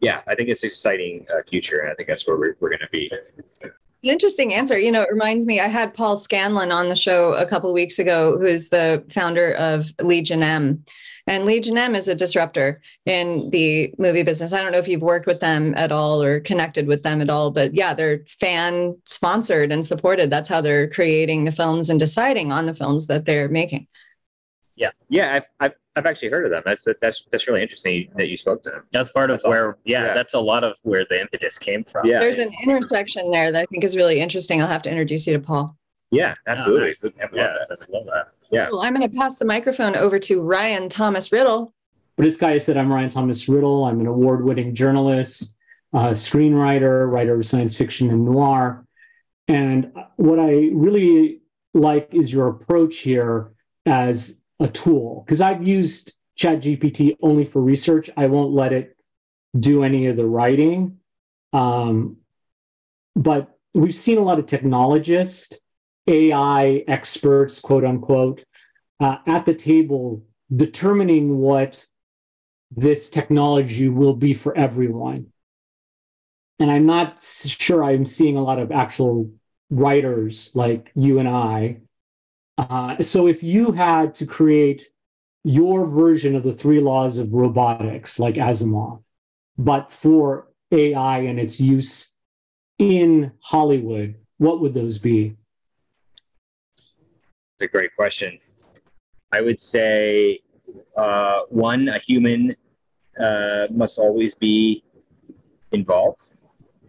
yeah 0.00 0.20
i 0.26 0.34
think 0.34 0.48
it's 0.48 0.64
exciting 0.64 1.26
uh, 1.32 1.42
future 1.48 1.80
and 1.80 1.90
i 1.90 1.94
think 1.94 2.08
that's 2.08 2.26
where 2.26 2.36
we're, 2.36 2.56
we're 2.60 2.68
going 2.68 2.80
to 2.80 2.88
be 2.90 3.10
Interesting 4.02 4.54
answer. 4.54 4.78
You 4.78 4.90
know, 4.90 5.02
it 5.02 5.12
reminds 5.12 5.44
me, 5.44 5.60
I 5.60 5.68
had 5.68 5.92
Paul 5.92 6.16
Scanlon 6.16 6.72
on 6.72 6.88
the 6.88 6.96
show 6.96 7.34
a 7.34 7.46
couple 7.46 7.72
weeks 7.72 7.98
ago, 7.98 8.38
who's 8.38 8.70
the 8.70 9.04
founder 9.10 9.52
of 9.54 9.92
Legion 10.00 10.42
M. 10.42 10.84
And 11.26 11.44
Legion 11.44 11.76
M 11.76 11.94
is 11.94 12.08
a 12.08 12.14
disruptor 12.14 12.80
in 13.04 13.50
the 13.50 13.94
movie 13.98 14.22
business. 14.22 14.54
I 14.54 14.62
don't 14.62 14.72
know 14.72 14.78
if 14.78 14.88
you've 14.88 15.02
worked 15.02 15.26
with 15.26 15.40
them 15.40 15.74
at 15.76 15.92
all 15.92 16.22
or 16.22 16.40
connected 16.40 16.86
with 16.86 17.02
them 17.02 17.20
at 17.20 17.28
all, 17.28 17.50
but 17.50 17.74
yeah, 17.74 17.92
they're 17.92 18.24
fan 18.26 18.96
sponsored 19.04 19.70
and 19.70 19.86
supported. 19.86 20.30
That's 20.30 20.48
how 20.48 20.62
they're 20.62 20.88
creating 20.88 21.44
the 21.44 21.52
films 21.52 21.90
and 21.90 22.00
deciding 22.00 22.52
on 22.52 22.64
the 22.64 22.74
films 22.74 23.06
that 23.08 23.26
they're 23.26 23.48
making. 23.48 23.86
Yeah, 24.76 24.92
yeah, 25.10 25.34
I've, 25.34 25.44
I've, 25.60 25.74
I've 26.00 26.06
actually 26.06 26.30
heard 26.30 26.46
of 26.46 26.50
them. 26.50 26.62
That's 26.64 26.84
that's 27.00 27.24
that's 27.30 27.46
really 27.46 27.62
interesting 27.62 28.10
that 28.16 28.28
you 28.28 28.36
spoke 28.36 28.62
to 28.64 28.70
them. 28.70 28.82
That's 28.90 29.10
part 29.10 29.28
that's 29.28 29.44
of 29.44 29.50
where, 29.50 29.70
awesome. 29.70 29.80
yeah, 29.84 30.06
yeah, 30.06 30.14
that's 30.14 30.34
a 30.34 30.40
lot 30.40 30.64
of 30.64 30.78
where 30.82 31.04
the 31.08 31.20
impetus 31.20 31.58
came 31.58 31.84
from. 31.84 32.06
Yeah, 32.06 32.20
there's 32.20 32.38
an 32.38 32.50
intersection 32.64 33.30
there 33.30 33.52
that 33.52 33.62
I 33.62 33.66
think 33.66 33.84
is 33.84 33.96
really 33.96 34.20
interesting. 34.20 34.62
I'll 34.62 34.68
have 34.68 34.82
to 34.82 34.90
introduce 34.90 35.26
you 35.26 35.34
to 35.34 35.40
Paul. 35.40 35.76
Yeah, 36.10 36.34
absolutely. 36.46 36.94
Oh, 37.04 37.08
nice. 37.20 37.30
yeah, 37.32 37.54
that. 37.68 37.90
love 37.92 38.06
that. 38.06 38.28
Yeah. 38.50 38.68
Well, 38.70 38.80
I'm 38.80 38.94
going 38.94 39.08
to 39.08 39.16
pass 39.16 39.36
the 39.36 39.44
microphone 39.44 39.94
over 39.94 40.18
to 40.18 40.40
Ryan 40.40 40.88
Thomas 40.88 41.30
Riddle. 41.30 41.72
But 42.16 42.26
as 42.26 42.36
Kaia 42.36 42.60
said, 42.60 42.76
I'm 42.76 42.92
Ryan 42.92 43.10
Thomas 43.10 43.48
Riddle. 43.48 43.84
I'm 43.84 44.00
an 44.00 44.08
award-winning 44.08 44.74
journalist, 44.74 45.54
uh, 45.92 46.10
screenwriter, 46.10 47.08
writer 47.08 47.36
of 47.36 47.46
science 47.46 47.76
fiction 47.76 48.10
and 48.10 48.24
noir. 48.24 48.84
And 49.46 49.92
what 50.16 50.40
I 50.40 50.70
really 50.72 51.42
like 51.74 52.08
is 52.12 52.32
your 52.32 52.48
approach 52.48 52.96
here 52.98 53.52
as 53.86 54.39
a 54.60 54.68
tool 54.68 55.24
because 55.24 55.40
I've 55.40 55.66
used 55.66 56.16
ChatGPT 56.38 57.16
only 57.22 57.44
for 57.44 57.60
research. 57.60 58.10
I 58.16 58.26
won't 58.26 58.52
let 58.52 58.72
it 58.72 58.96
do 59.58 59.82
any 59.82 60.06
of 60.06 60.16
the 60.16 60.26
writing. 60.26 60.98
Um, 61.52 62.18
but 63.16 63.58
we've 63.74 63.94
seen 63.94 64.18
a 64.18 64.22
lot 64.22 64.38
of 64.38 64.46
technologists, 64.46 65.58
AI 66.06 66.84
experts, 66.86 67.58
quote 67.60 67.84
unquote, 67.84 68.44
uh, 69.00 69.16
at 69.26 69.46
the 69.46 69.54
table 69.54 70.22
determining 70.54 71.38
what 71.38 71.86
this 72.70 73.10
technology 73.10 73.88
will 73.88 74.14
be 74.14 74.34
for 74.34 74.56
everyone. 74.56 75.26
and 76.58 76.70
I'm 76.70 76.86
not 76.86 77.20
sure 77.20 77.82
I'm 77.82 78.04
seeing 78.04 78.36
a 78.36 78.42
lot 78.42 78.58
of 78.58 78.70
actual 78.70 79.30
writers 79.70 80.50
like 80.54 80.92
you 80.94 81.18
and 81.18 81.28
I. 81.28 81.78
Uh, 82.60 83.00
so 83.00 83.26
if 83.26 83.42
you 83.42 83.72
had 83.72 84.14
to 84.14 84.26
create 84.26 84.90
your 85.44 85.86
version 85.86 86.36
of 86.36 86.42
the 86.42 86.52
three 86.52 86.78
laws 86.78 87.16
of 87.16 87.32
robotics, 87.32 88.18
like 88.18 88.34
Asimov, 88.34 89.02
but 89.56 89.90
for 89.90 90.48
AI 90.70 91.20
and 91.20 91.40
its 91.40 91.58
use 91.58 92.12
in 92.78 93.32
Hollywood, 93.40 94.16
what 94.36 94.60
would 94.60 94.74
those 94.74 94.98
be? 94.98 95.36
It's 96.76 97.62
a 97.62 97.66
great 97.66 97.96
question. 97.96 98.38
I 99.32 99.40
would 99.40 99.58
say 99.58 100.40
uh, 100.98 101.40
one, 101.48 101.88
a 101.88 101.98
human 101.98 102.54
uh, 103.18 103.68
must 103.70 103.98
always 103.98 104.34
be 104.34 104.84
involved. 105.72 106.20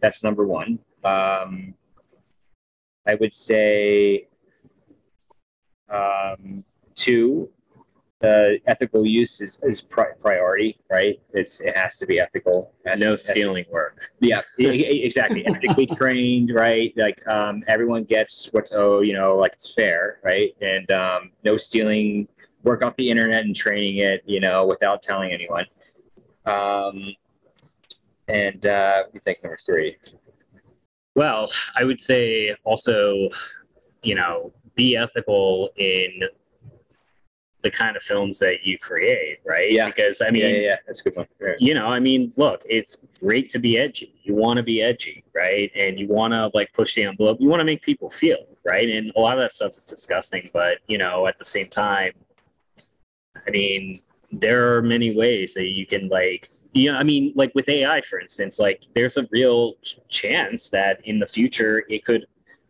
That's 0.01 0.21
number 0.21 0.45
one. 0.45 0.79
Um, 1.05 1.75
I 3.07 3.15
would 3.15 3.33
say 3.33 4.27
um, 5.91 6.63
two, 6.95 7.49
the 8.21 8.59
ethical 8.67 9.05
use 9.05 9.41
is, 9.41 9.59
is 9.63 9.81
pri- 9.81 10.13
priority, 10.19 10.77
right? 10.89 11.19
It's 11.33 11.59
it 11.59 11.75
has 11.75 11.97
to 11.97 12.05
be 12.05 12.19
ethical. 12.19 12.71
No 12.97 13.15
stealing 13.15 13.65
work. 13.71 14.11
Yeah, 14.19 14.41
exactly. 14.57 15.45
Ethically 15.45 15.87
trained, 15.97 16.51
right? 16.53 16.93
Like 16.95 17.27
um, 17.27 17.63
everyone 17.67 18.03
gets 18.03 18.49
what's 18.51 18.71
oh, 18.73 19.01
you 19.01 19.13
know, 19.13 19.35
like 19.35 19.53
it's 19.53 19.73
fair, 19.73 20.19
right? 20.23 20.55
And 20.61 20.89
um, 20.91 21.31
no 21.43 21.57
stealing. 21.57 22.27
Work 22.63 22.83
off 22.83 22.95
the 22.95 23.09
internet 23.09 23.43
and 23.43 23.55
training 23.55 23.97
it, 23.97 24.21
you 24.27 24.39
know, 24.39 24.67
without 24.67 25.01
telling 25.01 25.31
anyone. 25.31 25.65
Um, 26.45 27.15
and 28.27 28.63
uh, 28.67 29.01
what 29.01 29.11
do 29.11 29.15
you 29.15 29.19
think 29.21 29.43
number 29.43 29.57
three? 29.57 29.97
Well, 31.15 31.51
I 31.75 31.83
would 31.83 31.99
say 31.99 32.55
also, 32.63 33.29
you 34.03 34.13
know, 34.13 34.53
be 34.75 34.95
ethical 34.95 35.69
in 35.77 36.21
the 37.61 37.71
kind 37.71 37.95
of 37.95 38.01
films 38.01 38.39
that 38.39 38.63
you 38.63 38.77
create, 38.77 39.39
right? 39.45 39.71
Yeah. 39.71 39.87
Because 39.87 40.21
I 40.21 40.31
mean, 40.31 40.41
yeah, 40.41 40.47
yeah, 40.49 40.59
yeah, 40.59 40.75
that's 40.87 41.01
a 41.01 41.03
good 41.03 41.15
one. 41.15 41.27
Yeah. 41.39 41.53
you 41.59 41.73
know, 41.73 41.87
I 41.87 41.99
mean, 41.99 42.33
look, 42.35 42.63
it's 42.67 42.97
great 43.19 43.49
to 43.51 43.59
be 43.59 43.77
edgy. 43.77 44.15
You 44.23 44.35
want 44.35 44.57
to 44.57 44.63
be 44.63 44.81
edgy, 44.81 45.23
right? 45.35 45.71
And 45.75 45.99
you 45.99 46.07
want 46.07 46.33
to 46.33 46.49
like 46.53 46.73
push 46.73 46.95
the 46.95 47.03
envelope. 47.03 47.37
You 47.39 47.49
want 47.49 47.59
to 47.59 47.65
make 47.65 47.81
people 47.81 48.09
feel, 48.09 48.45
right? 48.65 48.89
And 48.89 49.11
a 49.15 49.19
lot 49.19 49.37
of 49.37 49.43
that 49.43 49.53
stuff 49.53 49.71
is 49.71 49.85
disgusting, 49.85 50.49
but 50.53 50.79
you 50.87 50.97
know, 50.97 51.27
at 51.27 51.37
the 51.37 51.45
same 51.45 51.67
time, 51.67 52.13
I 53.47 53.51
mean, 53.51 53.99
there 54.31 54.75
are 54.75 54.81
many 54.81 55.15
ways 55.15 55.53
that 55.53 55.67
you 55.67 55.85
can 55.85 56.07
like, 56.07 56.47
you 56.73 56.91
know, 56.91 56.97
I 56.97 57.03
mean, 57.03 57.33
like 57.35 57.53
with 57.53 57.67
AI, 57.67 58.01
for 58.01 58.19
instance, 58.19 58.59
like 58.59 58.85
there's 58.95 59.17
a 59.17 59.27
real 59.31 59.73
ch- 59.83 59.99
chance 60.09 60.69
that 60.69 61.01
in 61.05 61.19
the 61.19 61.27
future 61.27 61.83
it 61.89 62.05
could, 62.05 62.25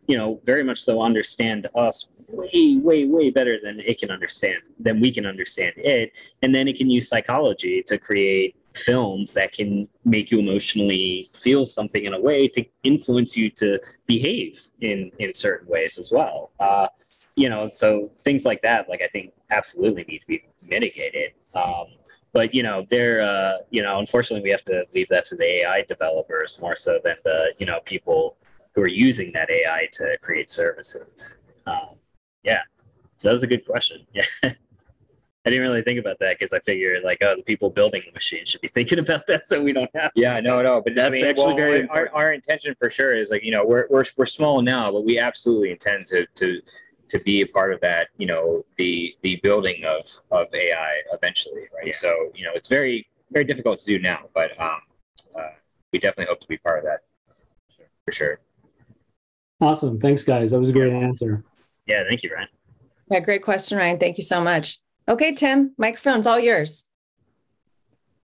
you 0.06 0.16
know, 0.16 0.40
very 0.44 0.64
much 0.64 0.82
so 0.82 1.00
understand 1.00 1.68
us 1.74 2.08
way, 2.32 2.76
way, 2.82 3.04
way 3.04 3.30
better 3.30 3.58
than 3.62 3.80
it 3.80 3.98
can 3.98 4.10
understand, 4.10 4.62
than 4.78 5.00
we 5.00 5.12
can 5.12 5.26
understand 5.26 5.74
it. 5.76 6.12
And 6.42 6.54
then 6.54 6.66
it 6.68 6.76
can 6.76 6.90
use 6.90 7.08
psychology 7.08 7.82
to 7.86 7.98
create 7.98 8.56
films 8.74 9.34
that 9.34 9.52
can 9.52 9.86
make 10.04 10.30
you 10.30 10.38
emotionally 10.38 11.28
feel 11.40 11.66
something 11.66 12.04
in 12.04 12.14
a 12.14 12.20
way 12.20 12.48
to 12.48 12.64
influence 12.82 13.36
you 13.36 13.50
to 13.50 13.78
behave 14.06 14.60
in 14.80 15.12
in 15.18 15.32
certain 15.34 15.68
ways 15.68 15.98
as 15.98 16.10
well. 16.10 16.50
Uh, 16.58 16.88
you 17.36 17.48
know 17.48 17.68
so 17.68 18.10
things 18.20 18.44
like 18.44 18.60
that 18.60 18.88
like 18.90 19.00
i 19.00 19.08
think 19.08 19.32
absolutely 19.50 20.04
need 20.04 20.20
to 20.20 20.26
be 20.26 20.42
mitigated. 20.68 21.32
Um, 21.54 21.86
but 22.32 22.54
you 22.54 22.62
know 22.62 22.84
they're 22.88 23.22
uh, 23.22 23.58
you 23.70 23.82
know 23.82 23.98
unfortunately 23.98 24.42
we 24.42 24.50
have 24.50 24.64
to 24.64 24.84
leave 24.94 25.08
that 25.08 25.24
to 25.26 25.36
the 25.36 25.60
ai 25.60 25.82
developers 25.82 26.58
more 26.60 26.74
so 26.74 26.98
than 27.04 27.16
the 27.24 27.54
you 27.58 27.66
know 27.66 27.80
people 27.84 28.36
who 28.74 28.82
are 28.82 28.88
using 28.88 29.32
that 29.32 29.50
ai 29.50 29.88
to 29.92 30.16
create 30.22 30.50
services 30.50 31.36
um, 31.66 31.96
yeah 32.42 32.60
that 33.22 33.32
was 33.32 33.42
a 33.42 33.46
good 33.46 33.64
question 33.66 34.04
yeah 34.12 34.52
I 35.44 35.50
didn't 35.50 35.62
really 35.62 35.82
think 35.82 35.98
about 35.98 36.18
that 36.20 36.38
because 36.38 36.52
I 36.52 36.60
figured 36.60 37.02
like, 37.02 37.18
oh, 37.22 37.34
the 37.36 37.42
people 37.42 37.68
building 37.68 38.02
the 38.06 38.12
machine 38.12 38.44
should 38.44 38.60
be 38.60 38.68
thinking 38.74 39.00
about 39.00 39.26
that, 39.26 39.46
so 39.46 39.60
we 39.60 39.72
don't 39.72 39.90
have. 39.94 40.12
Yeah, 40.14 40.38
no, 40.40 40.62
no, 40.62 40.80
but 40.80 40.92
I 40.92 40.94
That's 40.94 41.12
mean, 41.12 41.26
actually 41.26 41.46
well, 41.46 41.56
very 41.56 41.88
our, 41.88 42.08
our 42.14 42.32
intention 42.32 42.76
for 42.78 42.90
sure 42.90 43.16
is 43.16 43.30
like 43.30 43.42
you 43.42 43.50
know 43.50 43.64
we're 43.64 43.86
we're 43.90 44.04
we're 44.16 44.26
small 44.26 44.62
now, 44.62 44.92
but 44.92 45.04
we 45.04 45.18
absolutely 45.18 45.72
intend 45.72 46.06
to 46.08 46.26
to 46.36 46.60
to 47.08 47.18
be 47.20 47.40
a 47.40 47.46
part 47.46 47.72
of 47.72 47.80
that. 47.80 48.08
You 48.18 48.26
know, 48.26 48.64
the 48.78 49.14
the 49.22 49.36
building 49.42 49.82
of 49.84 50.06
of 50.30 50.46
AI 50.54 51.00
eventually, 51.12 51.62
right? 51.74 51.86
Yeah. 51.86 51.92
So 51.92 52.30
you 52.34 52.44
know, 52.44 52.52
it's 52.54 52.68
very 52.68 53.08
very 53.32 53.44
difficult 53.44 53.80
to 53.80 53.86
do 53.86 53.98
now, 53.98 54.28
but 54.34 54.58
um, 54.60 54.80
uh, 55.36 55.48
we 55.92 55.98
definitely 55.98 56.26
hope 56.26 56.40
to 56.40 56.48
be 56.48 56.58
part 56.58 56.78
of 56.78 56.84
that 56.84 57.00
for 58.04 58.12
sure. 58.12 58.38
Awesome. 59.62 60.00
Thanks, 60.00 60.24
guys. 60.24 60.50
That 60.50 60.58
was 60.58 60.70
a 60.70 60.72
great 60.72 60.92
answer. 60.92 61.44
Yeah, 61.86 62.02
thank 62.08 62.24
you, 62.24 62.34
Ryan. 62.34 62.48
Yeah, 63.08 63.20
great 63.20 63.42
question, 63.42 63.78
Ryan. 63.78 63.96
Thank 63.96 64.18
you 64.18 64.24
so 64.24 64.40
much. 64.40 64.78
Okay, 65.08 65.32
Tim, 65.32 65.72
microphone's 65.78 66.26
all 66.26 66.40
yours. 66.40 66.88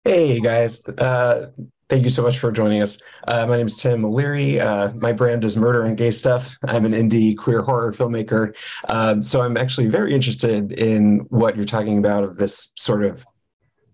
Hey 0.04 0.40
guys, 0.40 0.84
uh, 0.88 1.52
thank 1.88 2.04
you 2.04 2.10
so 2.10 2.24
much 2.24 2.40
for 2.40 2.52
joining 2.52 2.82
us. 2.82 3.00
Uh, 3.28 3.46
my 3.46 3.58
name 3.58 3.68
is 3.68 3.76
Tim 3.76 4.06
O'Leary. 4.06 4.60
Uh, 4.60 4.92
my 4.94 5.12
brand 5.12 5.44
is 5.44 5.56
Murder 5.56 5.84
and 5.84 5.96
Gay 5.96 6.10
Stuff. 6.10 6.58
I'm 6.64 6.86
an 6.86 6.94
indie 6.94 7.38
queer 7.38 7.62
horror 7.62 7.92
filmmaker. 7.92 8.56
Um, 8.88 9.22
so 9.22 9.42
I'm 9.42 9.56
actually 9.56 9.88
very 9.88 10.14
interested 10.14 10.72
in 10.72 11.28
what 11.30 11.56
you're 11.56 11.66
talking 11.66 12.00
about 12.00 12.24
of 12.24 12.38
this 12.38 12.72
sort 12.76 13.04
of 13.04 13.24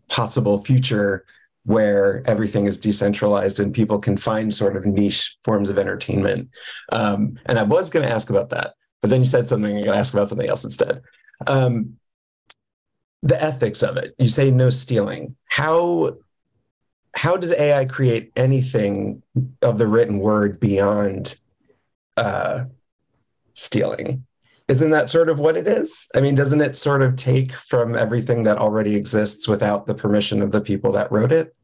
possible 0.08 0.64
future 0.64 1.26
where 1.66 2.24
everything 2.26 2.68
is 2.68 2.78
decentralized 2.78 3.60
and 3.60 3.74
people 3.74 4.00
can 4.00 4.16
find 4.16 4.54
sort 4.54 4.78
of 4.78 4.86
niche 4.86 5.36
forms 5.44 5.70
of 5.70 5.80
entertainment. 5.80 6.50
Um, 6.92 7.40
and 7.48 7.58
I 7.58 7.64
was 7.64 7.90
going 7.90 8.08
to 8.08 8.14
ask 8.14 8.30
about 8.30 8.50
that, 8.52 8.76
but 9.02 9.10
then 9.10 9.20
you 9.20 9.26
said 9.26 9.48
something. 9.48 9.76
I'm 9.76 9.84
going 9.84 9.94
to 9.94 10.00
ask 10.00 10.14
about 10.14 10.30
something 10.30 10.48
else 10.48 10.64
instead. 10.64 11.02
Um, 11.48 11.98
the 13.24 13.42
ethics 13.42 13.82
of 13.82 13.98
it. 13.98 14.14
You 14.20 14.30
say 14.30 14.52
no 14.52 14.70
stealing. 14.70 15.36
How 15.46 16.18
how 17.16 17.38
does 17.38 17.52
AI 17.54 17.86
create 17.86 18.32
anything 18.36 19.24
of 19.62 19.78
the 19.78 19.88
written 19.88 20.20
word 20.20 20.60
beyond 20.60 21.36
uh, 22.18 22.66
stealing? 23.54 24.26
Isn't 24.68 24.90
that 24.90 25.10
sort 25.10 25.30
of 25.30 25.40
what 25.40 25.58
it 25.58 25.68
is? 25.68 26.08
I 26.16 26.22
mean, 26.22 26.34
doesn't 26.34 26.62
it 26.62 26.76
sort 26.76 27.04
of 27.04 27.16
take 27.16 27.52
from 27.52 27.96
everything 27.96 28.44
that 28.44 28.58
already 28.58 28.96
exists 28.96 29.48
without 29.48 29.86
the 29.86 29.94
permission 29.94 30.42
of 30.42 30.52
the 30.52 30.62
people 30.62 30.92
that 30.94 31.12
wrote 31.12 31.32
it? 31.32 31.56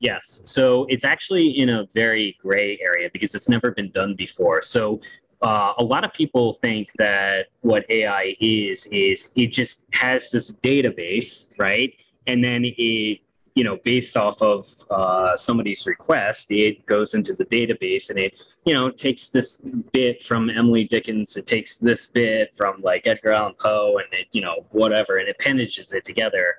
Yes. 0.00 0.40
So 0.44 0.84
it's 0.90 1.04
actually 1.04 1.48
in 1.58 1.70
a 1.70 1.86
very 1.94 2.36
gray 2.42 2.78
area 2.86 3.08
because 3.10 3.34
it's 3.34 3.48
never 3.48 3.70
been 3.70 3.90
done 3.90 4.14
before. 4.16 4.60
So 4.60 5.00
uh, 5.40 5.72
a 5.78 5.84
lot 5.84 6.04
of 6.04 6.12
people 6.12 6.52
think 6.52 6.90
that 6.98 7.46
what 7.60 7.86
AI 7.88 8.36
is 8.40 8.86
is 8.86 9.32
it 9.34 9.46
just 9.46 9.86
has 9.92 10.30
this 10.30 10.52
database, 10.56 11.58
right? 11.58 11.94
And 12.26 12.44
then 12.44 12.64
it, 12.64 13.20
you 13.54 13.62
know, 13.62 13.76
based 13.84 14.16
off 14.16 14.42
of 14.42 14.68
uh, 14.90 15.36
somebody's 15.36 15.86
request, 15.86 16.50
it 16.50 16.84
goes 16.86 17.14
into 17.14 17.34
the 17.34 17.44
database 17.44 18.10
and 18.10 18.18
it, 18.18 18.34
you 18.64 18.74
know, 18.74 18.90
takes 18.90 19.28
this 19.28 19.58
bit 19.92 20.22
from 20.22 20.50
Emily 20.50 20.84
Dickens, 20.84 21.36
it 21.36 21.46
takes 21.46 21.78
this 21.78 22.06
bit 22.06 22.54
from 22.56 22.80
like 22.82 23.06
Edgar 23.06 23.30
Allan 23.30 23.54
Poe, 23.58 23.98
and 23.98 24.08
it, 24.12 24.26
you 24.32 24.40
know, 24.40 24.66
whatever, 24.70 25.18
and 25.18 25.28
it 25.28 25.36
appendages 25.38 25.92
it 25.92 26.04
together 26.04 26.56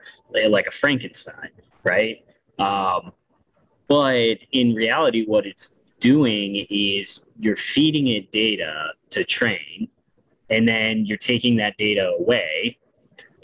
like 0.50 0.68
a 0.68 0.72
Frankenstein, 0.72 1.50
right? 1.84 2.24
Um, 2.60 3.12
but 3.88 4.38
in 4.54 4.74
reality, 4.74 5.26
what 5.26 5.46
it's 5.46 5.76
doing 6.00 6.66
is 6.70 7.26
you're 7.39 7.56
feeding 7.56 8.08
it 8.08 8.32
data 8.32 8.91
to 9.10 9.24
train, 9.26 9.89
and 10.50 10.68
then 10.68 11.06
you're 11.06 11.18
taking 11.18 11.58
that 11.58 11.76
data 11.78 12.08
away. 12.20 12.78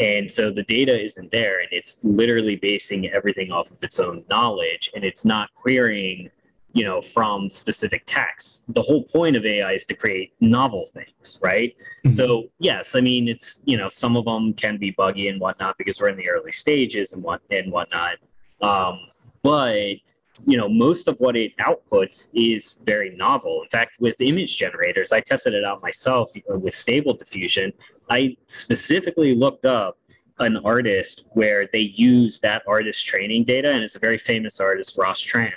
And 0.01 0.29
so 0.31 0.49
the 0.49 0.63
data 0.63 0.99
isn't 0.99 1.29
there, 1.29 1.59
and 1.59 1.69
it's 1.71 2.03
literally 2.03 2.55
basing 2.55 3.09
everything 3.11 3.51
off 3.51 3.69
of 3.69 3.83
its 3.83 3.99
own 3.99 4.23
knowledge, 4.31 4.89
and 4.95 5.03
it's 5.03 5.23
not 5.23 5.53
querying, 5.53 6.31
you 6.73 6.83
know, 6.83 7.01
from 7.01 7.49
specific 7.49 8.01
texts. 8.07 8.65
The 8.69 8.81
whole 8.81 9.03
point 9.03 9.37
of 9.37 9.45
AI 9.45 9.73
is 9.73 9.85
to 9.85 9.93
create 9.93 10.33
novel 10.39 10.87
things, 10.91 11.37
right? 11.43 11.75
So 12.11 12.45
yes, 12.57 12.95
I 12.95 13.01
mean 13.01 13.27
it's 13.27 13.61
you 13.65 13.77
know 13.77 13.89
some 13.89 14.17
of 14.17 14.25
them 14.25 14.53
can 14.53 14.77
be 14.77 14.89
buggy 14.89 15.27
and 15.27 15.39
whatnot 15.39 15.77
because 15.77 16.01
we're 16.01 16.09
in 16.09 16.17
the 16.17 16.29
early 16.29 16.51
stages 16.51 17.13
and 17.13 17.21
what 17.21 17.41
and 17.51 17.71
whatnot. 17.71 18.17
Um, 18.61 19.01
but 19.43 19.97
you 20.45 20.57
know 20.57 20.67
most 20.67 21.07
of 21.07 21.17
what 21.19 21.35
it 21.35 21.55
outputs 21.57 22.27
is 22.33 22.73
very 22.85 23.15
novel. 23.15 23.61
In 23.63 23.69
fact, 23.69 23.99
with 23.99 24.19
image 24.19 24.57
generators, 24.57 25.11
I 25.11 25.21
tested 25.21 25.53
it 25.53 25.63
out 25.63 25.81
myself 25.81 26.31
with 26.47 26.73
Stable 26.73 27.13
Diffusion. 27.13 27.73
I 28.09 28.37
specifically 28.47 29.35
looked 29.35 29.65
up 29.65 29.97
an 30.39 30.57
artist 30.57 31.25
where 31.31 31.67
they 31.71 31.79
use 31.79 32.39
that 32.39 32.63
artist 32.67 33.05
training 33.05 33.43
data, 33.43 33.71
and 33.71 33.83
it's 33.83 33.95
a 33.95 33.99
very 33.99 34.17
famous 34.17 34.59
artist, 34.59 34.97
Ross 34.97 35.23
Tran, 35.23 35.51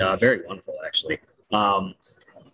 uh, 0.00 0.16
very 0.16 0.44
wonderful 0.46 0.74
actually. 0.84 1.18
Um, 1.52 1.94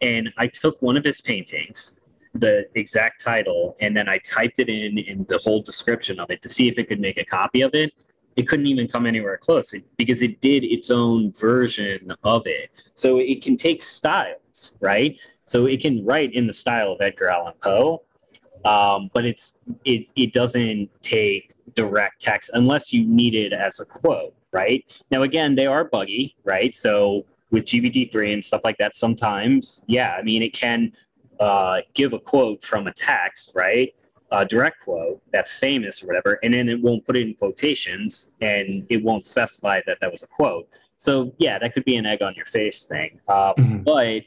and 0.00 0.32
I 0.36 0.46
took 0.46 0.80
one 0.82 0.96
of 0.96 1.04
his 1.04 1.20
paintings, 1.20 2.00
the 2.34 2.68
exact 2.74 3.20
title, 3.20 3.76
and 3.80 3.96
then 3.96 4.08
I 4.08 4.18
typed 4.18 4.58
it 4.58 4.68
in 4.68 4.98
in 4.98 5.24
the 5.28 5.38
whole 5.38 5.62
description 5.62 6.20
of 6.20 6.30
it 6.30 6.42
to 6.42 6.48
see 6.48 6.68
if 6.68 6.78
it 6.78 6.88
could 6.88 7.00
make 7.00 7.18
a 7.18 7.24
copy 7.24 7.62
of 7.62 7.74
it. 7.74 7.92
It 8.38 8.46
couldn't 8.46 8.66
even 8.66 8.86
come 8.86 9.04
anywhere 9.04 9.36
close 9.36 9.74
because 9.96 10.22
it 10.22 10.40
did 10.40 10.62
its 10.62 10.90
own 10.92 11.32
version 11.32 12.12
of 12.22 12.46
it. 12.46 12.70
So 12.94 13.18
it 13.18 13.42
can 13.42 13.56
take 13.56 13.82
styles, 13.82 14.78
right? 14.80 15.18
So 15.44 15.66
it 15.66 15.80
can 15.80 16.06
write 16.06 16.32
in 16.34 16.46
the 16.46 16.52
style 16.52 16.92
of 16.92 17.00
Edgar 17.00 17.30
Allan 17.30 17.54
Poe, 17.60 18.02
um, 18.64 19.10
but 19.12 19.24
it's 19.24 19.58
it 19.84 20.06
it 20.14 20.32
doesn't 20.32 20.88
take 21.02 21.52
direct 21.74 22.22
text 22.22 22.50
unless 22.54 22.92
you 22.92 23.04
need 23.04 23.34
it 23.34 23.52
as 23.52 23.80
a 23.80 23.84
quote, 23.84 24.34
right? 24.52 24.84
Now 25.10 25.22
again, 25.22 25.56
they 25.56 25.66
are 25.66 25.84
buggy, 25.84 26.36
right? 26.44 26.72
So 26.76 27.26
with 27.50 27.64
GPT-3 27.64 28.34
and 28.34 28.44
stuff 28.44 28.60
like 28.62 28.78
that, 28.78 28.94
sometimes, 28.94 29.84
yeah, 29.88 30.12
I 30.12 30.22
mean, 30.22 30.42
it 30.44 30.54
can 30.54 30.92
uh, 31.40 31.80
give 31.94 32.12
a 32.12 32.20
quote 32.20 32.62
from 32.62 32.86
a 32.86 32.92
text, 32.92 33.52
right? 33.56 33.92
A 34.30 34.44
direct 34.44 34.80
quote 34.84 35.22
that's 35.32 35.58
famous 35.58 36.02
or 36.02 36.06
whatever, 36.06 36.38
and 36.42 36.52
then 36.52 36.68
it 36.68 36.80
won't 36.82 37.04
put 37.06 37.16
it 37.16 37.26
in 37.26 37.34
quotations 37.34 38.32
and 38.40 38.86
it 38.90 39.02
won't 39.02 39.24
specify 39.24 39.80
that 39.86 39.98
that 40.00 40.12
was 40.12 40.22
a 40.22 40.26
quote. 40.26 40.68
So 40.98 41.32
yeah, 41.38 41.58
that 41.58 41.72
could 41.72 41.84
be 41.84 41.96
an 41.96 42.04
egg 42.06 42.22
on 42.22 42.34
your 42.34 42.44
face 42.46 42.84
thing. 42.84 43.20
Uh, 43.26 43.54
Mhm. 43.54 43.84
But 43.84 44.24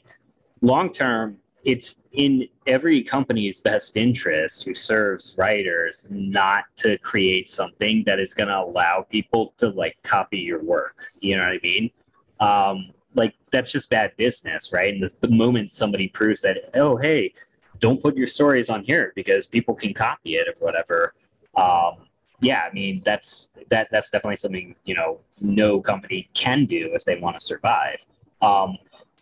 long 0.61 0.91
term, 0.91 1.37
it's 1.63 1.95
in 2.13 2.47
every 2.65 3.03
company's 3.03 3.59
best 3.59 3.95
interest 3.95 4.63
who 4.63 4.73
serves 4.73 5.35
writers 5.37 6.07
not 6.09 6.63
to 6.77 6.97
create 6.97 7.49
something 7.49 8.03
that 8.05 8.19
is 8.19 8.33
going 8.33 8.47
to 8.49 8.57
allow 8.59 9.05
people 9.09 9.53
to 9.57 9.69
like 9.69 9.95
copy 10.03 10.39
your 10.39 10.63
work. 10.63 10.97
You 11.19 11.37
know 11.37 11.43
what 11.43 11.53
I 11.53 11.59
mean? 11.61 11.91
Um, 12.39 12.91
like 13.13 13.35
that's 13.51 13.71
just 13.71 13.89
bad 13.89 14.13
business, 14.17 14.73
right? 14.73 14.93
And 14.93 15.03
the, 15.03 15.11
the 15.19 15.27
moment 15.29 15.71
somebody 15.71 16.07
proves 16.07 16.41
that, 16.41 16.57
oh, 16.73 16.97
hey, 16.97 17.33
don't 17.81 18.01
put 18.01 18.15
your 18.15 18.27
stories 18.27 18.69
on 18.69 18.83
here 18.83 19.11
because 19.15 19.45
people 19.45 19.75
can 19.75 19.93
copy 19.93 20.35
it 20.35 20.47
or 20.47 20.53
whatever. 20.59 21.13
Um, 21.55 22.07
yeah, 22.39 22.63
I 22.69 22.73
mean 22.73 23.01
that's 23.03 23.51
that 23.69 23.89
that's 23.91 24.09
definitely 24.09 24.37
something 24.37 24.75
you 24.85 24.95
know 24.95 25.19
no 25.41 25.81
company 25.81 26.29
can 26.33 26.65
do 26.65 26.91
if 26.93 27.03
they 27.03 27.19
want 27.19 27.37
to 27.37 27.45
survive. 27.45 28.05
Um, 28.41 28.77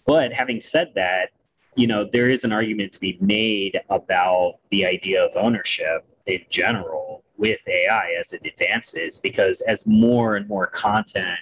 but 0.05 0.31
having 0.31 0.61
said 0.61 0.91
that, 0.95 1.31
you 1.75 1.87
know 1.87 2.07
there 2.11 2.29
is 2.29 2.43
an 2.43 2.51
argument 2.51 2.93
to 2.93 2.99
be 2.99 3.17
made 3.19 3.79
about 3.89 4.55
the 4.69 4.85
idea 4.85 5.25
of 5.25 5.35
ownership 5.35 6.05
in 6.27 6.41
general 6.49 7.23
with 7.37 7.59
AI 7.67 8.15
as 8.19 8.33
it 8.33 8.45
advances, 8.45 9.17
because 9.17 9.61
as 9.61 9.87
more 9.87 10.35
and 10.35 10.47
more 10.47 10.67
content 10.67 11.39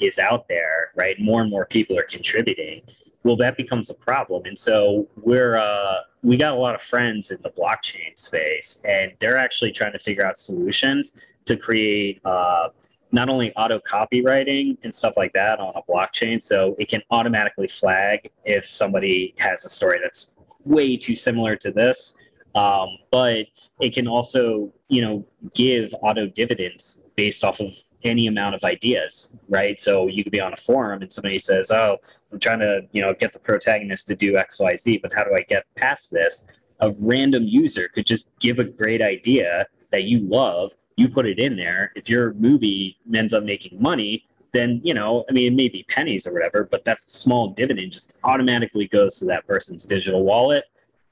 is 0.00 0.18
out 0.18 0.48
there, 0.48 0.90
right, 0.96 1.18
more 1.20 1.40
and 1.40 1.50
more 1.50 1.64
people 1.66 1.98
are 1.98 2.04
contributing. 2.04 2.82
Well, 3.24 3.36
that 3.36 3.56
becomes 3.56 3.88
a 3.88 3.94
problem, 3.94 4.46
and 4.46 4.58
so 4.58 5.08
we're 5.16 5.56
uh, 5.56 5.98
we 6.22 6.36
got 6.36 6.52
a 6.54 6.56
lot 6.56 6.74
of 6.74 6.82
friends 6.82 7.30
in 7.30 7.38
the 7.42 7.50
blockchain 7.50 8.16
space, 8.16 8.82
and 8.84 9.12
they're 9.20 9.36
actually 9.36 9.72
trying 9.72 9.92
to 9.92 9.98
figure 9.98 10.26
out 10.26 10.38
solutions 10.38 11.20
to 11.44 11.56
create 11.56 12.20
uh, 12.24 12.68
not 13.12 13.28
only 13.28 13.52
auto 13.54 13.78
copywriting 13.78 14.76
and 14.82 14.92
stuff 14.92 15.14
like 15.16 15.32
that 15.34 15.60
on 15.60 15.72
a 15.76 15.82
blockchain, 15.82 16.42
so 16.42 16.74
it 16.78 16.88
can 16.88 17.02
automatically 17.10 17.68
flag 17.68 18.30
if 18.44 18.64
somebody 18.64 19.34
has 19.38 19.64
a 19.64 19.68
story 19.68 19.98
that's 20.02 20.34
way 20.64 20.96
too 20.96 21.14
similar 21.14 21.54
to 21.56 21.70
this, 21.70 22.16
um, 22.54 22.88
but 23.10 23.46
it 23.80 23.94
can 23.94 24.08
also, 24.08 24.72
you 24.88 25.02
know, 25.02 25.24
give 25.54 25.94
auto 26.02 26.26
dividends 26.26 27.04
based 27.16 27.44
off 27.44 27.60
of 27.60 27.74
any 28.04 28.26
amount 28.26 28.54
of 28.54 28.64
ideas, 28.64 29.36
right? 29.48 29.78
So 29.78 30.06
you 30.06 30.22
could 30.22 30.32
be 30.32 30.40
on 30.40 30.52
a 30.52 30.56
forum 30.56 31.02
and 31.02 31.12
somebody 31.12 31.38
says, 31.38 31.70
"Oh, 31.70 31.98
I'm 32.32 32.38
trying 32.38 32.60
to, 32.60 32.82
you 32.92 33.02
know, 33.02 33.14
get 33.14 33.32
the 33.32 33.38
protagonist 33.38 34.06
to 34.08 34.16
do 34.16 34.36
X, 34.36 34.60
Y, 34.60 34.76
Z, 34.76 34.98
but 34.98 35.12
how 35.12 35.24
do 35.24 35.34
I 35.34 35.42
get 35.42 35.64
past 35.74 36.10
this?" 36.10 36.46
A 36.80 36.92
random 37.00 37.44
user 37.44 37.88
could 37.88 38.06
just 38.06 38.30
give 38.40 38.58
a 38.58 38.64
great 38.64 39.02
idea 39.02 39.66
that 39.90 40.04
you 40.04 40.20
love 40.20 40.72
you 40.96 41.08
put 41.08 41.26
it 41.26 41.38
in 41.38 41.56
there. 41.56 41.92
If 41.94 42.08
your 42.08 42.34
movie 42.34 42.98
ends 43.14 43.34
up 43.34 43.44
making 43.44 43.80
money, 43.80 44.26
then 44.52 44.80
you 44.84 44.94
know, 44.94 45.24
I 45.28 45.32
mean, 45.32 45.52
it 45.52 45.56
may 45.56 45.68
be 45.68 45.84
pennies 45.88 46.26
or 46.26 46.32
whatever, 46.32 46.68
but 46.70 46.84
that 46.84 46.98
small 47.06 47.50
dividend 47.50 47.92
just 47.92 48.18
automatically 48.24 48.88
goes 48.88 49.18
to 49.18 49.24
that 49.26 49.46
person's 49.46 49.84
digital 49.84 50.24
wallet. 50.24 50.64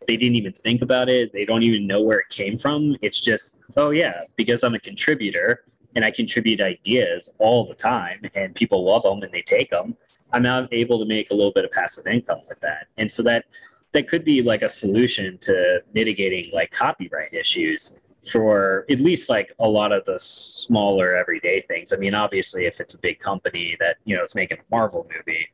They 0.06 0.16
didn't 0.16 0.36
even 0.36 0.52
think 0.52 0.82
about 0.82 1.08
it. 1.08 1.32
They 1.32 1.44
don't 1.44 1.62
even 1.62 1.86
know 1.86 2.02
where 2.02 2.18
it 2.18 2.28
came 2.30 2.58
from. 2.58 2.96
It's 3.02 3.20
just, 3.20 3.58
oh 3.76 3.90
yeah, 3.90 4.22
because 4.36 4.62
I'm 4.62 4.74
a 4.74 4.80
contributor 4.80 5.64
and 5.96 6.04
I 6.04 6.10
contribute 6.10 6.60
ideas 6.60 7.30
all 7.38 7.66
the 7.66 7.74
time, 7.74 8.20
and 8.34 8.54
people 8.54 8.84
love 8.84 9.02
them 9.02 9.22
and 9.22 9.32
they 9.32 9.42
take 9.42 9.70
them. 9.70 9.96
I'm 10.32 10.42
now 10.42 10.68
able 10.70 10.98
to 11.00 11.06
make 11.06 11.30
a 11.30 11.34
little 11.34 11.52
bit 11.52 11.64
of 11.64 11.72
passive 11.72 12.06
income 12.06 12.40
with 12.48 12.60
that, 12.60 12.86
and 12.98 13.10
so 13.10 13.22
that 13.24 13.44
that 13.92 14.08
could 14.08 14.24
be 14.24 14.42
like 14.42 14.62
a 14.62 14.68
solution 14.68 15.36
to 15.38 15.82
mitigating 15.92 16.50
like 16.52 16.70
copyright 16.70 17.34
issues 17.34 18.00
for 18.30 18.84
at 18.90 19.00
least 19.00 19.28
like 19.28 19.52
a 19.58 19.68
lot 19.68 19.92
of 19.92 20.04
the 20.04 20.18
smaller 20.18 21.16
everyday 21.16 21.60
things. 21.62 21.92
I 21.92 21.96
mean, 21.96 22.14
obviously, 22.14 22.66
if 22.66 22.80
it's 22.80 22.94
a 22.94 22.98
big 22.98 23.18
company 23.18 23.76
that 23.80 23.96
you 24.04 24.16
know 24.16 24.22
is 24.22 24.34
making 24.34 24.58
a 24.58 24.62
Marvel 24.70 25.08
movie, 25.14 25.46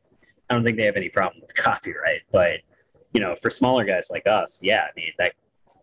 I 0.49 0.53
don't 0.53 0.63
think 0.63 0.77
they 0.77 0.85
have 0.85 0.97
any 0.97 1.09
problem 1.09 1.41
with 1.41 1.55
copyright. 1.55 2.21
But 2.31 2.59
you 3.13 3.21
know, 3.21 3.35
for 3.35 3.49
smaller 3.49 3.85
guys 3.85 4.09
like 4.11 4.27
us, 4.27 4.59
yeah, 4.61 4.81
I 4.83 4.89
mean 4.95 5.11
that 5.17 5.33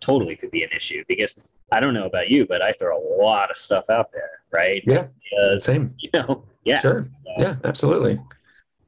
totally 0.00 0.36
could 0.36 0.50
be 0.50 0.62
an 0.62 0.70
issue 0.76 1.02
because 1.08 1.48
I 1.72 1.80
don't 1.80 1.94
know 1.94 2.06
about 2.06 2.28
you, 2.28 2.46
but 2.46 2.62
I 2.62 2.72
throw 2.72 2.96
a 2.96 3.04
lot 3.22 3.50
of 3.50 3.56
stuff 3.56 3.90
out 3.90 4.12
there, 4.12 4.30
right? 4.52 4.82
Yeah. 4.86 5.06
Because, 5.30 5.64
Same. 5.64 5.94
you 5.98 6.10
know, 6.14 6.44
yeah, 6.64 6.80
Sure. 6.80 7.08
so, 7.24 7.32
Yeah, 7.38 7.56
absolutely. 7.64 8.20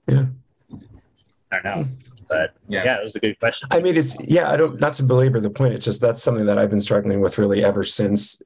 Yeah. 0.06 0.26
I 1.52 1.60
don't 1.60 1.64
know, 1.64 1.84
hmm. 1.84 1.94
but 2.28 2.54
Yeah. 2.68 2.84
yeah. 2.84 2.98
it 2.98 3.04
was 3.04 3.16
a 3.16 3.20
good 3.20 3.38
question. 3.38 3.68
I 3.70 3.80
mean, 3.80 3.96
it's 3.96 4.16
yeah. 4.26 4.50
I 4.50 4.56
don't 4.56 4.80
not 4.80 4.94
to 4.94 5.02
belabor 5.02 5.40
the 5.40 5.50
point. 5.50 5.74
It's 5.74 5.84
just 5.84 6.00
that's 6.00 6.22
something 6.22 6.46
that 6.46 6.58
I've 6.58 6.70
been 6.70 6.80
struggling 6.80 7.20
with 7.20 7.38
really 7.38 7.64
ever 7.64 7.82
since 7.82 8.42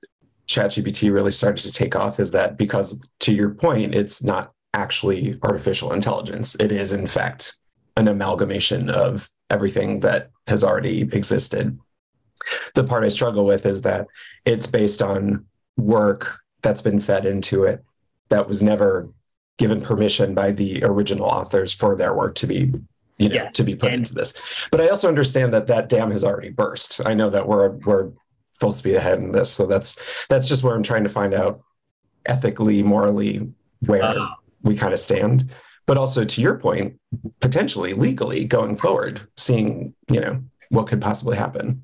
ChatGPT 0.48 1.12
really 1.12 1.32
started 1.32 1.62
to 1.62 1.72
take 1.72 1.96
off. 1.96 2.20
Is 2.20 2.30
that 2.32 2.56
because 2.56 3.00
to 3.20 3.32
your 3.32 3.50
point, 3.50 3.94
it's 3.94 4.22
not 4.22 4.52
actually 4.74 5.38
artificial 5.42 5.92
intelligence. 5.92 6.56
It 6.60 6.72
is 6.72 6.92
in 6.92 7.06
fact 7.06 7.54
an 7.96 8.08
amalgamation 8.08 8.88
of 8.90 9.28
everything 9.50 10.00
that 10.00 10.30
has 10.46 10.62
already 10.62 11.02
existed. 11.02 11.78
The 12.74 12.84
part 12.84 13.05
I 13.05 13.09
struggle 13.09 13.45
with 13.45 13.66
is 13.66 13.82
that 13.82 14.07
it's 14.45 14.66
based 14.66 15.03
on 15.03 15.45
work 15.76 16.38
that's 16.62 16.82
been 16.82 17.01
fed 17.01 17.24
into 17.26 17.64
it 17.64 17.82
that 18.28 18.47
was 18.47 18.62
never 18.62 19.09
given 19.59 19.80
permission 19.80 20.34
by 20.34 20.53
the 20.53 20.82
original 20.84 21.26
authors 21.26 21.72
for 21.72 21.97
their 21.97 22.14
work 22.14 22.34
to 22.36 22.47
be 22.47 22.72
you 23.18 23.28
know 23.28 23.34
Yes, 23.34 23.55
to 23.57 23.62
be 23.64 23.74
put 23.74 23.88
and- 23.93 23.99
into 24.01 24.14
this. 24.14 24.34
But 24.70 24.80
i 24.80 24.88
also 24.88 25.09
understand 25.09 25.53
that 25.55 25.66
that 25.66 25.88
dam 25.88 26.11
has 26.11 26.24
already 26.24 26.51
burst. 26.51 27.01
I 27.07 27.14
know 27.14 27.28
that 27.30 27.47
we're 27.47 27.70
we're 27.70 28.11
full 28.59 28.72
speed 28.72 28.97
ahead 28.97 29.18
in 29.18 29.32
this. 29.32 29.51
So 29.51 29.66
that's 29.66 29.99
that's 30.28 30.47
just 30.49 30.62
where 30.64 30.74
i'm 30.74 30.82
trying 30.82 31.05
to 31.05 31.11
find 31.11 31.34
out 31.34 31.61
ethically 32.26 32.82
morally 32.82 33.51
where 33.86 34.03
Uh, 34.03 34.28
we 34.62 34.76
kind 34.76 34.93
of 34.93 34.99
stand. 34.99 35.51
But 35.86 35.97
also 35.99 36.24
to 36.24 36.41
your 36.41 36.57
point 36.59 36.99
potentially 37.41 37.95
legally 37.95 38.45
going 38.45 38.76
forward 38.76 39.20
seeing 39.36 39.95
you 40.11 40.20
know 40.20 40.43
what 40.70 40.86
could 40.86 41.01
possibly 41.01 41.36
happen 41.36 41.82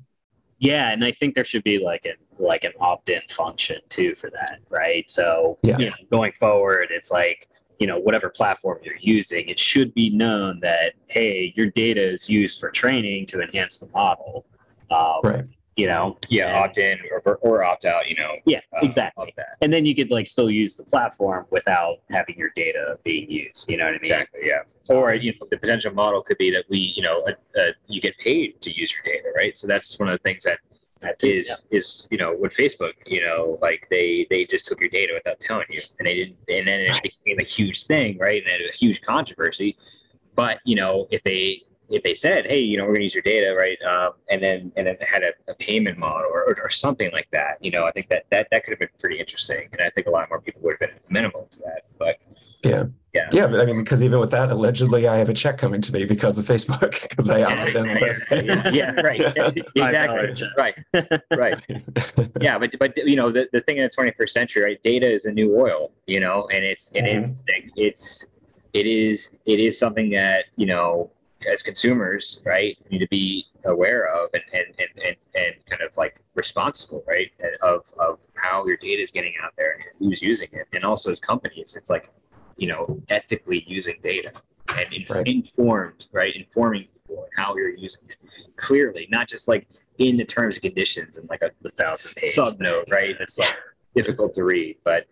Yeah, 0.59 0.91
and 0.91 1.03
I 1.05 1.11
think 1.11 1.35
there 1.35 1.45
should 1.45 1.63
be 1.63 1.79
like 1.79 2.05
an 2.05 2.15
like 2.39 2.63
an 2.63 2.73
opt-in 2.79 3.21
function 3.29 3.79
too 3.89 4.15
for 4.15 4.29
that, 4.31 4.59
right? 4.69 5.09
So 5.09 5.57
Yeah. 5.63 5.77
you 5.77 5.85
know, 5.87 5.95
going 6.11 6.33
forward, 6.39 6.87
it's 6.91 7.11
like 7.11 7.47
you 7.79 7.87
know 7.87 7.99
whatever 7.99 8.29
platform 8.29 8.79
you're 8.83 8.95
using, 8.99 9.49
it 9.49 9.59
should 9.59 9.93
be 9.93 10.09
known 10.09 10.59
that 10.61 10.93
hey, 11.07 11.53
your 11.55 11.67
data 11.67 12.01
is 12.01 12.29
used 12.29 12.59
for 12.59 12.69
training 12.71 13.25
to 13.27 13.41
enhance 13.41 13.79
the 13.79 13.87
model. 13.89 14.45
Um, 14.89 15.19
right 15.23 15.45
You 15.77 15.87
know. 15.87 16.17
Yeah, 16.27 16.47
And- 16.47 16.57
opt 16.57 16.77
in 16.77 16.97
or, 17.11 17.35
or 17.37 17.63
opt 17.63 17.85
out. 17.85 18.09
You 18.09 18.15
know. 18.15 18.33
Yeah, 18.45 18.59
uh, 18.75 18.79
exactly. 18.81 19.33
And 19.61 19.71
then 19.71 19.85
you 19.85 19.95
could 19.95 20.11
like 20.11 20.27
still 20.27 20.49
use 20.49 20.75
the 20.75 20.83
platform 20.83 21.45
without 21.51 21.97
having 22.09 22.35
your 22.37 22.51
data 22.55 22.97
being 23.03 23.29
used. 23.31 23.69
You 23.69 23.77
know 23.77 23.85
what 23.85 23.89
I 23.89 23.91
mean? 23.93 24.01
Exactly. 24.01 24.41
Yeah. 24.43 24.61
Or 24.89 25.13
you 25.13 25.33
know, 25.33 25.47
the 25.49 25.57
potential 25.57 25.93
model 25.93 26.21
could 26.21 26.37
be 26.37 26.51
that 26.51 26.65
we, 26.69 26.79
you 26.95 27.03
know, 27.03 27.21
uh, 27.27 27.59
uh, 27.61 27.71
you 27.87 28.01
get 28.01 28.17
paid 28.17 28.61
to 28.61 28.69
use 28.75 28.91
your 28.93 29.13
data, 29.13 29.29
right? 29.35 29.57
So 29.57 29.67
that's 29.67 29.97
one 29.99 30.09
of 30.09 30.13
the 30.17 30.23
things 30.23 30.43
that 30.43 30.59
That 31.01 31.19
too, 31.19 31.29
is 31.29 31.47
yeah. 31.47 31.77
is 31.77 32.07
you 32.09 32.17
know 32.17 32.35
with 32.43 32.53
Facebook, 32.53 32.93
you 33.05 33.21
know, 33.21 33.59
like 33.61 33.85
they 33.91 34.25
they 34.31 34.45
just 34.45 34.65
took 34.65 34.79
your 34.81 34.89
data 34.89 35.13
without 35.13 35.39
telling 35.39 35.67
you, 35.69 35.81
and 35.99 36.07
they 36.07 36.15
didn't, 36.15 36.37
and 36.49 36.67
then 36.67 36.79
it 36.79 36.99
became 37.03 37.37
a 37.39 37.45
huge 37.45 37.85
thing, 37.85 38.17
right? 38.17 38.41
And 38.43 38.51
a 38.51 38.75
huge 38.75 39.01
controversy. 39.03 39.77
But 40.35 40.57
you 40.65 40.75
know, 40.75 41.05
if 41.11 41.21
they 41.23 41.61
if 41.89 42.03
they 42.03 42.15
said, 42.15 42.45
hey, 42.45 42.59
you 42.59 42.77
know, 42.77 42.85
we're 42.85 42.93
gonna 42.93 43.03
use 43.03 43.13
your 43.15 43.23
data, 43.23 43.53
right, 43.55 43.77
um, 43.83 44.13
and 44.29 44.41
then 44.43 44.71
and 44.75 44.87
then 44.87 44.97
had 45.01 45.23
a, 45.23 45.31
a 45.49 45.55
payment 45.55 45.97
model 45.97 46.29
or, 46.31 46.43
or, 46.43 46.57
or 46.61 46.69
something 46.69 47.11
like 47.11 47.27
that, 47.31 47.57
you 47.61 47.71
know, 47.71 47.85
I 47.85 47.91
think 47.91 48.07
that 48.09 48.25
that 48.31 48.47
that 48.51 48.63
could 48.63 48.71
have 48.71 48.79
been 48.79 48.89
pretty 48.99 49.19
interesting, 49.19 49.69
and 49.71 49.81
I 49.81 49.89
think 49.91 50.07
a 50.07 50.11
lot 50.11 50.29
more 50.29 50.41
people 50.41 50.61
would 50.63 50.77
have 50.79 50.89
been 50.89 50.99
amenable 51.09 51.47
to 51.51 51.59
that. 51.59 51.81
But 51.97 52.17
Yeah. 52.63 52.85
yeah, 53.13 53.29
yeah 53.31 53.47
but 53.47 53.59
i 53.59 53.65
mean 53.65 53.77
because 53.79 54.03
even 54.03 54.19
with 54.19 54.31
that 54.31 54.51
allegedly 54.51 55.07
i 55.07 55.15
have 55.15 55.29
a 55.29 55.33
check 55.33 55.57
coming 55.57 55.79
to 55.81 55.91
me 55.93 56.05
because 56.05 56.37
of 56.37 56.45
facebook 56.45 57.01
because 57.09 57.29
i 57.29 57.41
opted 57.43 57.75
in 57.75 57.87
yeah, 58.45 58.69
yeah, 58.79 58.91
right, 59.01 59.21
exactly, 59.75 60.47
right, 60.57 60.75
right. 61.31 61.63
yeah, 62.41 62.57
but 62.59 62.71
but 62.79 62.95
you 62.97 63.15
know 63.15 63.31
the, 63.31 63.47
the 63.53 63.61
thing 63.61 63.77
in 63.77 63.83
the 63.83 63.89
21st 63.89 64.29
century, 64.29 64.63
right? 64.63 64.83
Data 64.83 65.09
is 65.09 65.25
a 65.25 65.31
new 65.31 65.55
oil, 65.59 65.91
you 66.05 66.19
know, 66.19 66.47
and 66.51 66.63
it's 66.63 66.91
and 66.95 67.07
it's 67.07 67.43
it's 67.75 68.25
it 68.73 68.85
is 68.85 69.29
it 69.45 69.59
is 69.59 69.77
something 69.79 70.09
that 70.11 70.45
you 70.55 70.65
know 70.65 71.09
as 71.45 71.61
consumers, 71.61 72.41
right, 72.45 72.77
need 72.89 72.99
to 72.99 73.07
be 73.07 73.45
aware 73.65 74.07
of 74.07 74.29
and 74.33 74.43
and 74.53 74.65
and 74.79 75.05
and, 75.05 75.15
and 75.35 75.55
kind 75.69 75.81
of 75.81 75.95
like 75.97 76.19
responsible, 76.35 77.03
right, 77.07 77.31
of 77.61 77.91
of 77.99 78.19
how 78.35 78.65
your 78.65 78.77
data 78.77 79.01
is 79.01 79.11
getting 79.11 79.33
out 79.43 79.53
there 79.57 79.73
and 79.73 79.83
who's 79.99 80.21
using 80.21 80.47
it, 80.53 80.67
and 80.73 80.83
also 80.83 81.11
as 81.11 81.19
companies, 81.19 81.75
it's 81.77 81.89
like 81.89 82.09
you 82.57 82.67
know 82.67 82.99
ethically 83.09 83.63
using 83.67 83.95
data 84.03 84.31
and 84.77 84.91
inf- 84.93 85.09
Right. 85.09 85.27
informed, 85.27 86.07
right? 86.11 86.35
Informing 86.35 86.87
people 86.93 87.23
on 87.23 87.29
how 87.35 87.55
you're 87.55 87.69
using 87.69 88.01
it 88.09 88.17
clearly, 88.57 89.07
not 89.11 89.27
just 89.27 89.47
like 89.47 89.67
in 89.99 90.17
the 90.17 90.25
terms 90.25 90.55
and 90.57 90.63
conditions 90.63 91.17
and 91.17 91.27
like 91.29 91.41
a 91.41 91.51
The 91.61 91.69
thousand 91.69 92.21
sub 92.31 92.59
note, 92.59 92.85
right? 92.91 93.15
It's 93.19 93.37
like 93.39 93.55
difficult 93.95 94.33
to 94.35 94.43
read, 94.43 94.77
but 94.83 95.05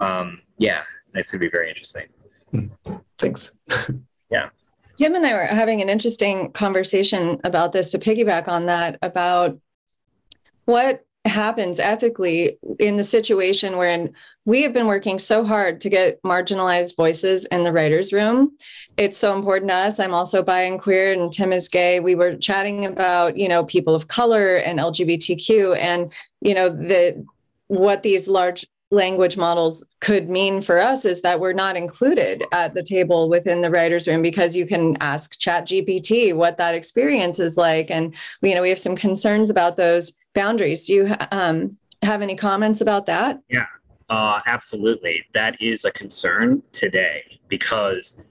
um, 0.00 0.40
yeah, 0.58 0.82
that's 1.12 1.30
gonna 1.30 1.40
be 1.40 1.48
very 1.50 1.68
interesting. 1.68 2.06
Thanks. 3.18 3.58
Kim 4.96 5.14
and 5.14 5.26
I 5.26 5.34
were 5.34 5.44
having 5.44 5.82
an 5.82 5.88
interesting 5.88 6.52
conversation 6.52 7.40
about 7.44 7.72
this 7.72 7.90
to 7.90 7.98
piggyback 7.98 8.48
on 8.48 8.66
that 8.66 8.98
about 9.02 9.58
what 10.64 11.04
happens 11.26 11.78
ethically 11.78 12.58
in 12.78 12.96
the 12.96 13.04
situation 13.04 13.76
wherein 13.76 14.14
we 14.44 14.62
have 14.62 14.72
been 14.72 14.86
working 14.86 15.18
so 15.18 15.44
hard 15.44 15.80
to 15.80 15.90
get 15.90 16.22
marginalized 16.22 16.96
voices 16.96 17.44
in 17.46 17.64
the 17.64 17.72
writers 17.72 18.12
room. 18.12 18.56
It's 18.96 19.18
so 19.18 19.36
important 19.36 19.70
to 19.70 19.74
us. 19.74 19.98
I'm 19.98 20.14
also 20.14 20.42
bi 20.42 20.62
and 20.62 20.80
queer 20.80 21.12
and 21.12 21.32
tim 21.32 21.52
is 21.52 21.68
gay. 21.68 22.00
We 22.00 22.14
were 22.14 22.36
chatting 22.36 22.86
about 22.86 23.36
you 23.36 23.48
know 23.48 23.64
people 23.64 23.94
of 23.94 24.08
color 24.08 24.56
and 24.56 24.78
lgbtq 24.78 25.76
and 25.76 26.12
you 26.40 26.54
know 26.54 26.68
the 26.68 27.26
what 27.66 28.02
these 28.02 28.28
large 28.28 28.64
language 28.90 29.36
models 29.36 29.84
could 30.00 30.28
mean 30.28 30.60
for 30.60 30.78
us 30.78 31.04
is 31.04 31.22
that 31.22 31.40
we're 31.40 31.52
not 31.52 31.76
included 31.76 32.44
at 32.52 32.72
the 32.72 32.82
table 32.84 33.28
within 33.28 33.60
the 33.60 33.70
writers 33.70 34.06
room 34.06 34.22
because 34.22 34.54
you 34.54 34.64
can 34.64 34.96
ask 35.00 35.40
chat 35.40 35.66
gpt 35.66 36.32
what 36.32 36.56
that 36.56 36.72
experience 36.72 37.40
is 37.40 37.56
like 37.56 37.90
and 37.90 38.14
you 38.42 38.54
know 38.54 38.62
we 38.62 38.68
have 38.68 38.78
some 38.78 38.94
concerns 38.94 39.50
about 39.50 39.76
those 39.76 40.12
boundaries 40.34 40.86
do 40.86 40.94
you 40.94 41.14
um, 41.32 41.76
have 42.02 42.22
any 42.22 42.36
comments 42.36 42.80
about 42.80 43.06
that 43.06 43.40
Yeah. 43.48 43.66
Uh, 44.08 44.40
absolutely. 44.46 45.24
That 45.32 45.60
is 45.60 45.84
a 45.84 45.90
concern 45.90 46.62
today 46.72 47.40
because 47.48 48.22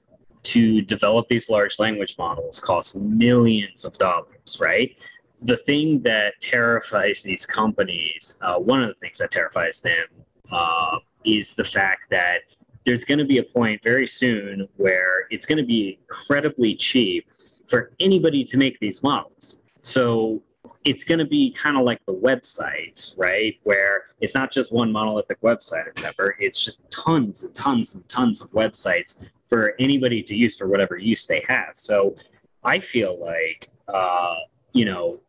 to 0.44 0.82
develop 0.82 1.28
these 1.28 1.50
large 1.50 1.80
language 1.80 2.16
models 2.18 2.60
costs 2.60 2.96
millions 2.96 3.84
of 3.84 3.98
dollars, 3.98 4.58
right? 4.60 4.96
The 5.42 5.58
thing 5.58 6.02
that 6.04 6.36
terrifies 6.40 7.24
these 7.24 7.46
companies, 7.46 8.40
uh, 8.42 8.56
one 8.56 8.82
of 8.82 8.88
the 8.88 8.94
things 8.94 9.18
that 9.18 9.32
terrifies 9.32 9.82
them, 9.82 10.06
uh, 10.52 10.98
is 11.24 11.56
the 11.56 11.64
fact 11.64 12.02
that 12.10 12.40
there's 12.86 13.04
going 13.04 13.18
to 13.18 13.26
be 13.26 13.40
a 13.40 13.44
point 13.44 13.82
very 13.84 14.08
soon 14.08 14.68
where 14.78 15.28
it's 15.32 15.46
going 15.46 15.58
to 15.58 15.66
be 15.66 16.00
incredibly 16.02 16.76
cheap 16.76 17.28
for 17.68 17.92
anybody 18.00 18.44
to 18.44 18.58
make 18.58 18.80
these 18.80 19.02
models. 19.02 19.62
So 19.82 20.44
it's 20.84 21.04
going 21.04 21.20
to 21.20 21.26
be 21.26 21.52
kind 21.52 21.78
of 21.78 21.84
like 21.84 22.00
the 22.06 22.14
websites, 22.14 23.18
right? 23.18 23.60
Where 23.64 24.04
it's 24.22 24.36
not 24.36 24.52
just 24.52 24.72
one 24.72 24.92
monolithic 24.92 25.42
website 25.42 25.88
or 25.88 25.94
whatever. 25.96 26.36
It's 26.40 26.64
just 26.64 26.90
tons 26.92 27.44
and 27.44 27.54
tons 27.56 27.96
and 27.96 28.08
tons 28.08 28.40
of 28.42 28.52
websites 28.52 29.16
for 29.48 29.74
anybody 29.80 30.22
to 30.22 30.36
use 30.36 30.56
for 30.56 30.68
whatever 30.68 30.96
use 30.96 31.26
they 31.26 31.44
have. 31.48 31.72
So 31.74 32.16
I 32.64 32.80
feel 32.80 33.20
like, 33.20 33.70
uh, 33.88 34.36
you 34.74 34.86
know, 34.86 35.22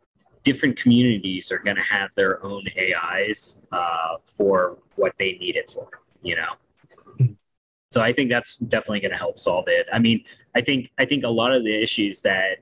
different 0.46 0.78
communities 0.78 1.50
are 1.50 1.58
going 1.58 1.74
to 1.76 1.82
have 1.82 2.14
their 2.14 2.42
own 2.44 2.62
AIs 2.78 3.62
uh, 3.72 4.14
for 4.24 4.78
what 4.94 5.12
they 5.18 5.32
need 5.40 5.56
it 5.56 5.68
for, 5.68 5.88
you 6.22 6.36
know? 6.36 7.36
So 7.90 8.00
I 8.00 8.12
think 8.12 8.30
that's 8.30 8.54
definitely 8.54 9.00
going 9.00 9.10
to 9.10 9.18
help 9.18 9.40
solve 9.40 9.64
it. 9.66 9.88
I 9.92 9.98
mean, 9.98 10.22
I 10.54 10.60
think 10.60 10.92
I 10.98 11.04
think 11.04 11.24
a 11.24 11.28
lot 11.28 11.52
of 11.52 11.64
the 11.64 11.74
issues 11.82 12.22
that 12.22 12.58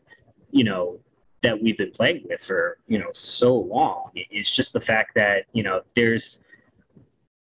you 0.51 0.64
know 0.64 0.99
that 1.43 1.62
we've 1.62 1.76
been 1.76 1.91
plagued 1.91 2.26
with 2.26 2.43
for 2.43 2.78
you 2.87 2.99
know 2.99 3.11
so 3.12 3.55
long 3.55 4.11
is 4.30 4.51
just 4.51 4.72
the 4.72 4.80
fact 4.80 5.14
that 5.16 5.45
you 5.53 5.62
know 5.62 5.82
there's 5.95 6.45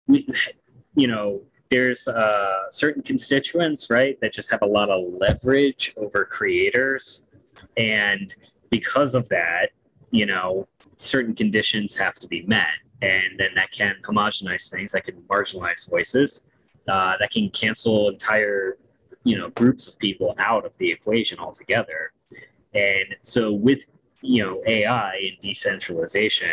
we, 0.08 0.28
you 0.96 1.08
know 1.08 1.42
there's 1.70 2.08
uh, 2.08 2.70
certain 2.70 3.02
constituents 3.02 3.90
right 3.90 4.20
that 4.22 4.34
just 4.34 4.50
have 4.52 4.62
a 4.62 4.66
lot 4.66 4.90
of 4.90 5.14
leverage 5.14 5.94
over 5.98 6.26
creators 6.26 7.28
and 7.78 8.36
because 8.72 9.14
of 9.14 9.30
that 9.30 9.70
you 10.14 10.26
know 10.26 10.68
certain 10.98 11.36
conditions 11.36 11.96
have 11.96 12.16
to 12.16 12.28
be 12.28 12.42
met 12.44 12.76
and 13.02 13.38
then 13.38 13.50
that 13.56 13.70
can 13.72 13.96
homogenize 14.04 14.70
things 14.70 14.92
that 14.94 15.04
can 15.04 15.16
marginalize 15.24 15.90
voices 15.90 16.44
uh, 16.88 17.14
that 17.20 17.32
can 17.32 17.50
cancel 17.50 18.10
entire 18.10 18.78
you 19.24 19.38
know 19.38 19.50
groups 19.52 19.88
of 19.88 19.98
people 20.00 20.36
out 20.38 20.66
of 20.66 20.78
the 20.78 20.90
equation 20.90 21.38
altogether 21.40 22.12
and 22.74 23.16
so 23.22 23.52
with 23.52 23.86
you 24.22 24.44
know 24.44 24.62
AI 24.66 25.16
and 25.16 25.40
decentralization, 25.42 26.50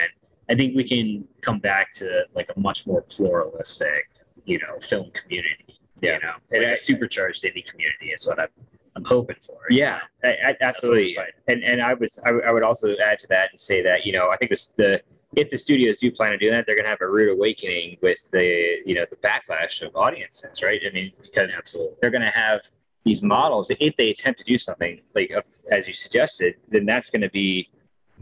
I 0.50 0.54
think 0.54 0.76
we 0.76 0.84
can 0.84 1.26
come 1.40 1.58
back 1.58 1.92
to 1.94 2.24
like 2.34 2.50
a 2.54 2.60
much 2.60 2.86
more 2.86 3.02
pluralistic, 3.02 4.10
you 4.44 4.58
know, 4.58 4.78
film 4.80 5.10
community. 5.12 5.78
Yeah. 6.02 6.14
You 6.14 6.20
know, 6.20 6.34
and 6.52 6.64
a 6.64 6.76
supercharged 6.76 7.44
indie 7.44 7.64
community 7.64 8.10
is 8.14 8.26
what 8.26 8.40
I'm 8.40 8.48
I'm 8.96 9.04
hoping 9.04 9.36
for. 9.40 9.58
Yeah, 9.70 10.00
I, 10.24 10.28
I, 10.28 10.32
That's 10.32 10.50
what 10.50 10.62
I'm 10.62 10.68
absolutely. 10.68 11.16
And 11.48 11.64
and 11.64 11.80
I 11.82 11.94
was 11.94 12.18
I, 12.24 12.32
would- 12.32 12.44
I 12.44 12.52
would 12.52 12.62
also 12.64 12.94
add 13.04 13.18
to 13.20 13.26
that 13.28 13.50
and 13.50 13.60
say 13.60 13.82
that 13.82 14.04
you 14.04 14.12
know 14.12 14.30
I 14.30 14.36
think 14.36 14.50
this 14.50 14.66
the 14.68 15.00
if 15.36 15.48
the 15.48 15.58
studios 15.58 15.98
do 15.98 16.10
plan 16.10 16.32
to 16.32 16.38
do 16.38 16.50
that, 16.50 16.66
they're 16.66 16.74
going 16.74 16.84
to 16.84 16.90
have 16.90 17.00
a 17.00 17.08
rude 17.08 17.30
awakening 17.32 17.98
with 18.02 18.18
the 18.32 18.78
you 18.84 18.94
know 18.94 19.04
the 19.10 19.16
backlash 19.16 19.82
of 19.82 19.94
audiences, 19.94 20.62
right? 20.62 20.80
I 20.86 20.92
mean, 20.92 21.12
because 21.22 21.56
Absolutely. 21.56 21.96
they're 22.00 22.10
going 22.10 22.22
to 22.22 22.30
have 22.30 22.62
these 23.04 23.22
models. 23.22 23.70
If 23.78 23.96
they 23.96 24.10
attempt 24.10 24.40
to 24.40 24.44
do 24.44 24.58
something 24.58 25.00
like 25.14 25.32
as 25.70 25.86
you 25.86 25.94
suggested, 25.94 26.56
then 26.68 26.84
that's 26.84 27.10
going 27.10 27.22
to 27.22 27.30
be, 27.30 27.68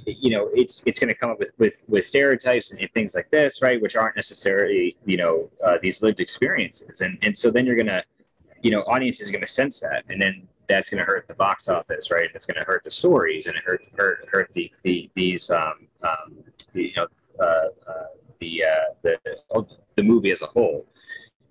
you 0.05 0.31
know, 0.31 0.51
it's 0.55 0.83
it's 0.85 0.99
going 0.99 1.09
to 1.09 1.15
come 1.19 1.31
up 1.31 1.39
with 1.39 1.51
with 1.59 1.83
with 1.89 2.05
stereotypes 2.05 2.71
and 2.71 2.79
things 2.93 3.15
like 3.15 3.31
this, 3.31 3.63
right? 3.63 3.81
Which 3.81 3.97
aren't 3.97 4.15
necessarily 4.17 4.97
you 5.07 5.17
know 5.17 5.51
uh, 5.67 5.79
these 5.81 6.03
lived 6.03 6.21
experiences, 6.21 7.01
and 7.01 7.17
and 7.23 7.37
so 7.37 7.51
then 7.51 7.65
you're 7.65 7.75
going 7.75 7.87
to, 7.87 8.05
you 8.61 8.71
know, 8.71 8.83
audiences 8.83 9.29
are 9.29 9.33
going 9.33 9.41
to 9.47 9.51
sense 9.51 9.81
that, 9.81 10.05
and 10.11 10.21
then 10.21 10.47
that's 10.69 10.91
going 10.91 10.99
to 10.99 11.05
hurt 11.05 11.27
the 11.29 11.35
box 11.35 11.69
office, 11.69 12.11
right? 12.11 12.29
It's 12.35 12.45
going 12.45 12.59
to 12.59 12.65
hurt 12.65 12.85
the 12.85 12.91
stories, 12.91 13.47
and 13.47 13.57
it 13.57 13.63
hurt 13.65 13.83
hurt 13.97 14.29
hurt 14.31 14.51
the 14.55 14.71
the 14.83 15.11
these 15.15 15.51
um, 15.51 15.89
um 16.03 16.45
the, 16.73 16.83
you 16.83 16.93
know 16.97 17.07
uh, 17.41 17.69
uh, 17.91 18.05
the 18.41 18.65
uh, 18.65 18.95
the 19.03 19.19
the 19.97 20.03
movie 20.03 20.31
as 20.31 20.43
a 20.43 20.47
whole. 20.47 20.87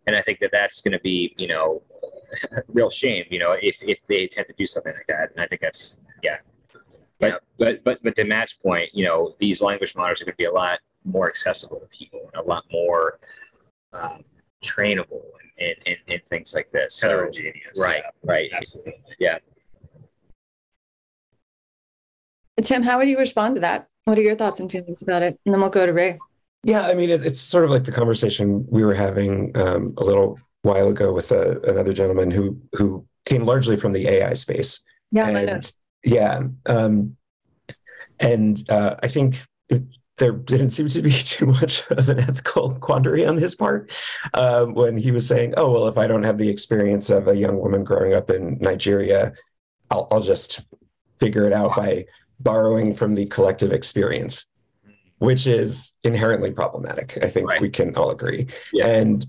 And 0.05 0.15
I 0.15 0.22
think 0.22 0.39
that 0.39 0.51
that's 0.53 0.80
going 0.80 0.93
to 0.93 0.99
be, 0.99 1.36
you 1.38 1.49
know, 1.49 1.82
real 2.70 2.89
shame, 2.89 3.26
you 3.30 3.39
know, 3.39 3.55
if 3.61 3.82
if 3.82 4.05
they 4.07 4.24
attempt 4.24 4.49
to 4.49 4.55
do 4.57 4.65
something 4.65 4.93
like 4.93 5.07
that. 5.07 5.32
And 5.32 5.41
I 5.41 5.47
think 5.47 5.61
that's 5.61 5.99
yeah. 6.24 6.38
But 7.20 7.30
Yeah. 7.30 7.38
but 7.57 7.84
but 7.84 8.03
but 8.03 8.15
to 8.15 8.24
Matt's 8.24 8.53
point, 8.53 8.89
you 8.93 9.05
know, 9.05 9.36
these 9.39 9.61
language 9.61 9.95
models 9.95 10.22
are 10.22 10.26
going 10.26 10.34
to 10.34 10.38
be 10.38 10.45
a 10.45 10.51
lot 10.51 10.80
more 11.03 11.28
accessible 11.28 11.80
to 11.80 11.88
people 11.88 12.22
and 12.34 12.43
a 12.43 12.47
lot 12.47 12.63
more 12.72 13.20
um, 13.93 14.24
trainable 14.63 15.24
and, 15.41 15.46
and, 15.60 15.76
and, 15.86 15.97
and 16.08 16.24
things 16.26 16.53
like 16.53 16.70
this. 16.70 16.95
So, 16.95 17.10
Heterogeneous. 17.10 17.82
right, 17.82 18.03
yeah. 18.03 18.12
right. 18.24 18.49
Absolutely. 18.55 18.93
tim 22.64 22.82
how 22.84 22.97
would 22.97 23.08
you 23.08 23.18
respond 23.18 23.55
to 23.55 23.62
that 23.62 23.88
what 24.05 24.18
are 24.18 24.22
your 24.22 24.36
thoughts 24.36 24.60
and 24.60 24.72
feelings 24.72 25.01
about 25.03 25.22
it 25.22 25.39
and 25.45 25.53
then 25.53 25.62
we'll 25.62 25.70
go 25.70 25.86
to 25.86 25.93
ray 25.93 26.18
Yeah, 26.64 26.88
I 26.88 26.95
mean, 26.95 27.10
it, 27.10 27.26
it's 27.26 27.39
sort 27.39 27.64
of 27.66 27.70
like 27.70 27.84
the 27.84 27.91
conversation 27.91 28.66
we 28.70 28.84
were 28.84 28.95
having 28.95 29.55
um, 29.55 29.93
a 29.97 30.03
little 30.03 30.39
while 30.64 30.89
ago 30.89 31.14
with 31.14 31.32
a, 31.32 31.62
another 31.70 31.93
gentleman 31.93 32.32
who 32.32 32.60
who 32.74 33.05
came 33.26 33.45
largely 33.45 33.78
from 33.78 33.93
the 33.93 34.08
AI 34.08 34.34
space. 34.34 34.84
yeah 35.12 35.26
I 35.26 35.34
know. 35.34 35.39
and 35.39 35.72
yeah, 36.03 36.41
um, 36.66 37.16
and 38.20 38.64
uh, 38.70 38.95
I 39.03 39.08
think 39.08 39.45
it, 39.70 39.84
there 40.18 40.32
didn't 40.32 40.72
seem 40.72 40.88
to 40.89 41.01
be 41.01 41.11
too 41.34 41.45
much 41.47 41.89
of 41.91 42.09
an 42.09 42.20
ethical 42.20 42.74
quandary 42.76 43.26
on 43.26 43.38
his 43.38 43.55
part 43.55 43.91
um, 44.34 44.74
when 44.74 44.97
he 44.97 45.11
was 45.11 45.28
saying, 45.28 45.53
"Oh 45.57 45.72
well, 45.72 45.88
if 45.88 45.97
I 45.97 46.07
don't 46.07 46.24
have 46.24 46.38
the 46.38 46.49
experience 46.49 47.09
of 47.09 47.28
a 47.28 47.36
young 47.36 47.59
woman 47.59 47.84
growing 47.84 48.13
up 48.13 48.30
in 48.30 48.57
Nigeria, 48.59 49.34
I'll, 49.91 50.07
I'll 50.11 50.22
just 50.22 50.65
figure 51.20 51.45
it 51.45 51.53
out 51.53 51.76
by 51.76 52.05
borrowing 52.39 52.93
from 52.93 53.15
the 53.15 53.26
collective 53.28 53.72
experience." 53.72 54.47
Which 55.20 55.47
is 55.47 55.93
inherently 56.03 56.51
problematic. 56.51 57.18
I 57.24 57.28
think 57.28 57.49
Right. 57.49 57.59
we 57.59 57.72
can 57.72 57.95
all 57.95 58.11
agree. 58.11 58.45
Yeah. 58.72 58.86
And 58.86 59.26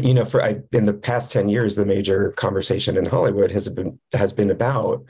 you 0.00 0.14
know, 0.14 0.24
for 0.24 0.42
I, 0.42 0.60
in 0.72 0.86
the 0.86 0.94
past 0.94 1.30
ten 1.30 1.50
years, 1.50 1.76
the 1.76 1.84
major 1.84 2.30
conversation 2.38 2.96
in 2.96 3.04
Hollywood 3.04 3.50
has 3.50 3.68
been 3.68 3.98
has 4.14 4.32
been 4.32 4.50
about 4.50 5.04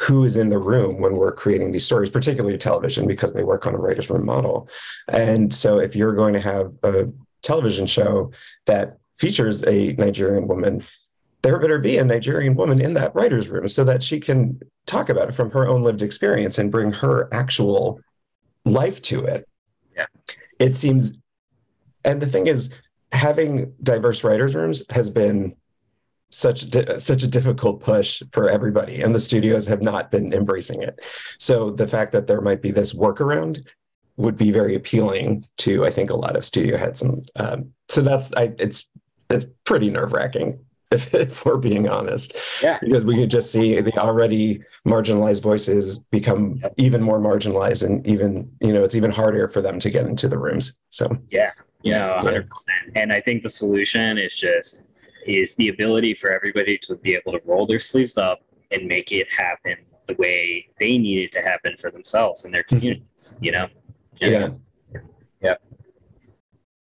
who 0.00 0.24
is 0.24 0.36
in 0.36 0.48
the 0.48 0.58
room 0.58 0.98
when 1.00 1.16
we're 1.16 1.32
creating 1.32 1.72
these 1.72 1.84
stories, 1.84 2.10
particularly 2.10 2.56
television, 2.56 3.06
because 3.06 3.32
they 3.32 3.44
work 3.44 3.66
on 3.66 3.74
a 3.74 3.78
writer's 3.78 4.08
room 4.08 4.24
model. 4.24 4.68
And 5.08 5.52
so, 5.52 5.78
if 5.78 5.94
you're 5.94 6.14
going 6.14 6.34
to 6.34 6.40
have 6.40 6.72
a 6.82 7.08
television 7.42 7.86
show 7.86 8.32
that 8.66 8.98
features 9.18 9.62
a 9.66 9.92
Nigerian 9.92 10.48
woman, 10.48 10.84
there 11.42 11.58
better 11.58 11.78
be 11.78 11.98
a 11.98 12.04
Nigerian 12.04 12.54
woman 12.54 12.80
in 12.80 12.94
that 12.94 13.14
writer's 13.14 13.48
room 13.48 13.68
so 13.68 13.84
that 13.84 14.02
she 14.02 14.20
can 14.20 14.60
talk 14.86 15.08
about 15.08 15.28
it 15.28 15.34
from 15.34 15.50
her 15.50 15.68
own 15.68 15.82
lived 15.82 16.02
experience 16.02 16.58
and 16.58 16.70
bring 16.70 16.92
her 16.92 17.32
actual 17.32 18.00
life 18.64 19.00
to 19.02 19.24
it. 19.24 19.46
Yeah. 19.94 20.06
It 20.58 20.76
seems, 20.76 21.12
and 22.04 22.20
the 22.20 22.26
thing 22.26 22.46
is, 22.46 22.72
having 23.12 23.74
diverse 23.82 24.24
writers' 24.24 24.54
rooms 24.54 24.84
has 24.90 25.10
been 25.10 25.56
such 26.30 26.68
di- 26.70 26.98
such 26.98 27.22
a 27.22 27.28
difficult 27.28 27.80
push 27.80 28.22
for 28.32 28.48
everybody, 28.48 29.02
and 29.02 29.14
the 29.14 29.20
studios 29.20 29.66
have 29.66 29.82
not 29.82 30.10
been 30.10 30.32
embracing 30.32 30.82
it. 30.82 31.00
So 31.38 31.70
the 31.70 31.88
fact 31.88 32.12
that 32.12 32.26
there 32.26 32.40
might 32.40 32.62
be 32.62 32.70
this 32.70 32.92
workaround 32.94 33.66
would 34.16 34.36
be 34.36 34.50
very 34.52 34.74
appealing 34.74 35.44
to, 35.58 35.84
I 35.84 35.90
think, 35.90 36.10
a 36.10 36.16
lot 36.16 36.36
of 36.36 36.44
studio 36.44 36.76
heads 36.76 37.00
and 37.02 37.30
um, 37.36 37.72
so 37.88 38.00
that's 38.02 38.32
I, 38.34 38.52
it's 38.58 38.88
it's 39.30 39.46
pretty 39.64 39.90
nerve 39.90 40.12
wracking 40.12 40.58
if, 40.90 41.14
if 41.24 41.44
we're 41.44 41.56
being 41.56 41.88
honest. 41.88 42.36
Yeah. 42.62 42.78
Because 42.80 43.04
we 43.04 43.16
could 43.16 43.30
just 43.30 43.50
see 43.52 43.80
the 43.80 43.96
already 43.98 44.60
marginalized 44.86 45.42
voices 45.42 45.98
become 46.10 46.60
Yep. 46.62 46.74
even 46.76 47.02
more 47.02 47.18
marginalized, 47.18 47.84
and 47.86 48.06
even 48.06 48.50
you 48.60 48.72
know 48.72 48.84
it's 48.84 48.94
even 48.94 49.10
harder 49.10 49.48
for 49.48 49.60
them 49.60 49.78
to 49.80 49.90
get 49.90 50.06
into 50.06 50.28
the 50.28 50.38
rooms. 50.38 50.78
So 50.90 51.16
Yeah. 51.30 51.50
Yeah, 51.82 52.22
Yeah. 52.22 52.30
100%. 52.30 52.44
And 52.94 53.10
I 53.12 53.20
think 53.20 53.42
the 53.42 53.48
solution 53.48 54.18
is 54.18 54.34
just 54.36 54.82
is 55.26 55.54
the 55.56 55.68
ability 55.68 56.14
for 56.14 56.30
everybody 56.30 56.78
to 56.78 56.96
be 56.96 57.14
able 57.14 57.32
to 57.32 57.40
roll 57.46 57.66
their 57.66 57.80
sleeves 57.80 58.18
up 58.18 58.40
and 58.70 58.86
make 58.86 59.12
it 59.12 59.26
happen 59.32 59.76
the 60.06 60.14
way 60.14 60.66
they 60.78 60.98
need 60.98 61.24
it 61.24 61.32
to 61.32 61.40
happen 61.40 61.76
for 61.76 61.90
themselves 61.90 62.44
and 62.44 62.52
their 62.52 62.62
communities, 62.64 63.36
you 63.40 63.52
know? 63.52 63.68
yeah. 64.20 64.48
Yeah. 65.42 65.54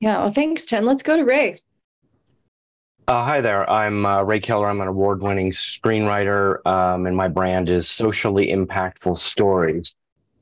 Yeah. 0.01 0.19
Well, 0.19 0.33
thanks, 0.33 0.65
Tim. 0.65 0.85
Let's 0.85 1.03
go 1.03 1.17
to 1.17 1.25
Ray. 1.25 1.61
Uh, 3.09 3.25
hi 3.25 3.41
there. 3.41 3.69
I'm 3.71 4.05
uh, 4.05 4.23
Ray 4.23 4.39
Keller. 4.39 4.69
I'm 4.69 4.83
an 4.83 4.89
award 4.89 5.23
winning 5.23 5.51
screenwriter, 5.51 6.65
um, 6.67 7.07
and 7.07 7.17
my 7.17 7.27
brand 7.27 7.71
is 7.71 7.89
Socially 7.89 8.49
Impactful 8.49 9.17
Stories. 9.17 9.95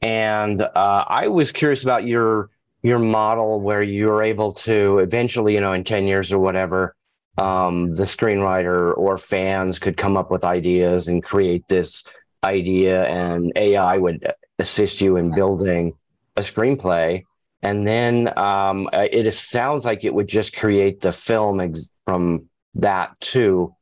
And 0.02 0.62
uh, 0.62 1.04
I 1.06 1.28
was 1.28 1.52
curious 1.52 1.84
about 1.84 2.06
your 2.06 2.50
your 2.82 2.98
model 2.98 3.60
where 3.60 3.82
you're 3.82 4.20
able 4.20 4.52
to 4.52 4.98
eventually, 4.98 5.54
you 5.54 5.60
know, 5.60 5.74
in 5.74 5.84
10 5.84 6.06
years 6.06 6.32
or 6.32 6.40
whatever, 6.40 6.95
um, 7.38 7.92
the 7.94 8.04
screenwriter 8.04 8.96
or 8.96 9.18
fans 9.18 9.78
could 9.78 9.96
come 9.96 10.16
up 10.16 10.30
with 10.30 10.44
ideas 10.44 11.08
and 11.08 11.22
create 11.22 11.66
this 11.68 12.04
idea, 12.44 13.04
and 13.06 13.52
AI 13.56 13.98
would 13.98 14.26
assist 14.58 15.00
you 15.00 15.16
in 15.16 15.34
building 15.34 15.92
a 16.36 16.40
screenplay. 16.40 17.24
And 17.62 17.86
then 17.86 18.32
um, 18.38 18.88
it 18.92 19.30
sounds 19.32 19.84
like 19.84 20.04
it 20.04 20.14
would 20.14 20.28
just 20.28 20.56
create 20.56 21.00
the 21.00 21.12
film 21.12 21.60
ex- 21.60 21.90
from 22.04 22.48
that 22.74 23.18
too. 23.20 23.74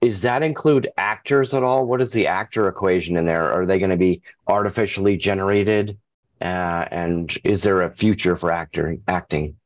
Is 0.00 0.22
that 0.22 0.42
include 0.42 0.88
actors 0.96 1.54
at 1.54 1.62
all? 1.62 1.86
What 1.86 2.00
is 2.00 2.12
the 2.12 2.26
actor 2.26 2.68
equation 2.68 3.16
in 3.16 3.26
there? 3.26 3.52
Are 3.52 3.66
they 3.66 3.78
going 3.78 3.90
to 3.90 3.96
be 3.96 4.22
artificially 4.48 5.16
generated? 5.16 5.98
Uh, 6.40 6.86
and 6.90 7.36
is 7.44 7.62
there 7.62 7.82
a 7.82 7.92
future 7.92 8.34
for 8.34 8.50
actor 8.50 8.96
acting? 9.06 9.56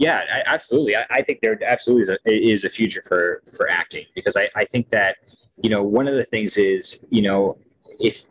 Yeah, 0.00 0.24
I, 0.32 0.42
absolutely. 0.46 0.96
I, 0.96 1.04
I 1.10 1.22
think 1.22 1.40
there 1.42 1.62
absolutely 1.62 2.02
is 2.02 2.08
a, 2.08 2.18
is 2.24 2.64
a 2.64 2.70
future 2.70 3.02
for 3.06 3.42
for 3.54 3.70
acting 3.70 4.06
because 4.14 4.34
I, 4.34 4.48
I 4.56 4.64
think 4.64 4.88
that 4.88 5.16
you 5.62 5.68
know 5.68 5.84
one 5.84 6.08
of 6.08 6.14
the 6.14 6.24
things 6.24 6.56
is 6.56 7.04
you 7.10 7.20
know 7.20 7.58
if 8.00 8.24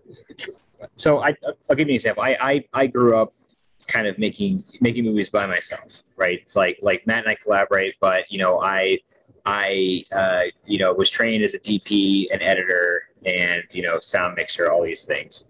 so 0.96 1.20
I 1.20 1.36
I'll 1.70 1.76
give 1.76 1.88
you 1.88 1.94
an 1.94 1.96
example. 1.96 2.24
I 2.24 2.38
I, 2.42 2.66
I 2.74 2.88
grew 2.88 3.16
up 3.16 3.30
kind 3.88 4.08
of 4.08 4.18
making 4.18 4.64
making 4.82 5.06
movies 5.06 5.30
by 5.30 5.46
myself, 5.46 6.02
right? 6.18 6.40
It's 6.42 6.56
like 6.56 6.80
like 6.82 7.06
Matt 7.06 7.20
and 7.20 7.30
I 7.30 7.36
collaborate, 7.36 7.96
but 8.02 8.24
you 8.32 8.40
know 8.40 8.60
I 8.64 8.98
I 9.46 10.06
uh, 10.12 10.46
you 10.66 10.80
know 10.80 10.92
was 10.94 11.12
trained 11.12 11.44
as 11.44 11.54
a 11.54 11.60
DP, 11.60 12.34
an 12.34 12.42
editor, 12.42 13.04
and 13.26 13.64
you 13.72 13.84
know 13.84 14.00
sound 14.00 14.34
mixer, 14.36 14.72
all 14.72 14.82
these 14.82 15.06
things 15.06 15.44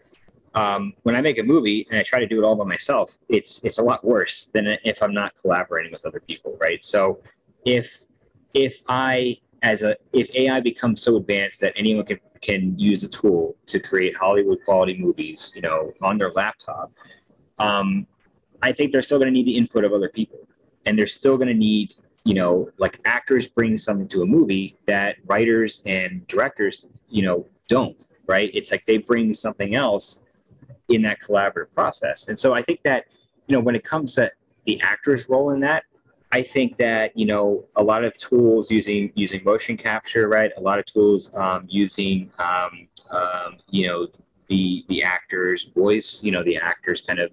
um, 0.56 0.94
when 1.04 1.16
I 1.16 1.22
make 1.22 1.38
a 1.38 1.44
movie 1.44 1.86
and 1.90 2.00
I 2.00 2.04
try 2.04 2.20
to 2.20 2.28
do 2.28 2.42
it 2.42 2.46
all 2.46 2.56
by 2.56 2.66
myself, 2.66 3.18
it's 3.30 3.64
it's 3.64 3.78
a 3.78 3.84
lot 3.84 4.04
worse 4.04 4.46
than 4.54 4.78
if 4.84 5.04
I'm 5.04 5.14
not 5.14 5.36
collaborating 5.36 5.92
with 5.92 6.06
other 6.06 6.20
people, 6.20 6.58
right? 6.60 6.84
So 6.84 7.22
if 7.66 7.98
if 8.54 8.82
I 8.88 9.38
as 9.62 9.82
a 9.82 9.96
if 10.14 10.34
AI 10.36 10.60
becomes 10.60 11.02
so 11.02 11.18
advanced 11.18 11.62
that 11.62 11.74
anyone 11.76 12.06
can 12.06 12.20
can 12.42 12.78
use 12.80 13.04
a 13.04 13.08
tool 13.08 13.56
to 13.68 13.80
create 13.80 14.16
Hollywood 14.16 14.60
quality 14.66 14.98
movies, 14.98 15.52
you 15.56 15.62
know, 15.62 15.92
on 16.02 16.18
their 16.18 16.32
laptop, 16.32 16.92
um, 17.60 18.08
I 18.62 18.72
think 18.72 18.92
they're 18.92 19.04
still 19.04 19.20
going 19.20 19.28
to 19.28 19.34
need 19.34 19.46
the 19.46 19.58
input 19.58 19.84
of 19.84 19.94
other 19.94 20.10
people, 20.10 20.40
and 20.86 20.98
they're 20.98 21.08
still 21.08 21.38
going 21.38 21.50
to 21.50 21.54
need 21.54 21.94
you 22.26 22.34
know 22.34 22.70
like 22.78 23.00
actors 23.06 23.48
bring 23.48 23.78
something 23.78 24.08
to 24.08 24.22
a 24.24 24.26
movie 24.26 24.76
that 24.86 25.16
writers 25.26 25.82
and 25.86 26.28
directors 26.28 26.86
you 27.08 27.24
know 27.24 27.46
don't 27.70 28.04
right 28.28 28.52
it's 28.54 28.72
like 28.72 28.86
they 28.86 28.98
bring 28.98 29.34
something 29.34 29.74
else 29.74 30.20
in 30.90 31.02
that 31.04 31.20
collaborative 31.22 31.74
process. 31.74 32.28
And 32.28 32.38
so 32.38 32.54
I 32.54 32.62
think 32.62 32.82
that, 32.84 33.06
you 33.48 33.56
know, 33.56 33.62
when 33.62 33.76
it 33.76 33.84
comes 33.84 34.16
to 34.16 34.32
the 34.66 34.80
actor's 34.82 35.30
role 35.30 35.52
in 35.52 35.60
that, 35.62 35.84
I 36.32 36.44
think 36.44 36.78
that, 36.78 37.18
you 37.18 37.26
know, 37.26 37.66
a 37.76 37.84
lot 37.84 38.04
of 38.04 38.16
tools 38.18 38.70
using 38.70 39.12
using 39.16 39.44
motion 39.44 39.76
capture, 39.78 40.28
right? 40.28 40.52
A 40.58 40.62
lot 40.62 40.78
of 40.78 40.86
tools 40.86 41.36
um, 41.36 41.66
using, 41.68 42.32
um, 42.38 42.88
um, 43.10 43.58
you 43.70 43.88
know, 43.88 44.08
the 44.48 44.86
the 44.90 45.02
actor's 45.02 45.66
voice, 45.76 46.22
you 46.22 46.32
know, 46.32 46.44
the 46.44 46.58
actor's 46.58 47.02
kind 47.02 47.20
of 47.20 47.32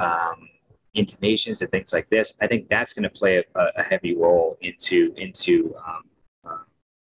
um, 0.00 0.48
intonations 0.94 1.62
and 1.62 1.70
things 1.70 1.92
like 1.92 2.08
this. 2.08 2.34
I 2.40 2.46
think 2.48 2.68
that's 2.68 2.92
going 2.92 3.04
to 3.04 3.10
play 3.10 3.36
a, 3.36 3.44
a 3.76 3.82
heavy 3.82 4.16
role 4.16 4.58
into 4.62 5.14
into 5.16 5.74
um, 5.86 6.02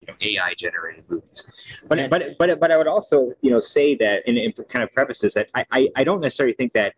you 0.02 0.08
know 0.08 0.14
AI 0.20 0.54
generated 0.54 1.04
movies. 1.08 1.44
But 1.88 2.10
but 2.10 2.22
but 2.38 2.60
but 2.60 2.70
I 2.70 2.76
would 2.76 2.86
also 2.86 3.32
you 3.40 3.50
know 3.50 3.60
say 3.60 3.94
that 3.96 4.22
and, 4.26 4.36
and 4.36 4.54
kind 4.68 4.82
of 4.82 4.92
preface 4.92 5.20
this 5.20 5.34
that 5.34 5.48
I, 5.54 5.64
I 5.70 5.88
I 5.96 6.04
don't 6.04 6.20
necessarily 6.20 6.54
think 6.54 6.72
that 6.72 6.94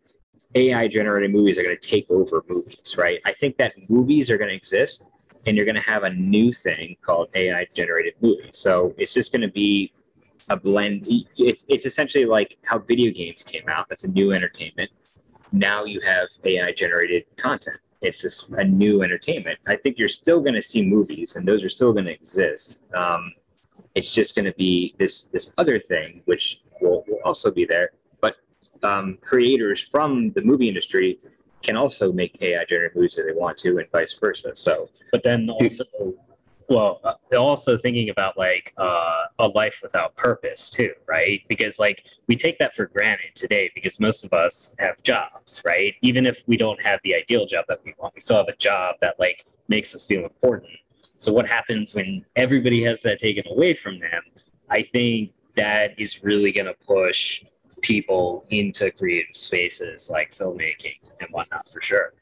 AI 0.54 0.88
generated 0.88 1.32
movies 1.32 1.58
are 1.58 1.62
going 1.62 1.76
to 1.76 1.88
take 1.88 2.06
over 2.10 2.44
movies, 2.48 2.94
right? 2.96 3.20
I 3.26 3.32
think 3.32 3.56
that 3.58 3.74
movies 3.90 4.30
are 4.30 4.38
going 4.38 4.50
to 4.50 4.56
exist 4.56 5.06
and 5.46 5.56
you're 5.56 5.66
going 5.66 5.74
to 5.74 5.80
have 5.80 6.04
a 6.04 6.10
new 6.10 6.52
thing 6.52 6.96
called 7.04 7.28
AI 7.34 7.66
generated 7.74 8.14
movies. 8.20 8.56
So 8.56 8.94
it's 8.96 9.12
just 9.12 9.32
going 9.32 9.42
to 9.42 9.50
be 9.50 9.92
a 10.48 10.56
blend. 10.56 11.06
It's 11.36 11.64
it's 11.68 11.86
essentially 11.86 12.24
like 12.24 12.58
how 12.64 12.78
video 12.78 13.12
games 13.12 13.42
came 13.42 13.68
out. 13.68 13.88
That's 13.88 14.04
a 14.04 14.08
new 14.08 14.32
entertainment. 14.32 14.90
Now 15.52 15.84
you 15.84 16.00
have 16.00 16.28
AI 16.44 16.72
generated 16.72 17.24
content. 17.36 17.78
It's 18.04 18.20
just 18.20 18.50
a 18.50 18.64
new 18.64 19.02
entertainment. 19.02 19.58
I 19.66 19.76
think 19.76 19.98
you're 19.98 20.08
still 20.08 20.40
going 20.40 20.54
to 20.54 20.62
see 20.62 20.82
movies, 20.82 21.36
and 21.36 21.48
those 21.48 21.64
are 21.64 21.68
still 21.68 21.92
going 21.92 22.04
to 22.04 22.12
exist. 22.12 22.82
Um, 22.94 23.32
it's 23.94 24.12
just 24.12 24.34
going 24.34 24.44
to 24.44 24.52
be 24.52 24.94
this 24.98 25.24
this 25.24 25.52
other 25.56 25.78
thing, 25.80 26.22
which 26.26 26.60
will, 26.80 27.04
will 27.08 27.20
also 27.24 27.50
be 27.50 27.64
there. 27.64 27.92
But 28.20 28.36
um, 28.82 29.18
creators 29.22 29.80
from 29.80 30.32
the 30.32 30.42
movie 30.42 30.68
industry 30.68 31.18
can 31.62 31.76
also 31.76 32.12
make 32.12 32.36
AI 32.42 32.64
generated 32.66 32.94
movies 32.94 33.16
if 33.16 33.26
they 33.26 33.32
want 33.32 33.56
to, 33.58 33.78
and 33.78 33.90
vice 33.90 34.12
versa. 34.12 34.54
So 34.54 34.88
But 35.10 35.22
then 35.22 35.48
also, 35.48 35.84
well, 36.68 37.00
uh, 37.04 37.36
also 37.36 37.76
thinking 37.76 38.10
about 38.10 38.38
like 38.38 38.72
uh, 38.78 39.24
a 39.38 39.48
life 39.48 39.80
without 39.82 40.16
purpose 40.16 40.70
too, 40.70 40.92
right? 41.06 41.42
Because 41.48 41.78
like 41.78 42.04
we 42.26 42.36
take 42.36 42.58
that 42.58 42.74
for 42.74 42.86
granted 42.86 43.34
today 43.34 43.70
because 43.74 44.00
most 44.00 44.24
of 44.24 44.32
us 44.32 44.74
have 44.78 45.02
jobs, 45.02 45.62
right? 45.64 45.94
Even 46.02 46.26
if 46.26 46.42
we 46.46 46.56
don't 46.56 46.80
have 46.82 47.00
the 47.04 47.14
ideal 47.14 47.46
job 47.46 47.64
that 47.68 47.80
we 47.84 47.94
want, 47.98 48.14
we 48.14 48.20
still 48.20 48.36
have 48.36 48.48
a 48.48 48.56
job 48.56 48.96
that 49.00 49.18
like 49.18 49.46
makes 49.68 49.94
us 49.94 50.06
feel 50.06 50.24
important. 50.24 50.72
So 51.18 51.32
what 51.32 51.46
happens 51.48 51.94
when 51.94 52.24
everybody 52.36 52.82
has 52.84 53.02
that 53.02 53.18
taken 53.18 53.44
away 53.50 53.74
from 53.74 53.98
them? 54.00 54.22
I 54.70 54.82
think 54.82 55.32
that 55.56 55.98
is 55.98 56.24
really 56.24 56.52
going 56.52 56.66
to 56.66 56.74
push 56.86 57.44
people 57.82 58.46
into 58.50 58.90
creative 58.90 59.36
spaces 59.36 60.08
like 60.10 60.34
filmmaking 60.34 61.12
and 61.20 61.28
whatnot 61.30 61.68
for 61.68 61.80
sure. 61.80 62.14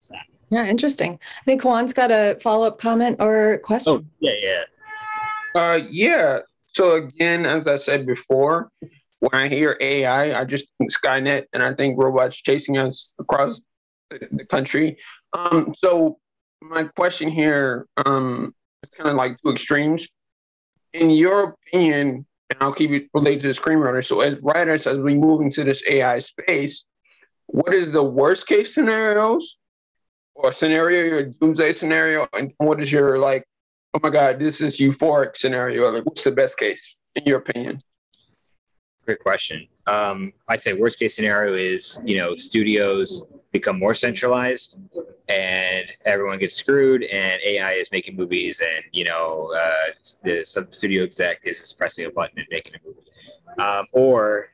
So- 0.00 0.16
Yeah, 0.54 0.66
interesting. 0.66 1.18
I 1.40 1.44
think 1.44 1.64
Juan's 1.64 1.92
got 1.92 2.12
a 2.12 2.38
follow 2.40 2.64
up 2.64 2.78
comment 2.78 3.16
or 3.18 3.58
question. 3.64 3.92
Oh 3.92 4.04
yeah, 4.20 4.34
yeah. 4.40 5.60
Uh, 5.60 5.80
yeah. 5.90 6.38
So 6.76 6.92
again, 6.92 7.44
as 7.44 7.66
I 7.66 7.74
said 7.74 8.06
before, 8.06 8.70
when 9.18 9.34
I 9.34 9.48
hear 9.48 9.76
AI, 9.80 10.40
I 10.40 10.44
just 10.44 10.70
think 10.78 10.92
Skynet, 10.92 11.46
and 11.52 11.60
I 11.60 11.74
think 11.74 12.00
robots 12.00 12.36
chasing 12.36 12.78
us 12.78 13.14
across 13.18 13.62
the, 14.10 14.28
the 14.30 14.44
country. 14.44 14.96
Um, 15.32 15.74
so 15.76 16.18
my 16.62 16.84
question 16.84 17.30
here, 17.30 17.88
um, 18.06 18.54
it's 18.84 18.94
kind 18.94 19.10
of 19.10 19.16
like 19.16 19.36
two 19.44 19.50
extremes. 19.50 20.06
In 20.92 21.10
your 21.10 21.56
opinion, 21.66 22.26
and 22.50 22.58
I'll 22.60 22.72
keep 22.72 22.92
it 22.92 23.08
related 23.12 23.40
to 23.40 23.48
the 23.48 23.54
screenwriter. 23.54 24.06
So 24.06 24.20
as 24.20 24.36
writers, 24.40 24.86
as 24.86 24.98
we 24.98 25.16
move 25.16 25.40
into 25.40 25.64
this 25.64 25.82
AI 25.90 26.20
space, 26.20 26.84
what 27.46 27.74
is 27.74 27.90
the 27.90 28.04
worst 28.04 28.46
case 28.46 28.72
scenarios 28.72 29.56
or 30.34 30.52
scenario, 30.52 31.04
your 31.04 31.22
doomsday 31.24 31.72
scenario, 31.72 32.26
and 32.32 32.52
what 32.58 32.80
is 32.80 32.90
your 32.90 33.18
like 33.18 33.44
oh 33.94 34.00
my 34.02 34.10
god, 34.10 34.38
this 34.38 34.60
is 34.60 34.78
euphoric 34.78 35.36
scenario. 35.36 35.88
Like, 35.90 36.04
what's 36.04 36.24
the 36.24 36.32
best 36.32 36.58
case 36.58 36.96
in 37.14 37.24
your 37.24 37.38
opinion? 37.38 37.80
Great 39.04 39.20
question. 39.20 39.66
Um, 39.86 40.32
I'd 40.48 40.60
say 40.60 40.72
worst 40.72 40.98
case 40.98 41.14
scenario 41.14 41.54
is 41.54 42.00
you 42.04 42.18
know 42.18 42.36
studios 42.36 43.22
become 43.52 43.78
more 43.78 43.94
centralized 43.94 44.78
and 45.28 45.84
everyone 46.06 46.38
gets 46.40 46.56
screwed 46.56 47.04
and 47.04 47.40
AI 47.44 47.74
is 47.74 47.88
making 47.92 48.16
movies 48.16 48.60
and 48.60 48.84
you 48.92 49.04
know 49.04 49.52
uh, 49.56 49.92
the 50.24 50.44
some 50.44 50.66
studio 50.72 51.04
exec 51.04 51.40
is 51.44 51.60
just 51.60 51.78
pressing 51.78 52.06
a 52.06 52.10
button 52.10 52.38
and 52.38 52.48
making 52.50 52.72
a 52.74 52.78
movie, 52.86 53.00
um, 53.58 53.86
or 53.92 54.48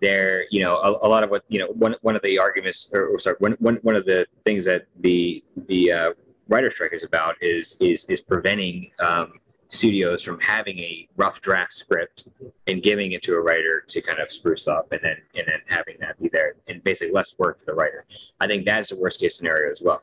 there 0.00 0.44
you 0.50 0.60
know 0.60 0.76
a, 0.76 1.06
a 1.06 1.08
lot 1.08 1.22
of 1.22 1.30
what 1.30 1.42
you 1.48 1.58
know 1.58 1.68
one 1.68 1.94
one 2.02 2.16
of 2.16 2.22
the 2.22 2.38
arguments 2.38 2.88
or, 2.92 3.06
or 3.06 3.18
sorry 3.18 3.36
one, 3.38 3.52
one 3.58 3.76
one 3.82 3.96
of 3.96 4.04
the 4.04 4.26
things 4.44 4.64
that 4.64 4.86
the 5.00 5.42
the 5.68 5.92
uh, 5.92 6.10
writer 6.48 6.70
strike 6.70 6.92
is 6.92 7.04
about 7.04 7.34
is 7.40 7.76
is 7.80 8.04
is 8.06 8.20
preventing 8.20 8.90
um, 9.00 9.32
studios 9.68 10.22
from 10.22 10.38
having 10.40 10.78
a 10.78 11.08
rough 11.16 11.40
draft 11.40 11.72
script 11.72 12.28
and 12.66 12.82
giving 12.82 13.12
it 13.12 13.22
to 13.22 13.34
a 13.34 13.40
writer 13.40 13.82
to 13.88 14.00
kind 14.00 14.18
of 14.20 14.30
spruce 14.30 14.68
up 14.68 14.90
and 14.92 15.00
then 15.02 15.16
and 15.34 15.46
then 15.46 15.60
having 15.66 15.96
that 16.00 16.20
be 16.20 16.28
there 16.28 16.54
and 16.68 16.82
basically 16.84 17.12
less 17.12 17.34
work 17.38 17.58
for 17.58 17.66
the 17.66 17.74
writer. 17.74 18.04
I 18.40 18.46
think 18.46 18.64
that 18.66 18.80
is 18.80 18.88
the 18.90 18.96
worst 18.96 19.20
case 19.20 19.36
scenario 19.36 19.72
as 19.72 19.80
well. 19.82 20.00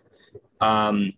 Um, 0.60 1.14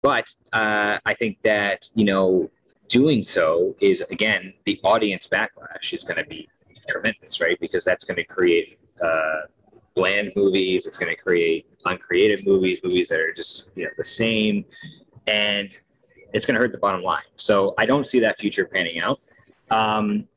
but 0.00 0.32
uh, 0.52 0.98
I 1.04 1.14
think 1.14 1.40
that 1.42 1.88
you 1.94 2.04
know 2.04 2.50
doing 2.88 3.22
so 3.22 3.74
is 3.80 4.02
again 4.10 4.52
the 4.64 4.80
audience 4.82 5.26
backlash 5.26 5.92
is 5.92 6.04
going 6.04 6.18
to 6.18 6.28
be 6.28 6.48
tremendous, 6.86 7.40
right? 7.40 7.58
Because 7.60 7.84
that's 7.84 8.04
going 8.04 8.16
to 8.16 8.24
create 8.24 8.78
uh, 9.02 9.42
bland 9.94 10.32
movies. 10.36 10.86
It's 10.86 10.98
going 10.98 11.14
to 11.14 11.20
create 11.20 11.66
uncreative 11.84 12.46
movies, 12.46 12.80
movies 12.84 13.08
that 13.08 13.20
are 13.20 13.32
just 13.32 13.68
you 13.74 13.84
know 13.84 13.90
the 13.96 14.04
same, 14.04 14.64
and 15.26 15.76
it's 16.32 16.46
going 16.46 16.54
to 16.54 16.60
hurt 16.60 16.72
the 16.72 16.78
bottom 16.78 17.02
line. 17.02 17.22
So 17.36 17.74
I 17.78 17.86
don't 17.86 18.06
see 18.06 18.20
that 18.20 18.38
future 18.38 18.64
panning 18.64 19.00
out. 19.00 19.18
Um, 19.70 20.28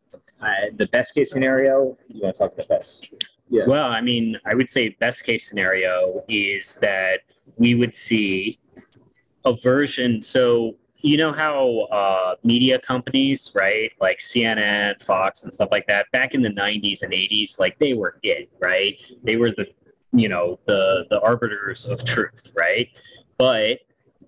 I, 0.41 0.69
the 0.75 0.87
best 0.87 1.13
case 1.13 1.31
scenario, 1.31 1.97
you 2.07 2.21
want 2.21 2.35
to 2.35 2.39
talk 2.39 2.53
about 2.53 2.67
this? 2.67 3.09
Yeah. 3.49 3.65
Well, 3.67 3.89
I 3.89 4.01
mean, 4.01 4.37
I 4.45 4.55
would 4.55 4.69
say 4.69 4.89
best 4.99 5.23
case 5.23 5.47
scenario 5.47 6.23
is 6.27 6.75
that 6.81 7.21
we 7.57 7.75
would 7.75 7.93
see 7.93 8.59
a 9.45 9.53
version. 9.53 10.21
So 10.21 10.75
you 11.05 11.17
know 11.17 11.31
how 11.31 11.81
uh, 11.91 12.35
media 12.43 12.79
companies, 12.79 13.51
right, 13.53 13.91
like 14.01 14.17
CNN, 14.17 14.99
Fox, 15.03 15.43
and 15.43 15.53
stuff 15.53 15.69
like 15.71 15.85
that, 15.85 16.07
back 16.11 16.33
in 16.33 16.41
the 16.41 16.49
'90s 16.49 17.03
and 17.03 17.13
'80s, 17.13 17.59
like 17.59 17.77
they 17.77 17.93
were 17.93 18.17
it, 18.23 18.49
right? 18.59 18.97
They 19.23 19.35
were 19.35 19.51
the, 19.51 19.67
you 20.13 20.29
know, 20.29 20.59
the 20.65 21.05
the 21.11 21.21
arbiters 21.21 21.85
of 21.85 22.03
truth, 22.03 22.51
right? 22.55 22.89
But 23.37 23.81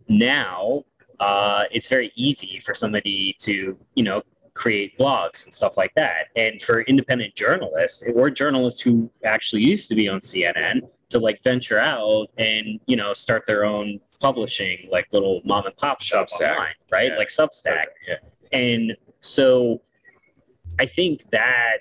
now 0.08 0.84
uh, 1.20 1.64
it's 1.72 1.88
very 1.88 2.12
easy 2.16 2.60
for 2.60 2.76
somebody 2.76 3.36
to, 3.40 3.76
you 3.96 4.04
know, 4.04 4.22
create 4.54 4.96
blogs 5.00 5.46
and 5.46 5.54
stuff 5.54 5.78
like 5.78 5.94
that. 5.96 6.28
And 6.36 6.62
for 6.62 6.82
independent 6.82 7.34
journalists 7.34 8.04
or 8.14 8.30
journalists 8.30 8.82
who 8.82 9.10
actually 9.24 9.64
used 9.64 9.90
to 9.90 9.96
be 9.96 10.08
on 10.08 10.20
CNN 10.20 10.82
to 11.10 11.20
like 11.20 11.42
venture 11.44 11.80
out 11.80 12.28
and 12.38 12.80
you 12.86 12.96
know 12.96 13.14
start 13.14 13.46
their 13.48 13.64
own 13.64 14.00
publishing 14.20 14.88
like 14.92 15.08
little 15.14 15.42
mom 15.46 15.66
and 15.66 15.76
pop 15.78 16.02
shops 16.02 16.38
Substack. 16.38 16.52
online, 16.52 16.74
right? 16.92 17.12
Yeah. 17.12 17.18
Like 17.18 17.30
Substack. 17.30 17.86
Yeah. 18.08 18.16
And 18.52 18.96
so 19.20 19.82
I 20.80 20.86
think 20.86 21.30
that 21.32 21.78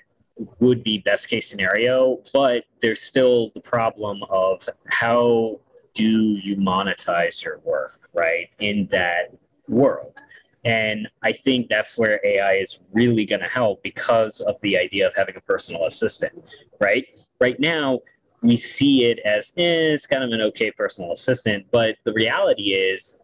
would 0.59 0.83
be 0.83 0.99
best 0.99 1.29
case 1.29 1.49
scenario, 1.49 2.21
but 2.33 2.65
there's 2.81 3.01
still 3.01 3.51
the 3.55 3.61
problem 3.61 4.21
of 4.29 4.67
how 4.87 5.59
do 5.93 6.37
you 6.43 6.55
monetize 6.57 7.43
your 7.43 7.59
work, 7.63 8.09
right? 8.13 8.49
In 8.59 8.87
that 8.91 9.35
world. 9.67 10.21
And 10.63 11.07
I 11.23 11.31
think 11.31 11.69
that's 11.69 11.97
where 11.97 12.19
AI 12.23 12.53
is 12.55 12.81
really 12.91 13.25
going 13.25 13.41
to 13.41 13.47
help 13.47 13.81
because 13.83 14.41
of 14.41 14.55
the 14.61 14.77
idea 14.77 15.07
of 15.07 15.15
having 15.15 15.35
a 15.35 15.41
personal 15.41 15.85
assistant, 15.85 16.33
right? 16.79 17.05
Right 17.39 17.59
now, 17.59 18.01
we 18.47 18.55
see 18.55 19.03
it 19.03 19.19
as 19.19 19.51
eh, 19.57 19.93
it's 19.93 20.05
kind 20.05 20.23
of 20.23 20.31
an 20.31 20.39
okay 20.39 20.71
personal 20.71 21.11
assistant, 21.11 21.65
but 21.69 21.97
the 22.05 22.13
reality 22.13 22.73
is, 22.73 23.19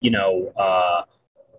you 0.00 0.10
know, 0.10 0.52
uh, 0.56 1.02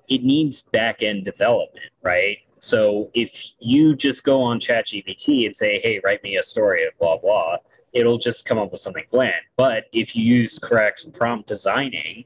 it 0.09 0.23
needs 0.23 0.63
back 0.63 1.01
end 1.01 1.23
development, 1.23 1.91
right? 2.03 2.39
So 2.57 3.09
if 3.13 3.41
you 3.59 3.95
just 3.95 4.25
go 4.25 4.41
on 4.41 4.59
ChatGPT 4.59 5.45
and 5.45 5.55
say, 5.55 5.79
"Hey, 5.79 6.01
write 6.03 6.21
me 6.23 6.35
a 6.35 6.43
story 6.43 6.85
of 6.85 6.91
blah 6.99 7.17
blah," 7.17 7.57
it'll 7.93 8.17
just 8.17 8.45
come 8.45 8.57
up 8.57 8.73
with 8.73 8.81
something 8.81 9.05
bland. 9.11 9.43
But 9.55 9.85
if 9.93 10.13
you 10.13 10.23
use 10.25 10.59
correct 10.59 11.11
prompt 11.13 11.47
designing, 11.47 12.25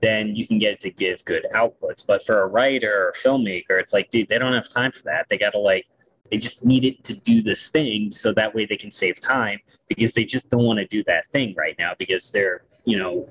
then 0.00 0.34
you 0.34 0.46
can 0.46 0.58
get 0.58 0.72
it 0.72 0.80
to 0.80 0.90
give 0.90 1.22
good 1.26 1.46
outputs. 1.54 2.04
But 2.06 2.24
for 2.24 2.40
a 2.42 2.46
writer 2.46 3.08
or 3.08 3.12
filmmaker, 3.12 3.78
it's 3.78 3.92
like, 3.92 4.10
dude, 4.10 4.28
they 4.28 4.38
don't 4.38 4.54
have 4.54 4.68
time 4.68 4.92
for 4.92 5.02
that. 5.02 5.26
They 5.28 5.36
got 5.36 5.50
to 5.50 5.58
like 5.58 5.86
they 6.30 6.38
just 6.38 6.64
need 6.64 6.84
it 6.84 7.04
to 7.04 7.14
do 7.14 7.42
this 7.42 7.68
thing 7.68 8.10
so 8.12 8.32
that 8.32 8.54
way 8.54 8.66
they 8.66 8.76
can 8.76 8.90
save 8.90 9.20
time 9.20 9.58
because 9.88 10.14
they 10.14 10.24
just 10.24 10.50
don't 10.50 10.64
want 10.64 10.78
to 10.78 10.86
do 10.86 11.04
that 11.04 11.24
thing 11.32 11.54
right 11.56 11.76
now 11.78 11.92
because 11.98 12.30
they're, 12.30 12.64
you 12.84 12.98
know, 12.98 13.28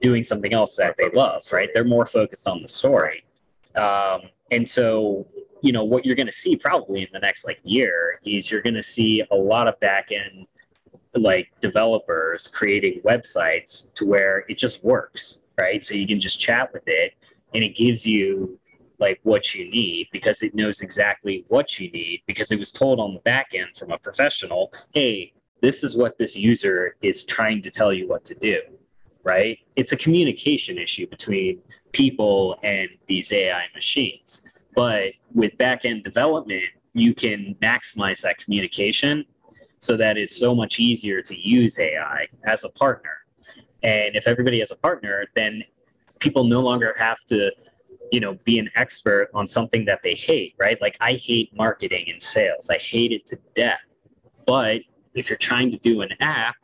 doing 0.00 0.24
something 0.24 0.52
else 0.52 0.76
that 0.76 0.96
they 0.98 1.08
love, 1.10 1.44
right? 1.52 1.70
They're 1.72 1.84
more 1.84 2.04
focused 2.06 2.48
on 2.48 2.60
the 2.60 2.68
story. 2.68 3.24
Um, 3.76 4.22
and 4.50 4.68
so, 4.68 5.26
you 5.62 5.72
know, 5.72 5.84
what 5.84 6.04
you're 6.04 6.16
going 6.16 6.26
to 6.26 6.32
see 6.32 6.56
probably 6.56 7.02
in 7.02 7.08
the 7.12 7.20
next 7.20 7.46
like 7.46 7.60
year 7.62 8.20
is 8.24 8.50
you're 8.50 8.60
going 8.60 8.74
to 8.74 8.82
see 8.82 9.22
a 9.30 9.36
lot 9.36 9.68
of 9.68 9.78
back 9.80 10.10
end 10.10 10.46
like 11.14 11.48
developers 11.60 12.48
creating 12.48 13.00
websites 13.04 13.92
to 13.94 14.04
where 14.04 14.44
it 14.48 14.58
just 14.58 14.82
works, 14.82 15.40
right? 15.58 15.84
So 15.84 15.94
you 15.94 16.06
can 16.06 16.18
just 16.18 16.40
chat 16.40 16.72
with 16.72 16.84
it 16.86 17.14
and 17.54 17.62
it 17.62 17.76
gives 17.76 18.06
you 18.06 18.58
like 19.02 19.18
what 19.24 19.52
you 19.52 19.68
need 19.68 20.08
because 20.12 20.42
it 20.42 20.54
knows 20.54 20.80
exactly 20.80 21.44
what 21.48 21.78
you 21.78 21.90
need 21.90 22.22
because 22.26 22.52
it 22.52 22.58
was 22.58 22.70
told 22.70 23.00
on 23.00 23.14
the 23.14 23.20
back 23.20 23.48
end 23.52 23.76
from 23.76 23.90
a 23.90 23.98
professional, 23.98 24.72
hey, 24.94 25.32
this 25.60 25.82
is 25.82 25.96
what 25.96 26.16
this 26.18 26.36
user 26.36 26.96
is 27.02 27.24
trying 27.24 27.60
to 27.62 27.70
tell 27.70 27.92
you 27.92 28.06
what 28.08 28.24
to 28.24 28.34
do, 28.36 28.60
right? 29.24 29.58
It's 29.74 29.90
a 29.90 29.96
communication 29.96 30.78
issue 30.78 31.08
between 31.08 31.60
people 31.90 32.56
and 32.62 32.88
these 33.08 33.32
AI 33.32 33.64
machines. 33.74 34.64
But 34.74 35.14
with 35.34 35.58
back 35.58 35.84
end 35.84 36.04
development, 36.04 36.64
you 36.94 37.12
can 37.12 37.56
maximize 37.60 38.20
that 38.22 38.38
communication 38.38 39.24
so 39.80 39.96
that 39.96 40.16
it's 40.16 40.36
so 40.38 40.54
much 40.54 40.78
easier 40.78 41.20
to 41.22 41.34
use 41.36 41.78
AI 41.78 42.28
as 42.44 42.62
a 42.62 42.68
partner. 42.68 43.16
And 43.82 44.14
if 44.14 44.28
everybody 44.28 44.60
has 44.60 44.70
a 44.70 44.76
partner, 44.76 45.26
then 45.34 45.64
people 46.20 46.44
no 46.44 46.60
longer 46.60 46.94
have 46.96 47.18
to 47.26 47.50
you 48.12 48.20
know 48.20 48.34
be 48.44 48.58
an 48.58 48.70
expert 48.76 49.30
on 49.34 49.46
something 49.46 49.84
that 49.86 50.00
they 50.04 50.14
hate 50.14 50.54
right? 50.58 50.80
Like 50.80 50.96
i 51.00 51.14
hate 51.14 51.50
marketing 51.56 52.06
and 52.08 52.22
sales. 52.22 52.70
I 52.70 52.78
hate 52.78 53.10
it 53.10 53.26
to 53.26 53.38
death. 53.54 53.80
But 54.46 54.82
if 55.14 55.28
you're 55.28 55.38
trying 55.38 55.70
to 55.72 55.78
do 55.78 56.02
an 56.02 56.10
app 56.20 56.54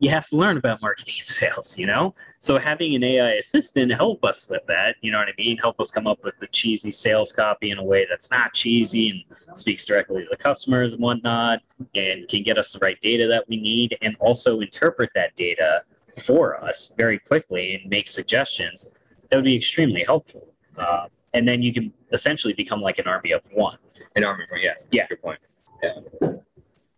you 0.00 0.10
have 0.10 0.26
to 0.26 0.36
learn 0.36 0.56
about 0.56 0.82
marketing 0.82 1.14
and 1.18 1.26
sales 1.26 1.78
you 1.78 1.86
know? 1.86 2.12
So 2.40 2.58
having 2.58 2.96
an 2.96 3.04
ai 3.04 3.34
assistant 3.34 3.94
help 3.94 4.24
us 4.24 4.50
with 4.50 4.66
that 4.66 4.96
you 5.00 5.12
know 5.12 5.18
what 5.18 5.28
i 5.28 5.34
mean? 5.38 5.56
Help 5.56 5.80
us 5.80 5.90
come 5.90 6.08
up 6.08 6.22
with 6.24 6.36
the 6.40 6.48
cheesy 6.48 6.90
sales 6.90 7.30
copy 7.32 7.70
in 7.70 7.78
a 7.78 7.84
way 7.84 8.04
that's 8.10 8.30
not 8.30 8.52
cheesy 8.52 9.10
and 9.10 9.56
speaks 9.56 9.84
directly 9.84 10.22
to 10.24 10.28
the 10.30 10.36
customers 10.36 10.94
and 10.94 11.02
whatnot 11.02 11.60
and 11.94 12.28
can 12.28 12.42
get 12.42 12.58
us 12.58 12.72
the 12.72 12.80
right 12.80 13.00
data 13.00 13.28
that 13.28 13.48
we 13.48 13.56
need 13.56 13.96
and 14.02 14.16
also 14.18 14.60
interpret 14.60 15.10
that 15.14 15.34
data 15.36 15.82
for 16.24 16.62
us 16.62 16.92
very 16.98 17.18
quickly 17.20 17.74
and 17.76 17.88
make 17.88 18.08
suggestions 18.08 18.90
that 19.30 19.36
would 19.36 19.44
be 19.44 19.56
extremely 19.56 20.02
helpful 20.04 20.51
uh, 20.76 21.06
and 21.34 21.46
then 21.46 21.62
you 21.62 21.72
can 21.72 21.92
essentially 22.12 22.52
become 22.52 22.80
like 22.80 22.98
an 22.98 23.06
army 23.06 23.32
of 23.32 23.42
one. 23.52 23.78
An 24.16 24.24
army, 24.24 24.44
yeah, 24.60 24.74
yeah. 24.90 25.06
Good 25.06 25.22
point. 25.22 25.40
Yeah. 25.82 26.00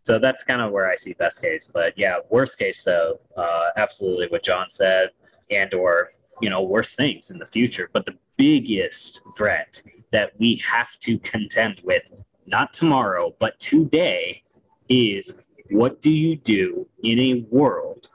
So 0.02 0.18
that's 0.18 0.42
kind 0.42 0.60
of 0.60 0.70
where 0.70 0.90
I 0.90 0.96
see 0.96 1.14
best 1.14 1.40
case, 1.40 1.66
but 1.72 1.96
yeah, 1.96 2.18
worst 2.28 2.58
case 2.58 2.84
though, 2.84 3.20
uh, 3.36 3.68
absolutely 3.76 4.26
what 4.28 4.42
Jon 4.42 4.68
said, 4.68 5.10
and 5.50 5.72
or 5.72 6.10
you 6.42 6.50
know 6.50 6.62
worse 6.62 6.94
things 6.94 7.30
in 7.30 7.38
the 7.38 7.46
future. 7.46 7.88
But 7.92 8.04
the 8.04 8.16
biggest 8.36 9.22
threat 9.36 9.80
that 10.10 10.32
we 10.38 10.56
have 10.56 10.98
to 11.00 11.18
contend 11.20 11.80
with, 11.84 12.12
not 12.46 12.72
tomorrow, 12.72 13.34
but 13.38 13.58
today, 13.58 14.42
is 14.88 15.32
what 15.70 16.00
do 16.00 16.10
you 16.10 16.36
do 16.36 16.86
in 17.02 17.18
a 17.18 17.46
world 17.50 18.08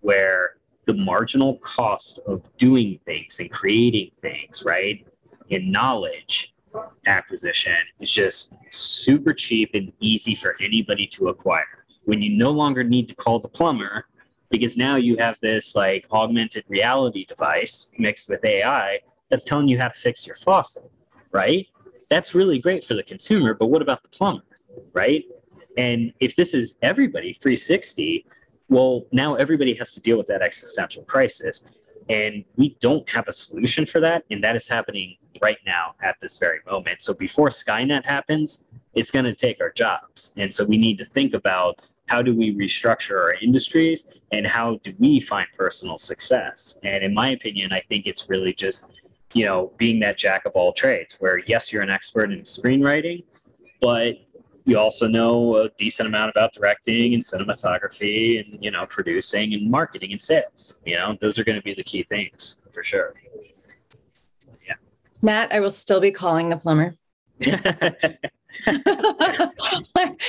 where 0.00 0.56
the 0.92 1.02
marginal 1.02 1.56
cost 1.58 2.18
of 2.26 2.44
doing 2.58 2.98
things 3.06 3.40
and 3.40 3.50
creating 3.50 4.10
things, 4.20 4.62
right? 4.64 5.06
In 5.48 5.70
knowledge 5.70 6.54
acquisition 7.06 7.76
is 7.98 8.10
just 8.10 8.52
super 8.70 9.32
cheap 9.32 9.70
and 9.74 9.90
easy 10.00 10.34
for 10.34 10.54
anybody 10.60 11.06
to 11.06 11.28
acquire. 11.28 11.84
When 12.04 12.20
you 12.20 12.36
no 12.36 12.50
longer 12.50 12.84
need 12.84 13.08
to 13.08 13.14
call 13.14 13.38
the 13.38 13.48
plumber 13.48 14.04
because 14.50 14.76
now 14.76 14.96
you 14.96 15.16
have 15.16 15.38
this 15.40 15.74
like 15.74 16.06
augmented 16.12 16.64
reality 16.68 17.24
device 17.24 17.90
mixed 17.98 18.28
with 18.28 18.44
AI 18.44 18.98
that's 19.30 19.44
telling 19.44 19.68
you 19.68 19.78
how 19.78 19.88
to 19.88 19.98
fix 19.98 20.26
your 20.26 20.36
faucet, 20.36 20.90
right? 21.30 21.66
That's 22.10 22.34
really 22.34 22.58
great 22.58 22.84
for 22.84 22.94
the 22.94 23.02
consumer, 23.02 23.54
but 23.54 23.68
what 23.68 23.80
about 23.80 24.02
the 24.02 24.10
plumber, 24.10 24.44
right? 24.92 25.24
And 25.78 26.12
if 26.20 26.36
this 26.36 26.52
is 26.52 26.74
everybody 26.82 27.32
360, 27.32 28.26
well, 28.72 29.04
now 29.12 29.34
everybody 29.34 29.74
has 29.74 29.94
to 29.94 30.00
deal 30.00 30.16
with 30.16 30.26
that 30.28 30.42
existential 30.42 31.04
crisis. 31.04 31.64
And 32.08 32.44
we 32.56 32.76
don't 32.80 33.08
have 33.10 33.28
a 33.28 33.32
solution 33.32 33.86
for 33.86 34.00
that. 34.00 34.24
And 34.30 34.42
that 34.42 34.56
is 34.56 34.68
happening 34.68 35.16
right 35.40 35.58
now 35.64 35.94
at 36.02 36.16
this 36.20 36.38
very 36.38 36.58
moment. 36.66 37.02
So 37.02 37.14
before 37.14 37.48
Skynet 37.48 38.04
happens, 38.04 38.64
it's 38.94 39.10
going 39.10 39.24
to 39.24 39.34
take 39.34 39.60
our 39.60 39.70
jobs. 39.70 40.32
And 40.36 40.52
so 40.52 40.64
we 40.64 40.76
need 40.76 40.98
to 40.98 41.04
think 41.04 41.34
about 41.34 41.80
how 42.06 42.20
do 42.20 42.34
we 42.34 42.54
restructure 42.54 43.18
our 43.22 43.34
industries 43.34 44.04
and 44.32 44.46
how 44.46 44.78
do 44.82 44.92
we 44.98 45.20
find 45.20 45.46
personal 45.56 45.98
success. 45.98 46.78
And 46.82 47.04
in 47.04 47.14
my 47.14 47.30
opinion, 47.30 47.72
I 47.72 47.80
think 47.80 48.06
it's 48.06 48.28
really 48.28 48.52
just, 48.52 48.86
you 49.32 49.44
know, 49.44 49.72
being 49.78 50.00
that 50.00 50.18
jack 50.18 50.44
of 50.44 50.52
all 50.52 50.72
trades 50.72 51.16
where, 51.20 51.38
yes, 51.46 51.72
you're 51.72 51.82
an 51.82 51.90
expert 51.90 52.32
in 52.32 52.40
screenwriting, 52.40 53.24
but 53.80 54.16
you 54.64 54.78
also 54.78 55.06
know 55.06 55.56
a 55.56 55.68
decent 55.70 56.06
amount 56.08 56.30
about 56.30 56.52
directing 56.52 57.14
and 57.14 57.22
cinematography 57.22 58.38
and 58.38 58.62
you 58.62 58.70
know 58.70 58.86
producing 58.86 59.54
and 59.54 59.70
marketing 59.70 60.12
and 60.12 60.20
sales 60.20 60.78
you 60.84 60.96
know 60.96 61.16
those 61.20 61.38
are 61.38 61.44
going 61.44 61.56
to 61.56 61.62
be 61.62 61.74
the 61.74 61.84
key 61.84 62.02
things 62.02 62.60
for 62.70 62.82
sure 62.82 63.14
yeah 64.66 64.74
matt 65.20 65.52
i 65.52 65.60
will 65.60 65.70
still 65.70 66.00
be 66.00 66.10
calling 66.10 66.48
the 66.48 66.56
plumber 66.56 66.94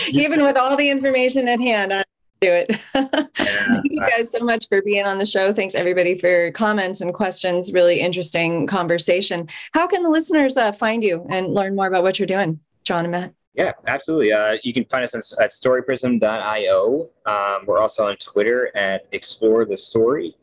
even 0.09 0.41
with 0.43 0.57
all 0.57 0.75
the 0.77 0.89
information 0.89 1.47
at 1.47 1.59
hand 1.59 1.93
I, 1.93 2.03
do 2.43 2.51
it. 2.51 2.79
Yeah, 3.43 3.65
Thank 3.73 3.91
you 3.91 3.99
guys 3.99 4.31
so 4.31 4.39
much 4.39 4.67
for 4.69 4.81
being 4.81 5.05
on 5.05 5.17
the 5.17 5.25
show. 5.25 5.53
Thanks 5.53 5.75
everybody 5.75 6.17
for 6.17 6.29
your 6.29 6.51
comments 6.51 7.01
and 7.01 7.13
questions. 7.13 7.73
Really 7.73 7.99
interesting 7.99 8.67
conversation. 8.67 9.49
How 9.73 9.85
can 9.87 10.01
the 10.01 10.09
listeners 10.09 10.55
uh, 10.55 10.71
find 10.71 11.03
you 11.03 11.25
and 11.29 11.53
learn 11.53 11.75
more 11.75 11.87
about 11.87 12.03
what 12.03 12.19
you're 12.19 12.25
doing, 12.25 12.59
Jon 12.83 13.05
and 13.05 13.11
Matt? 13.11 13.33
Yeah, 13.55 13.71
absolutely. 13.87 14.33
Uh, 14.33 14.57
you 14.63 14.73
can 14.73 14.83
find 14.85 15.03
us 15.03 15.13
on, 15.13 15.21
at 15.43 15.51
storyprism.io. 15.51 17.09
Um, 17.25 17.65
we're 17.67 17.79
also 17.79 18.07
on 18.07 18.15
Twitter 18.17 18.71
at 18.75 19.05
Explore 19.11 19.65
the 19.65 19.77
Story. 19.77 20.35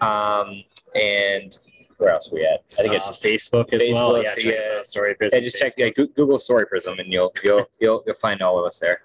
Um, 0.00 0.62
and 0.94 1.56
where 1.98 2.10
else 2.10 2.30
are 2.30 2.34
we 2.34 2.44
at? 2.46 2.60
I 2.78 2.82
think 2.82 2.94
uh, 2.94 2.96
it's 2.96 3.08
Facebook 3.08 3.72
as 3.74 3.82
well. 3.92 4.14
Facebook, 4.14 4.22
Yeah, 4.24 4.30
so 4.30 4.36
check 4.40 4.52
yeah. 4.52 4.58
us 4.58 4.66
out, 4.78 4.86
Story 4.86 5.08
yeah, 5.10 5.14
Prism 5.16 5.44
just 5.44 5.58
check 5.58 5.74
yeah, 5.76 5.90
Google 5.90 6.38
Story 6.38 6.66
Prism 6.66 6.98
and 6.98 7.12
you'll 7.12 7.32
you'll 7.42 7.66
you'll 7.80 8.02
you'll 8.06 8.16
find 8.16 8.40
all 8.42 8.58
of 8.58 8.64
us 8.66 8.78
there. 8.78 9.00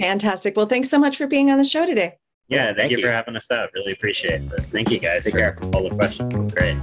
Fantastic. 0.00 0.56
Well, 0.56 0.66
thanks 0.66 0.88
so 0.90 0.98
much 0.98 1.16
for 1.18 1.26
being 1.26 1.50
on 1.50 1.58
the 1.58 1.64
show 1.64 1.84
today. 1.86 2.16
Yeah, 2.48 2.66
thank, 2.66 2.76
Thank 2.78 2.92
you, 2.92 2.98
you. 2.98 3.04
for 3.04 3.10
having 3.10 3.34
us 3.36 3.50
out. 3.50 3.70
Really 3.74 3.92
appreciate 3.92 4.48
this. 4.50 4.70
Thank 4.70 4.90
you 4.90 4.98
guys 5.00 5.24
Take 5.24 5.32
for 5.34 5.40
care. 5.40 5.58
all 5.74 5.88
the 5.88 5.94
questions. 5.96 6.32
It's 6.46 6.54
great. 6.54 6.76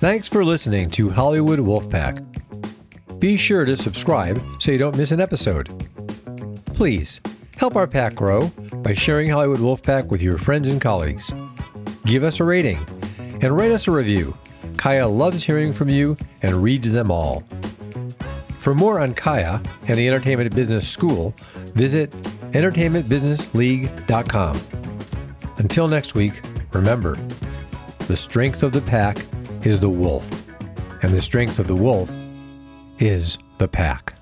Thanks 0.00 0.26
for 0.26 0.44
listening 0.44 0.90
to 0.90 1.10
Hollywood 1.10 1.60
Wolfpack. 1.60 2.29
Be 3.20 3.36
sure 3.36 3.64
to 3.66 3.76
subscribe 3.76 4.42
so 4.58 4.72
you 4.72 4.78
don't 4.78 4.96
miss 4.96 5.12
an 5.12 5.20
episode. 5.20 5.68
Please 6.74 7.20
help 7.58 7.76
our 7.76 7.86
pack 7.86 8.14
grow 8.14 8.46
by 8.76 8.94
sharing 8.94 9.28
Hollywood 9.28 9.58
Wolfpack 9.58 10.06
with 10.06 10.22
your 10.22 10.38
friends 10.38 10.70
and 10.70 10.80
colleagues. 10.80 11.30
Give 12.06 12.24
us 12.24 12.40
a 12.40 12.44
rating 12.44 12.78
and 13.42 13.54
write 13.54 13.72
us 13.72 13.86
a 13.86 13.90
review. 13.90 14.34
Kaia 14.72 15.14
loves 15.14 15.44
hearing 15.44 15.74
from 15.74 15.90
you 15.90 16.16
and 16.40 16.62
reads 16.62 16.90
them 16.90 17.10
all. 17.10 17.42
For 18.58 18.74
more 18.74 19.00
on 19.00 19.12
Kaia 19.12 19.62
and 19.86 19.98
the 19.98 20.08
Entertainment 20.08 20.56
Business 20.56 20.88
School, 20.88 21.34
visit 21.74 22.10
entertainmentbusinessleague.com. 22.52 24.60
Until 25.58 25.88
next 25.88 26.14
week, 26.14 26.40
remember 26.72 27.18
the 28.08 28.16
strength 28.16 28.62
of 28.62 28.72
the 28.72 28.80
pack 28.80 29.26
is 29.62 29.78
the 29.78 29.90
wolf, 29.90 30.42
and 31.02 31.12
the 31.12 31.20
strength 31.20 31.58
of 31.58 31.66
the 31.66 31.76
wolf 31.76 32.14
is 33.00 33.38
the 33.58 33.66
pack. 33.66 34.19